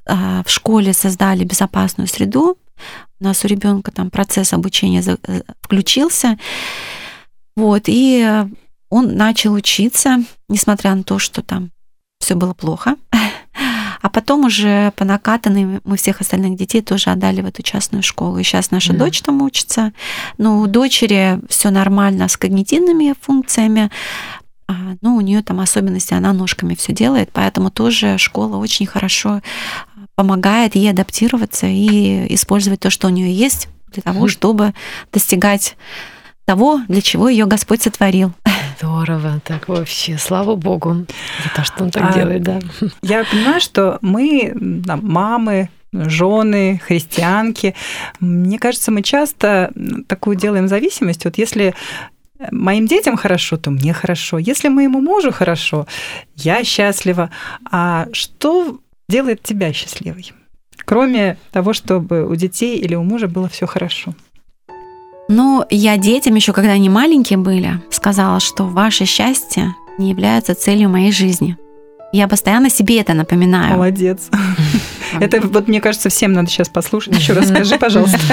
а, 0.06 0.44
в 0.44 0.50
школе 0.50 0.94
создали 0.94 1.44
безопасную 1.44 2.08
среду, 2.08 2.58
у 3.20 3.24
нас 3.24 3.44
у 3.44 3.48
ребенка 3.48 3.92
там 3.92 4.12
процесс 4.12 4.54
обучения 4.54 5.04
э, 5.06 5.42
включился, 5.62 6.38
вот, 7.56 7.84
и 7.88 8.46
он 8.90 9.16
начал 9.16 9.54
учиться, 9.54 10.24
несмотря 10.48 10.94
на 10.94 11.04
то, 11.04 11.18
что 11.18 11.42
там 11.42 11.72
все 12.20 12.36
было 12.36 12.54
плохо. 12.54 12.96
А 14.02 14.10
потом 14.10 14.46
уже 14.46 14.92
по 14.96 15.06
накатанной 15.06 15.82
мы 15.84 15.98
всех 15.98 16.22
остальных 16.22 16.56
детей 16.56 16.82
тоже 16.82 17.10
отдали 17.10 17.42
в 17.42 17.46
эту 17.46 17.64
частную 17.64 18.04
школу. 18.04 18.38
И 18.38 18.44
сейчас 18.44 18.72
наша 18.72 18.94
mm. 18.94 18.98
дочь 18.98 19.22
там 19.22 19.42
учится. 19.42 19.94
Но 20.38 20.60
у 20.60 20.68
дочери 20.68 21.40
все 21.50 21.70
нормально 21.70 22.28
с 22.28 22.38
когнитивными 22.38 23.16
функциями. 23.20 23.92
А, 24.68 24.74
ну, 25.02 25.16
у 25.16 25.22
нее 25.22 25.42
там 25.44 25.60
особенности, 25.60 26.14
она 26.14 26.34
ножками 26.34 26.76
все 26.76 26.94
делает, 26.94 27.30
поэтому 27.32 27.72
тоже 27.72 28.18
школа 28.18 28.58
очень 28.58 28.86
хорошо 28.86 29.42
помогает 30.16 30.76
ей 30.76 30.90
адаптироваться 30.90 31.68
и 31.68 32.34
использовать 32.34 32.80
то, 32.80 32.90
что 32.90 33.08
у 33.08 33.12
нее 33.12 33.32
есть, 33.32 33.70
для 33.94 34.02
того, 34.02 34.28
чтобы 34.28 34.74
достигать 35.14 35.78
того, 36.46 36.82
для 36.88 37.02
чего 37.02 37.30
ее 37.30 37.46
Господь 37.46 37.82
сотворил. 37.82 38.34
Здорово, 38.78 39.42
так 39.44 39.68
вообще, 39.68 40.18
слава 40.18 40.56
Богу 40.56 41.06
за 41.44 41.50
то, 41.56 41.64
что 41.64 41.84
он 41.84 41.92
так 41.92 42.12
а, 42.12 42.14
делает, 42.14 42.44
да. 42.44 42.60
Я 43.02 43.24
понимаю, 43.26 43.60
что 43.60 43.98
мы, 44.02 44.54
там, 44.86 45.02
мамы, 45.04 45.70
жены, 45.92 46.80
христианки, 46.86 47.74
мне 48.20 48.60
кажется, 48.60 48.92
мы 48.92 49.02
часто 49.02 49.72
такую 50.08 50.36
делаем 50.36 50.68
зависимость. 50.68 51.26
Вот 51.26 51.38
если 51.38 51.74
моим 52.52 52.86
детям 52.86 53.18
хорошо, 53.18 53.58
то 53.58 53.72
мне 53.72 53.94
хорошо. 53.94 54.38
Если 54.38 54.70
моему 54.70 55.02
мужу 55.02 55.32
хорошо, 55.32 55.88
я 56.36 56.64
счастлива. 56.64 57.32
А 57.72 58.08
что 58.12 58.80
делает 59.10 59.42
тебя 59.42 59.74
счастливой? 59.74 60.34
Кроме 60.86 61.38
того, 61.52 61.74
чтобы 61.74 62.28
у 62.28 62.36
детей 62.36 62.78
или 62.78 62.96
у 62.96 63.04
мужа 63.04 63.28
было 63.28 63.50
все 63.50 63.66
хорошо. 63.66 64.14
Ну, 65.30 65.66
я 65.70 65.98
детям 65.98 66.36
еще, 66.36 66.54
когда 66.54 66.72
они 66.72 66.90
маленькие 66.90 67.38
были, 67.38 67.82
сказала, 67.92 68.40
что 68.40 68.64
ваше 68.64 69.06
счастье 69.06 69.76
не 69.98 70.10
является 70.10 70.56
целью 70.56 70.90
моей 70.90 71.12
жизни. 71.12 71.58
Я 72.14 72.30
постоянно 72.30 72.70
себе 72.70 73.02
это 73.02 73.14
напоминаю. 73.14 73.74
Молодец. 73.74 74.30
Это 75.20 75.42
вот, 75.42 75.68
мне 75.68 75.82
кажется, 75.82 76.10
всем 76.10 76.34
надо 76.34 76.50
сейчас 76.50 76.70
послушать. 76.70 77.16
Еще 77.16 77.34
раз 77.34 77.48
скажи, 77.50 77.78
пожалуйста. 77.78 78.20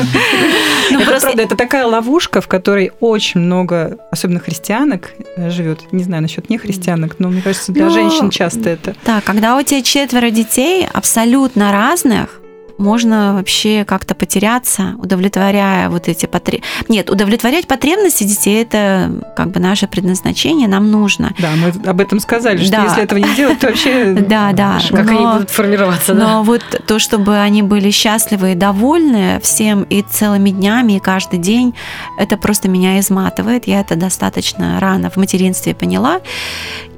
Ну, 0.90 0.98
это 0.98 1.08
просто... 1.08 1.28
правда, 1.28 1.42
это 1.44 1.56
такая 1.56 1.86
ловушка, 1.86 2.42
в 2.42 2.46
которой 2.46 2.92
очень 3.00 3.40
много, 3.40 3.96
особенно 4.10 4.38
христианок, 4.38 5.14
живет. 5.48 5.92
Не 5.92 6.04
знаю 6.04 6.22
насчет 6.22 6.50
не 6.50 6.58
христианок, 6.58 7.16
но 7.18 7.30
мне 7.30 7.40
кажется, 7.40 7.72
для 7.72 7.86
ну, 7.86 7.90
женщин 7.90 8.28
часто 8.28 8.68
это. 8.68 8.94
Да, 9.06 9.22
когда 9.22 9.56
у 9.56 9.62
тебя 9.62 9.80
четверо 9.80 10.28
детей 10.28 10.86
абсолютно 10.92 11.72
разных, 11.72 12.42
можно 12.78 13.34
вообще 13.34 13.84
как-то 13.84 14.14
потеряться, 14.14 14.94
удовлетворяя 14.98 15.88
вот 15.88 16.08
эти 16.08 16.26
потребности. 16.26 16.68
Нет, 16.88 17.10
удовлетворять 17.10 17.66
потребности 17.66 18.24
детей– 18.24 18.62
это 18.62 19.10
как 19.36 19.50
бы 19.50 19.60
наше 19.60 19.86
предназначение, 19.86 20.68
нам 20.68 20.90
нужно. 20.90 21.32
Да, 21.38 21.50
мы 21.56 21.68
об 21.88 22.00
этом 22.00 22.20
сказали, 22.20 22.58
что 22.58 22.72
Да. 22.72 22.84
если 22.84 23.02
этого 23.02 23.18
не 23.18 23.34
делать, 23.34 23.58
то 23.60 23.68
вообще... 23.68 24.14
Да, 24.28 24.52
да. 24.52 24.78
Как 24.90 25.08
они 25.08 25.20
но- 25.20 25.34
будут 25.34 25.50
формироваться, 25.50 26.14
Но 26.14 26.20
да? 26.20 26.42
вот 26.42 26.62
то, 26.86 26.98
чтобы 26.98 27.38
они 27.38 27.62
были 27.62 27.90
счастливы 27.90 28.52
и 28.52 28.54
довольны 28.54 29.40
всем 29.42 29.82
и 29.84 30.02
целыми 30.02 30.50
днями, 30.50 30.94
и 30.94 30.98
каждый 31.00 31.38
день, 31.38 31.74
это 32.18 32.36
просто 32.36 32.68
меня 32.68 32.98
изматывает. 33.00 33.66
Я 33.66 33.80
это 33.80 33.96
достаточно 33.96 34.78
рано 34.80 35.10
в 35.10 35.16
материнстве 35.16 35.74
поняла. 35.74 36.20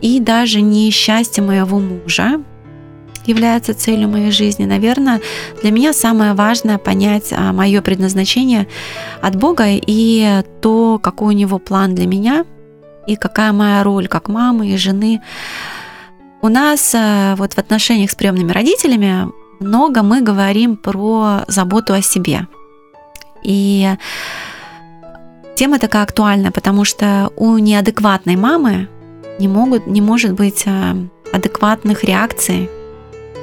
И 0.01 0.21
даже 0.21 0.61
не 0.61 0.91
счастье 0.91 1.43
моего 1.43 1.79
мужа 1.79 2.41
является 3.29 3.75
целью 3.75 4.09
моей 4.09 4.31
жизни. 4.31 4.65
Наверное, 4.65 5.21
для 5.63 5.71
меня 5.71 5.93
самое 5.93 6.35
важное 6.35 6.79
понять 6.79 7.33
мое 7.53 7.83
предназначение 7.83 8.67
от 9.23 9.37
Бога 9.37 9.65
и 9.69 10.43
то, 10.61 10.99
какой 11.03 11.35
у 11.35 11.39
него 11.39 11.59
план 11.59 11.95
для 11.95 12.07
меня, 12.07 12.45
и 13.07 13.17
какая 13.17 13.53
моя 13.53 13.83
роль 13.83 14.09
как 14.09 14.29
мамы 14.29 14.69
и 14.69 14.77
жены. 14.77 15.23
У 16.43 16.49
нас 16.49 16.95
э, 16.95 17.35
вот 17.37 17.55
в 17.55 17.59
отношениях 17.59 18.11
с 18.11 18.15
приемными 18.15 18.53
родителями 18.53 19.31
много 19.61 20.03
мы 20.03 20.21
говорим 20.21 20.77
про 20.77 21.45
заботу 21.49 21.95
о 21.95 22.03
себе. 22.03 22.47
И 23.43 23.89
тема 25.55 25.79
такая 25.79 26.03
актуальна, 26.03 26.53
потому 26.53 26.85
что 26.85 27.31
у 27.37 27.57
неадекватной 27.59 28.37
мамы 28.37 28.89
не, 29.39 29.49
могут, 29.49 29.87
не 29.87 30.01
может 30.01 30.33
быть 30.33 30.65
э, 30.67 30.95
адекватных 31.33 32.05
реакций 32.05 32.69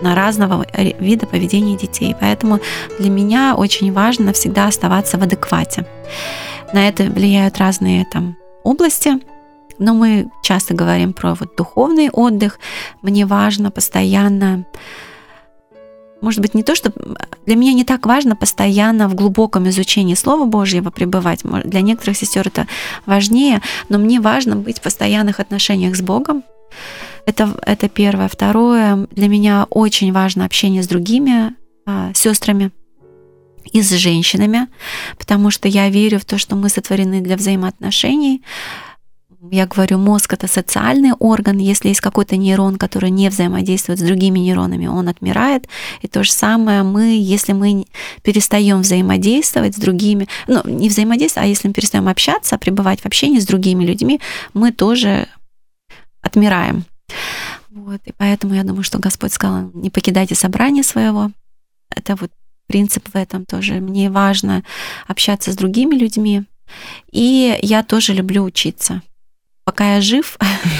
на 0.02 0.16
разного 0.16 0.66
вида 1.00 1.26
поведения 1.26 1.78
детей. 1.78 2.16
Поэтому 2.20 2.60
для 3.00 3.10
меня 3.10 3.56
очень 3.56 3.92
важно 3.94 4.34
всегда 4.34 4.68
оставаться 4.68 5.18
в 5.18 5.24
адеквате. 5.24 5.86
На 6.74 6.88
это 6.88 7.04
влияют 7.04 7.58
разные 7.58 8.06
там 8.12 8.36
области, 8.64 9.20
но 9.80 9.94
мы 9.94 10.30
часто 10.42 10.74
говорим 10.74 11.14
про 11.14 11.36
вот 11.36 11.56
духовный 11.56 12.10
отдых. 12.10 12.60
Мне 13.02 13.26
важно 13.26 13.72
постоянно 13.72 14.66
может 16.24 16.40
быть, 16.40 16.54
не 16.54 16.64
то, 16.64 16.74
что 16.74 16.94
для 17.46 17.58
меня 17.58 17.74
не 17.74 17.84
так 17.84 18.06
важно 18.06 18.38
постоянно 18.38 19.10
в 19.10 19.14
глубоком 19.14 19.68
изучении 19.68 20.16
Слова 20.16 20.46
Божьего 20.46 20.90
пребывать. 20.90 21.42
Для 21.44 21.82
некоторых 21.82 22.16
сестер 22.16 22.48
это 22.48 22.66
важнее, 23.06 23.62
но 23.90 23.98
мне 23.98 24.22
важно 24.22 24.56
быть 24.56 24.80
в 24.80 24.82
постоянных 24.82 25.42
отношениях 25.42 25.98
с 25.98 26.02
Богом. 26.02 26.44
Это, 27.26 27.58
это 27.66 27.90
первое. 27.90 28.28
Второе, 28.28 29.08
для 29.12 29.28
меня 29.28 29.66
очень 29.70 30.12
важно 30.12 30.46
общение 30.46 30.84
с 30.84 30.88
другими 30.88 31.54
а, 31.86 32.12
сестрами 32.14 32.72
и 33.72 33.82
с 33.82 33.90
женщинами, 33.92 34.68
потому 35.18 35.50
что 35.50 35.68
я 35.68 35.90
верю 35.90 36.20
в 36.20 36.26
то, 36.26 36.38
что 36.38 36.56
мы 36.56 36.70
сотворены 36.70 37.22
для 37.22 37.38
взаимоотношений. 37.38 38.44
Я 39.52 39.68
говорю, 39.68 39.98
мозг 39.98 40.34
это 40.34 40.48
социальный 40.48 41.12
орган. 41.14 41.58
Если 41.58 41.90
есть 41.90 42.00
какой-то 42.00 42.38
нейрон, 42.38 42.78
который 42.78 43.10
не 43.10 43.30
взаимодействует 43.30 44.00
с 44.00 44.04
другими 44.04 44.40
нейронами, 44.40 44.88
он 44.88 45.10
отмирает. 45.10 45.68
И 46.02 46.08
то 46.08 46.24
же 46.24 46.32
самое 46.32 46.84
мы, 46.84 47.18
если 47.20 47.52
мы 47.52 47.86
перестаем 48.22 48.82
взаимодействовать 48.82 49.76
с 49.76 49.80
другими, 49.80 50.28
ну, 50.48 50.62
не 50.66 50.88
взаимодействовать, 50.88 51.46
а 51.46 51.50
если 51.50 51.68
мы 51.68 51.74
перестаем 51.74 52.08
общаться, 52.08 52.58
пребывать 52.58 53.02
в 53.02 53.06
общении 53.06 53.40
с 53.40 53.46
другими 53.46 53.84
людьми, 53.84 54.22
мы 54.54 54.72
тоже 54.72 55.28
отмираем. 56.22 56.86
Вот. 57.70 58.02
И 58.06 58.12
поэтому 58.18 58.54
я 58.54 58.64
думаю, 58.64 58.84
что 58.84 59.00
Господь 59.00 59.34
сказал, 59.34 59.72
не 59.74 59.90
покидайте 59.90 60.36
собрание 60.36 60.84
своего. 60.84 61.32
Это 61.96 62.16
вот 62.16 62.32
принцип 62.68 63.08
в 63.14 63.16
этом 63.16 63.46
тоже. 63.46 63.74
Мне 63.76 64.10
важно 64.10 64.64
общаться 65.08 65.52
с 65.52 65.56
другими 65.56 65.96
людьми. 65.96 66.44
И 67.12 67.58
я 67.62 67.84
тоже 67.84 68.14
люблю 68.14 68.44
учиться. 68.44 69.02
Пока 69.66 69.96
я 69.96 70.02
жив, 70.02 70.38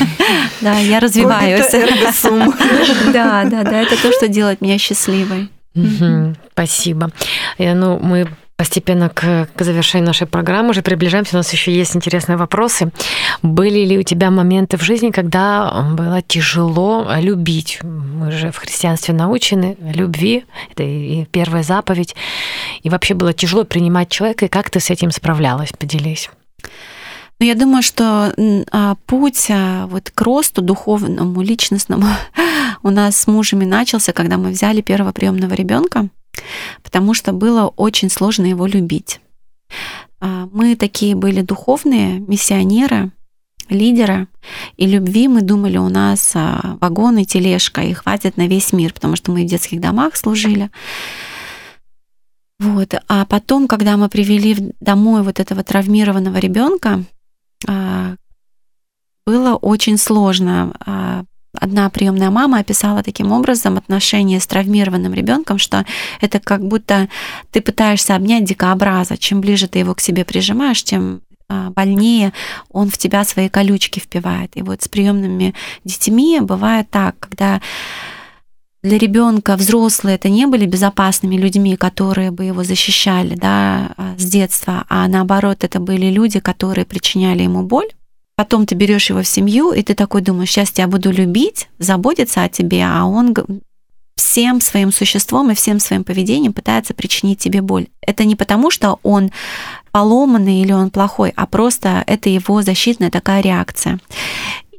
да, 0.62 0.78
я 0.80 1.00
развиваюсь. 1.00 1.66
Да, 3.14 3.44
да, 3.46 3.64
да, 3.64 3.82
это 3.82 4.02
то, 4.02 4.12
что 4.12 4.28
делает 4.28 4.62
меня 4.62 4.78
счастливой. 4.78 5.50
Спасибо. 6.52 7.10
Э, 7.58 7.74
Ну, 7.74 7.98
мы 8.00 8.28
постепенно 8.56 9.10
к, 9.10 9.50
к 9.56 9.64
завершению 9.64 10.08
нашей 10.08 10.28
программы 10.28 10.70
уже 10.70 10.82
приближаемся. 10.82 11.36
У 11.36 11.40
нас 11.40 11.52
еще 11.52 11.74
есть 11.74 11.96
интересные 11.96 12.38
вопросы. 12.38 12.92
Были 13.42 13.86
ли 13.86 13.98
у 13.98 14.04
тебя 14.04 14.32
моменты 14.32 14.78
в 14.78 14.84
жизни, 14.84 15.12
когда 15.12 15.94
было 15.94 16.22
тяжело 16.22 17.08
любить? 17.20 17.80
Мы 17.84 18.32
же 18.32 18.52
в 18.52 18.58
христианстве 18.58 19.14
научены 19.14 19.78
любви. 19.80 20.46
Это 20.72 20.84
и 20.84 21.26
первая 21.26 21.64
заповедь. 21.64 22.16
И 22.82 22.90
вообще 22.90 23.14
было 23.14 23.34
тяжело 23.34 23.64
принимать 23.64 24.10
человека. 24.10 24.46
И 24.46 24.50
как 24.50 24.70
ты 24.70 24.80
с 24.80 24.90
этим 24.90 25.12
справлялась? 25.12 25.72
Поделись. 25.74 26.30
Но 27.40 27.46
я 27.48 27.56
думаю, 27.56 27.84
что 27.84 28.34
а, 28.72 28.96
путь 29.06 29.48
а, 29.50 29.88
вот 29.88 30.12
к 30.12 30.22
росту 30.22 30.62
духовному, 30.62 31.42
личностному 31.42 32.08
у 32.84 32.90
нас 32.90 33.18
с 33.18 33.28
мужем 33.28 33.62
и 33.62 33.66
начался, 33.66 34.14
когда 34.14 34.38
мы 34.38 34.52
взяли 34.52 34.82
первого 34.82 35.12
приемного 35.12 35.54
ребенка, 35.54 36.08
потому 36.82 37.14
что 37.14 37.34
было 37.34 37.68
очень 37.68 38.10
сложно 38.10 38.46
его 38.46 38.66
любить. 38.66 39.20
А, 40.20 40.48
Мы 40.52 40.76
такие 40.76 41.16
были 41.16 41.42
духовные 41.42 42.20
миссионеры, 42.20 43.12
лидеры, 43.70 44.28
и 44.78 44.86
любви 44.86 45.28
мы 45.28 45.42
думали, 45.42 45.78
у 45.78 45.90
нас 45.90 46.32
а, 46.36 46.78
вагон 46.82 47.18
и 47.18 47.26
тележка, 47.26 47.82
и 47.82 47.94
хватит 47.94 48.38
на 48.38 48.48
весь 48.48 48.74
мир, 48.74 48.94
потому 48.94 49.16
что 49.16 49.32
мы 49.32 49.44
в 49.44 49.48
детских 49.48 49.80
домах 49.82 50.16
служили. 50.16 50.70
Вот. 52.60 52.94
А 53.08 53.26
потом, 53.26 53.68
когда 53.68 53.98
мы 53.98 54.10
привели 54.10 54.74
домой 54.80 55.24
вот 55.24 55.40
этого 55.40 55.64
травмированного 55.64 56.38
ребенка, 56.38 57.04
а, 57.68 58.16
было 59.26 59.56
очень 59.56 59.98
сложно. 59.98 61.26
Одна 61.60 61.90
приемная 61.90 62.32
мама 62.32 62.60
описала 62.60 63.04
таким 63.04 63.32
образом 63.32 63.78
отношения 63.78 64.40
с 64.40 64.48
травмированным 64.48 65.14
ребенком, 65.14 65.60
что 65.60 65.86
это 66.20 66.40
как 66.40 66.68
будто 66.68 67.10
ты 67.52 67.62
пытаешься 67.62 68.16
обнять 68.16 68.44
дикообраза. 68.44 69.18
Чем 69.18 69.40
ближе 69.40 69.68
ты 69.68 69.80
его 69.80 69.94
к 69.94 70.02
себе 70.02 70.26
прижимаешь, 70.26 70.84
тем 70.84 71.22
а, 71.50 71.70
больнее 71.70 72.34
он 72.70 72.90
в 72.90 72.98
тебя 72.98 73.24
свои 73.24 73.50
колючки 73.50 74.00
впивает. 74.00 74.52
И 74.56 74.64
вот 74.64 74.82
с 74.82 74.88
приемными 74.88 75.54
детьми 75.84 76.40
бывает 76.42 76.90
так, 76.90 77.16
когда 77.20 77.62
для 78.82 78.98
ребенка 78.98 79.56
взрослые 79.56 80.16
это 80.16 80.30
не 80.30 80.46
были 80.46 80.66
безопасными 80.66 81.36
людьми, 81.36 81.78
которые 81.78 82.32
бы 82.32 82.44
его 82.46 82.64
защищали 82.64 83.36
да, 83.36 83.94
а, 83.96 84.16
с 84.18 84.26
детства, 84.26 84.86
а 84.90 85.08
наоборот, 85.08 85.64
это 85.64 85.80
были 85.80 86.08
люди, 86.08 86.40
которые 86.40 86.86
причиняли 86.86 87.44
ему 87.44 87.64
боль. 87.64 87.90
Потом 88.44 88.66
ты 88.66 88.76
берешь 88.76 89.10
его 89.10 89.22
в 89.22 89.26
семью, 89.26 89.72
и 89.72 89.82
ты 89.84 89.96
такой 89.96 90.20
думаешь, 90.20 90.52
сейчас 90.52 90.78
я 90.78 90.86
буду 90.88 91.12
любить, 91.12 91.70
заботиться 91.80 92.44
о 92.44 92.50
тебе, 92.50 92.84
а 92.84 93.06
он 93.06 93.34
всем 94.18 94.60
своим 94.60 94.92
существом 94.92 95.50
и 95.50 95.56
всем 95.56 95.80
своим 95.80 96.04
поведением 96.04 96.52
пытается 96.52 96.94
причинить 96.94 97.40
тебе 97.40 97.62
боль. 97.62 97.88
Это 98.02 98.26
не 98.26 98.36
потому, 98.36 98.70
что 98.70 99.00
он 99.02 99.32
поломанный 99.94 100.60
или 100.62 100.74
он 100.74 100.90
плохой, 100.90 101.32
а 101.38 101.46
просто 101.46 102.04
это 102.06 102.28
его 102.28 102.62
защитная 102.64 103.10
такая 103.10 103.40
реакция. 103.40 104.02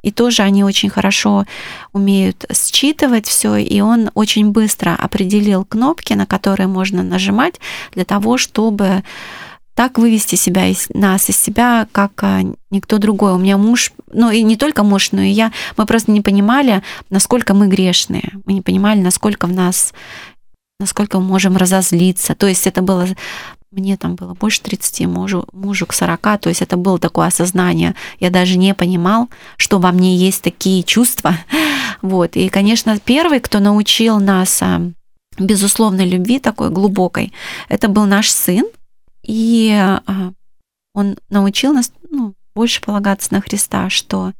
И 0.02 0.10
тоже 0.10 0.42
они 0.42 0.62
очень 0.62 0.90
хорошо 0.90 1.46
умеют 1.94 2.44
считывать 2.52 3.26
все, 3.26 3.56
и 3.56 3.80
он 3.80 4.10
очень 4.12 4.50
быстро 4.50 4.94
определил 4.94 5.64
кнопки, 5.64 6.12
на 6.12 6.26
которые 6.26 6.66
можно 6.66 7.02
нажимать 7.02 7.60
для 7.94 8.04
того, 8.04 8.36
чтобы 8.36 9.04
так 9.74 9.98
вывести 9.98 10.36
себя 10.36 10.66
из 10.66 10.88
нас 10.90 11.28
из 11.28 11.36
себя, 11.36 11.88
как 11.92 12.12
а, 12.22 12.42
никто 12.70 12.98
другой. 12.98 13.32
У 13.34 13.38
меня 13.38 13.56
муж, 13.56 13.92
ну 14.12 14.30
и 14.30 14.42
не 14.42 14.56
только 14.56 14.82
муж, 14.84 15.12
но 15.12 15.22
и 15.22 15.30
я, 15.30 15.52
мы 15.76 15.86
просто 15.86 16.12
не 16.12 16.20
понимали, 16.20 16.82
насколько 17.10 17.54
мы 17.54 17.66
грешные. 17.66 18.32
Мы 18.44 18.54
не 18.54 18.62
понимали, 18.62 19.00
насколько 19.00 19.46
в 19.46 19.52
нас, 19.52 19.92
насколько 20.78 21.18
мы 21.18 21.26
можем 21.26 21.56
разозлиться. 21.56 22.34
То 22.34 22.46
есть 22.46 22.66
это 22.66 22.82
было 22.82 23.08
мне 23.74 23.96
там 23.96 24.14
было 24.14 24.34
больше 24.34 24.62
30, 24.62 25.06
мужу, 25.06 25.44
мужу 25.52 25.86
к 25.86 25.92
40, 25.92 26.40
то 26.40 26.48
есть 26.48 26.62
это 26.62 26.76
было 26.76 26.98
такое 26.98 27.26
осознание. 27.26 27.94
Я 28.20 28.30
даже 28.30 28.56
не 28.56 28.72
понимал, 28.74 29.28
что 29.56 29.78
во 29.78 29.90
мне 29.90 30.16
есть 30.16 30.42
такие 30.42 30.82
чувства. 30.82 31.34
Вот. 32.02 32.36
И, 32.36 32.50
конечно, 32.50 32.98
первый, 32.98 33.40
кто 33.40 33.60
научил 33.60 34.20
нас 34.20 34.60
а, 34.60 34.82
безусловной 35.38 36.06
любви, 36.06 36.38
такой 36.38 36.68
глубокой, 36.68 37.32
это 37.70 37.88
был 37.88 38.04
наш 38.04 38.30
сын. 38.30 38.64
И 39.24 39.70
а, 39.72 40.32
он 40.94 41.16
научил 41.30 41.72
нас 41.72 41.92
ну, 42.10 42.34
больше 42.54 42.80
полагаться 42.80 43.32
на 43.32 43.40
Христа, 43.40 43.90
что 43.90 44.32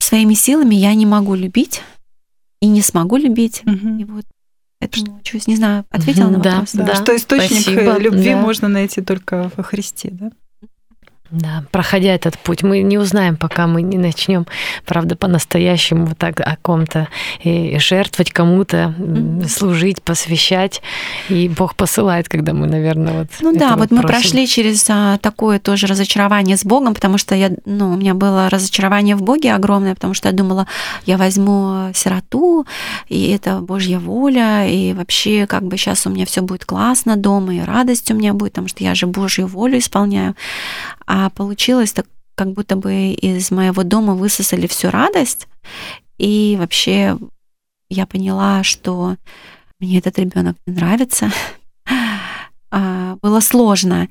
своими 0.00 0.34
силами 0.34 0.74
я 0.74 0.94
не 0.94 1.06
могу 1.06 1.34
любить 1.34 1.82
и 2.60 2.66
не 2.66 2.82
смогу 2.82 3.16
любить. 3.16 3.62
Мгм. 3.64 3.98
И 3.98 4.04
вот 4.04 4.24
этому 4.80 5.18
учусь. 5.18 5.46
Не 5.46 5.56
знаю, 5.56 5.84
ответила 5.90 6.28
на 6.28 6.38
Да. 6.38 6.50
вопрос? 6.50 6.72
Да, 6.72 6.84
Да, 6.84 6.94
что 6.96 7.16
источник 7.16 7.62
спасибо, 7.62 7.98
любви 7.98 8.30
да. 8.30 8.40
можно 8.40 8.68
найти 8.68 9.00
только 9.00 9.50
во 9.56 9.62
Христе, 9.62 10.10
да? 10.12 10.30
Да, 11.32 11.64
проходя 11.70 12.14
этот 12.14 12.38
путь, 12.38 12.62
мы 12.62 12.82
не 12.82 12.98
узнаем, 12.98 13.36
пока 13.36 13.66
мы 13.66 13.80
не 13.80 13.96
начнем, 13.96 14.46
правда, 14.84 15.16
по-настоящему 15.16 16.04
вот 16.04 16.18
так 16.18 16.38
о 16.40 16.56
ком-то 16.60 17.08
и 17.42 17.78
жертвовать 17.78 18.30
кому-то, 18.32 18.94
mm-hmm. 18.98 19.48
служить, 19.48 20.02
посвящать. 20.02 20.82
И 21.30 21.48
Бог 21.48 21.74
посылает, 21.74 22.28
когда 22.28 22.52
мы, 22.52 22.66
наверное, 22.66 23.20
вот. 23.20 23.28
Ну 23.40 23.54
да, 23.56 23.76
вот 23.76 23.90
мы 23.90 24.02
прошли 24.02 24.46
через 24.46 24.86
а, 24.90 25.16
такое 25.18 25.58
тоже 25.58 25.86
разочарование 25.86 26.58
с 26.58 26.66
Богом, 26.66 26.92
потому 26.92 27.16
что 27.16 27.34
я, 27.34 27.50
ну, 27.64 27.94
у 27.94 27.96
меня 27.96 28.12
было 28.12 28.50
разочарование 28.50 29.16
в 29.16 29.22
Боге 29.22 29.54
огромное, 29.54 29.94
потому 29.94 30.12
что 30.12 30.28
я 30.28 30.34
думала, 30.34 30.66
я 31.06 31.16
возьму 31.16 31.92
сироту, 31.94 32.66
и 33.08 33.30
это 33.30 33.60
Божья 33.60 33.98
воля, 33.98 34.66
и 34.68 34.92
вообще 34.92 35.46
как 35.46 35.62
бы 35.62 35.78
сейчас 35.78 36.06
у 36.06 36.10
меня 36.10 36.26
все 36.26 36.42
будет 36.42 36.66
классно 36.66 37.16
дома, 37.16 37.54
и 37.54 37.60
радость 37.60 38.10
у 38.10 38.14
меня 38.14 38.34
будет, 38.34 38.52
потому 38.52 38.68
что 38.68 38.84
я 38.84 38.94
же 38.94 39.06
Божью 39.06 39.46
волю 39.46 39.78
исполняю. 39.78 40.36
А 41.06 41.21
получилось 41.30 41.92
так, 41.92 42.06
как 42.34 42.52
будто 42.52 42.76
бы 42.76 43.12
из 43.12 43.50
моего 43.50 43.82
дома 43.82 44.14
высосали 44.14 44.66
всю 44.66 44.90
радость. 44.90 45.48
И 46.18 46.56
вообще 46.58 47.18
я 47.88 48.06
поняла, 48.06 48.62
что 48.62 49.16
мне 49.78 49.98
этот 49.98 50.18
ребенок 50.18 50.56
не 50.66 50.74
нравится. 50.74 51.30
А, 52.74 53.18
было 53.20 53.40
сложно. 53.40 54.08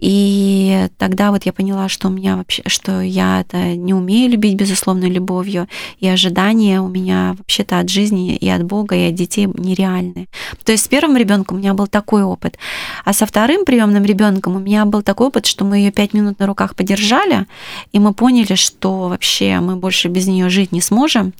И 0.00 0.88
тогда 0.98 1.30
вот 1.30 1.46
я 1.46 1.52
поняла, 1.52 1.88
что 1.88 2.08
у 2.08 2.10
меня 2.10 2.36
вообще, 2.36 2.64
что 2.66 3.00
я 3.00 3.42
это 3.42 3.76
не 3.76 3.94
умею 3.94 4.32
любить 4.32 4.56
безусловной 4.56 5.08
любовью, 5.08 5.68
и 6.00 6.08
ожидания 6.08 6.80
у 6.80 6.88
меня 6.88 7.36
вообще-то 7.38 7.78
от 7.78 7.88
жизни 7.88 8.34
и 8.34 8.48
от 8.48 8.64
Бога, 8.64 8.96
и 8.96 9.10
от 9.10 9.14
детей 9.14 9.46
нереальные. 9.46 10.26
То 10.64 10.72
есть 10.72 10.86
с 10.86 10.88
первым 10.88 11.16
ребенком 11.16 11.58
у 11.58 11.60
меня 11.60 11.72
был 11.72 11.86
такой 11.86 12.24
опыт, 12.24 12.58
а 13.04 13.12
со 13.12 13.26
вторым 13.26 13.64
приемным 13.64 14.04
ребенком 14.04 14.56
у 14.56 14.58
меня 14.58 14.84
был 14.86 15.02
такой 15.02 15.28
опыт, 15.28 15.46
что 15.46 15.64
мы 15.64 15.78
ее 15.78 15.92
пять 15.92 16.12
минут 16.12 16.40
на 16.40 16.48
руках 16.48 16.74
подержали, 16.74 17.46
и 17.92 18.00
мы 18.00 18.12
поняли, 18.12 18.56
что 18.56 19.08
вообще 19.08 19.60
мы 19.60 19.76
больше 19.76 20.08
без 20.08 20.26
нее 20.26 20.48
жить 20.48 20.72
не 20.72 20.80
сможем. 20.80 21.32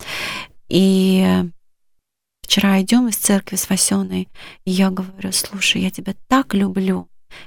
И 0.69 1.27
вчера 2.51 2.81
идем 2.81 3.07
из 3.07 3.15
церкви 3.15 3.55
с 3.55 3.71
Васеной, 3.71 4.29
и 4.65 4.73
я 4.73 4.91
говорю, 4.91 5.31
слушай, 5.31 5.81
я 5.83 5.91
тебя 5.93 6.15
так 6.27 6.53
люблю, 6.53 7.07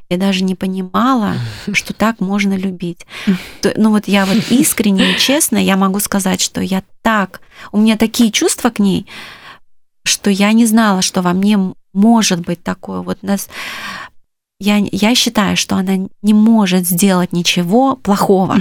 я 0.10 0.16
даже 0.16 0.46
не 0.46 0.56
понимала, 0.56 1.34
что 1.74 1.94
так 1.94 2.22
можно 2.22 2.56
любить. 2.56 3.06
Ну 3.76 3.90
вот 3.90 4.08
я 4.08 4.26
вот 4.26 4.38
искренне 4.50 5.12
и 5.12 5.18
честно, 5.18 5.58
я 5.58 5.76
могу 5.76 6.00
сказать, 6.00 6.40
что 6.40 6.62
я 6.62 6.84
так, 7.02 7.42
у 7.74 7.80
меня 7.80 7.98
такие 7.98 8.32
чувства 8.32 8.70
к 8.70 8.80
ней, 8.80 9.06
что 10.06 10.30
я 10.30 10.54
не 10.54 10.66
знала, 10.66 11.02
что 11.02 11.22
во 11.22 11.34
мне 11.34 11.60
может 11.92 12.40
быть 12.40 12.64
такое. 12.64 13.02
Вот 13.02 13.24
нас 13.24 13.50
я, 14.64 14.82
я 14.92 15.14
считаю, 15.14 15.58
что 15.58 15.76
она 15.76 16.08
не 16.22 16.34
может 16.34 16.88
сделать 16.88 17.34
ничего 17.34 17.98
плохого. 17.98 18.56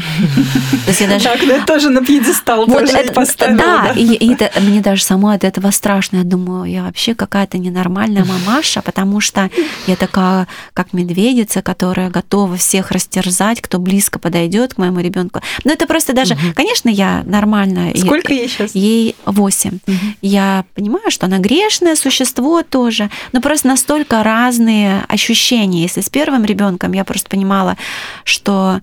То 0.85 0.89
есть 0.89 1.01
я 1.01 1.07
даже... 1.07 1.25
Так, 1.25 1.47
да, 1.47 1.65
тоже 1.65 1.91
на 1.91 2.05
пьедестал 2.05 2.67
вот 2.67 2.83
это, 2.83 3.13
поставила. 3.13 3.59
Да, 3.59 3.83
да. 3.85 3.93
и, 3.93 4.15
и 4.15 4.33
это, 4.35 4.51
мне 4.61 4.81
даже 4.81 5.05
самой 5.05 5.37
от 5.37 5.45
этого 5.45 5.71
страшно. 5.71 6.19
Я 6.19 6.25
думаю, 6.25 6.65
я 6.65 6.83
вообще 6.83 7.15
какая-то 7.15 7.59
ненормальная 7.59 8.25
мамаша, 8.25 8.83
потому 8.83 9.21
что 9.21 9.49
я 9.87 9.95
такая, 9.95 10.49
как 10.75 10.93
медведица, 10.93 11.63
которая 11.63 12.11
готова 12.11 12.57
всех 12.57 12.91
растерзать, 12.91 13.61
кто 13.61 13.79
близко 13.79 14.19
подойдет 14.19 14.75
к 14.75 14.79
моему 14.79 14.99
ребенку. 14.99 15.41
Но 15.63 15.73
это 15.73 15.87
просто 15.87 16.13
даже, 16.13 16.35
угу. 16.35 16.53
конечно, 16.55 16.89
я 16.89 17.23
нормальная. 17.27 17.95
Сколько 17.97 18.35
ей 18.35 18.49
сейчас? 18.49 18.75
Ей 18.75 19.15
8. 19.25 19.79
Угу. 19.87 19.97
Я 20.23 20.65
понимаю, 20.75 21.11
что 21.13 21.27
она 21.27 21.39
грешное 21.39 21.95
существо 21.95 22.63
тоже, 22.63 23.09
но 23.33 23.41
просто 23.41 23.69
настолько 23.69 24.25
разные 24.25 25.05
ощущения 25.09 25.92
если 25.93 26.09
с 26.09 26.11
первым 26.11 26.45
ребенком 26.45 26.93
я 26.93 27.05
просто 27.05 27.29
понимала, 27.29 27.77
что 28.25 28.81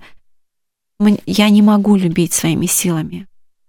я 1.26 1.48
не 1.48 1.62
могу 1.62 1.96
любить 1.96 2.32
своими 2.32 2.66
силами. 2.66 3.26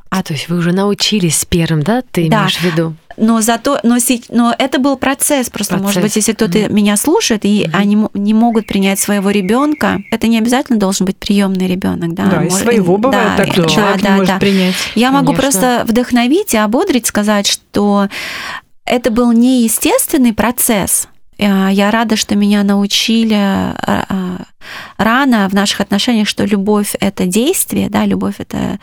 А 0.10 0.24
то 0.24 0.34
есть 0.34 0.50
вы 0.50 0.58
уже 0.58 0.74
научились 0.74 1.38
с 1.38 1.46
первым, 1.46 1.84
да? 1.84 2.02
Ты 2.12 2.28
да. 2.28 2.40
имеешь 2.40 2.58
в 2.58 2.64
виду? 2.64 2.96
Но 3.16 3.40
зато, 3.40 3.80
но, 3.84 3.96
но 4.30 4.54
это 4.58 4.78
был 4.78 4.98
процесс 4.98 5.50
просто. 5.50 5.76
Процесс. 5.76 5.88
Может 5.88 6.02
быть, 6.02 6.16
если 6.18 6.34
кто-то 6.34 6.58
mm 6.58 6.74
меня 6.74 6.98
слушает 6.98 7.46
и 7.46 7.64
mm 7.64 7.70
они 7.74 8.08
не 8.14 8.34
могут 8.34 8.68
принять 8.68 9.00
своего 9.00 9.30
ребенка, 9.30 10.02
это 10.12 10.28
не 10.28 10.38
обязательно 10.38 10.78
должен 10.78 11.06
быть 11.06 11.16
приемный 11.16 11.66
ребенок, 11.66 12.14
да? 12.14 12.26
Да, 12.26 12.44
и 12.44 12.50
своего 12.50 12.98
бывает 12.98 13.38
да, 13.38 13.46
так, 13.46 13.56
да, 13.56 13.70
человек 13.70 14.02
да, 14.02 14.10
не 14.10 14.16
может 14.18 14.34
да. 14.34 14.40
принять. 14.40 14.76
Я 14.96 15.08
Конечно. 15.08 15.12
могу 15.12 15.34
просто 15.34 15.86
вдохновить 15.88 16.54
и 16.54 16.58
ободрить, 16.58 17.06
сказать, 17.06 17.48
что 17.48 18.10
это 18.86 19.12
был 19.12 19.32
неестественный 19.32 20.34
процесс. 20.34 21.08
Э, 21.42 21.70
я 21.72 21.92
рада, 21.92 22.16
что 22.16 22.36
меня 22.36 22.64
научили 22.64 23.36
э, 23.36 23.76
э, 24.10 24.38
рано 24.98 25.50
в 25.50 25.54
наших 25.54 25.82
отношениях, 25.82 26.28
что 26.28 26.46
любовь 26.46 26.94
это 27.00 27.26
действие, 27.26 27.90
да, 27.90 28.06
любовь 28.06 28.36
это 28.38 28.80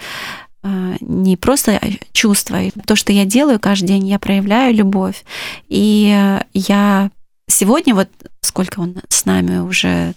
не 1.00 1.36
просто 1.36 1.80
чувство. 2.12 2.58
То, 2.84 2.96
что 2.96 3.12
я 3.12 3.24
делаю 3.24 3.60
каждый 3.60 3.86
день, 3.86 4.08
я 4.08 4.18
проявляю 4.18 4.74
любовь. 4.74 5.24
И 5.68 6.40
я 6.52 7.10
сегодня, 7.46 7.94
вот 7.94 8.08
сколько 8.40 8.80
он 8.80 8.96
с 9.08 9.24
нами 9.24 9.58
уже 9.60 10.14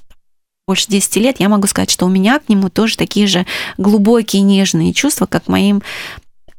больше 0.67 0.87
10 0.89 1.15
лет, 1.17 1.39
я 1.39 1.47
могу 1.47 1.67
сказать, 1.67 1.91
что 1.91 2.07
у 2.07 2.09
меня 2.09 2.39
к 2.39 2.49
нему 2.49 2.69
тоже 2.69 2.97
такие 2.97 3.27
же 3.27 3.45
глубокие 3.77 4.41
нежные 4.41 4.93
чувства, 4.93 5.27
как 5.27 5.47
моим 5.47 5.83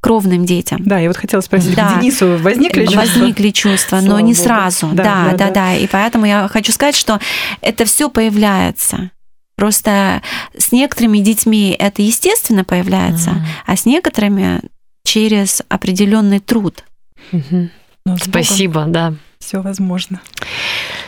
кровным 0.03 0.45
детям. 0.45 0.81
Да, 0.85 0.99
я 0.99 1.09
вот 1.09 1.17
хотела 1.17 1.41
спросить, 1.41 1.77
да. 1.77 1.99
Денису 2.01 2.37
возникли 2.39 2.85
чувства? 2.85 3.01
Возникли 3.01 3.51
чувства, 3.51 4.01
Слава 4.01 4.07
но 4.07 4.21
не 4.21 4.35
Богу. 4.35 4.45
сразу. 4.45 4.89
Да 4.89 5.05
да, 5.05 5.31
да, 5.31 5.37
да, 5.37 5.51
да. 5.51 5.75
И 5.77 5.87
поэтому 5.87 6.27
я 6.27 6.49
хочу 6.49 6.73
сказать, 6.73 6.97
что 6.97 7.21
это 7.61 7.85
все 7.85 8.11
появляется. 8.11 9.13
Просто 9.55 10.21
с 10.59 10.73
некоторыми 10.73 11.19
детьми 11.19 11.77
это 11.79 12.03
естественно 12.03 12.65
появляется, 12.65 13.31
mm 13.31 13.43
а 13.65 13.77
с 13.77 13.87
некоторыми 13.87 14.61
через 15.05 15.63
определенный 15.69 16.41
труд. 16.41 16.85
Mm-hmm. 17.31 17.69
Ну, 18.07 18.17
Спасибо, 18.19 18.85
да. 18.89 19.15
Все 19.43 19.61
возможно. 19.61 20.21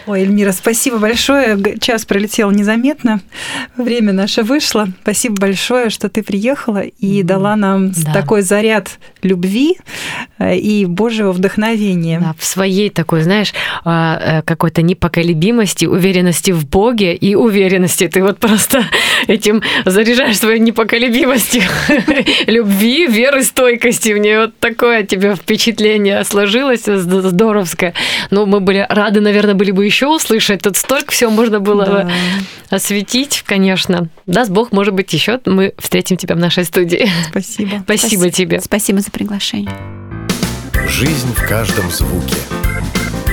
Ой, 0.07 0.23
Эльмира, 0.23 0.53
спасибо 0.53 0.99
большое. 0.99 1.79
Час 1.81 2.05
пролетел 2.05 2.51
незаметно. 2.51 3.21
Время 3.77 4.13
наше 4.13 4.43
вышло. 4.43 4.89
Спасибо 5.03 5.37
большое, 5.37 5.89
что 5.89 6.11
ты 6.11 6.23
приехала 6.23 6.83
и 6.83 7.21
mm, 7.21 7.23
дала 7.23 7.57
нам 7.57 7.93
да. 7.93 8.13
такой 8.13 8.43
заряд 8.43 8.99
любви 9.23 9.79
э, 10.39 10.59
и 10.59 10.85
Божьего 10.85 11.33
вдохновения. 11.33 12.21
Да, 12.21 12.35
в 12.39 12.45
своей 12.45 12.91
такой, 12.91 13.23
знаешь, 13.23 13.55
а, 13.85 14.41
э, 14.41 14.43
какой-то 14.43 14.83
непоколебимости, 14.83 15.87
уверенности 15.87 16.51
в 16.51 16.69
Боге 16.69 17.15
и 17.15 17.35
уверенности. 17.35 18.07
Ты 18.09 18.23
вот 18.23 18.39
просто 18.39 18.85
этим 19.27 19.63
заряжаешь 19.87 20.39
свою 20.39 20.59
непоколебимостью 20.59 21.63
любви, 22.47 23.07
веры, 23.07 23.43
стойкости. 23.43 24.11
Мне 24.11 24.41
вот 24.41 24.59
такое 24.59 25.05
тебе 25.05 25.35
впечатление 25.35 26.25
сложилось 26.25 26.85
здоровское. 26.85 27.95
Ну, 28.31 28.47
мы 28.47 28.61
были 28.61 28.87
рады, 28.89 29.21
наверное, 29.21 29.55
были 29.55 29.71
бы 29.71 29.85
еще 29.85 30.05
еще 30.05 30.09
услышать. 30.09 30.63
Тут 30.63 30.77
столько 30.77 31.13
всего 31.13 31.31
можно 31.31 31.61
было 31.61 31.87
да. 31.87 32.11
осветить, 32.71 33.43
конечно. 33.47 34.09
Даст 34.27 34.51
Бог, 34.51 34.73
может 34.73 34.95
быть, 34.95 35.13
еще 35.13 35.41
мы 35.47 35.75
встретим 35.79 36.17
тебя 36.17 36.35
в 36.35 36.39
нашей 36.39 36.65
студии. 36.65 37.09
Спасибо. 37.31 37.81
Спасибо, 37.85 37.87
Спасибо 37.87 38.31
тебе. 38.31 38.61
Спасибо 38.61 39.01
за 39.01 39.11
приглашение. 39.11 39.73
Жизнь 40.89 41.33
в 41.35 41.47
каждом 41.47 41.91
звуке. 41.91 42.37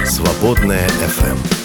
Свободная 0.06 0.88
FM. 0.88 1.61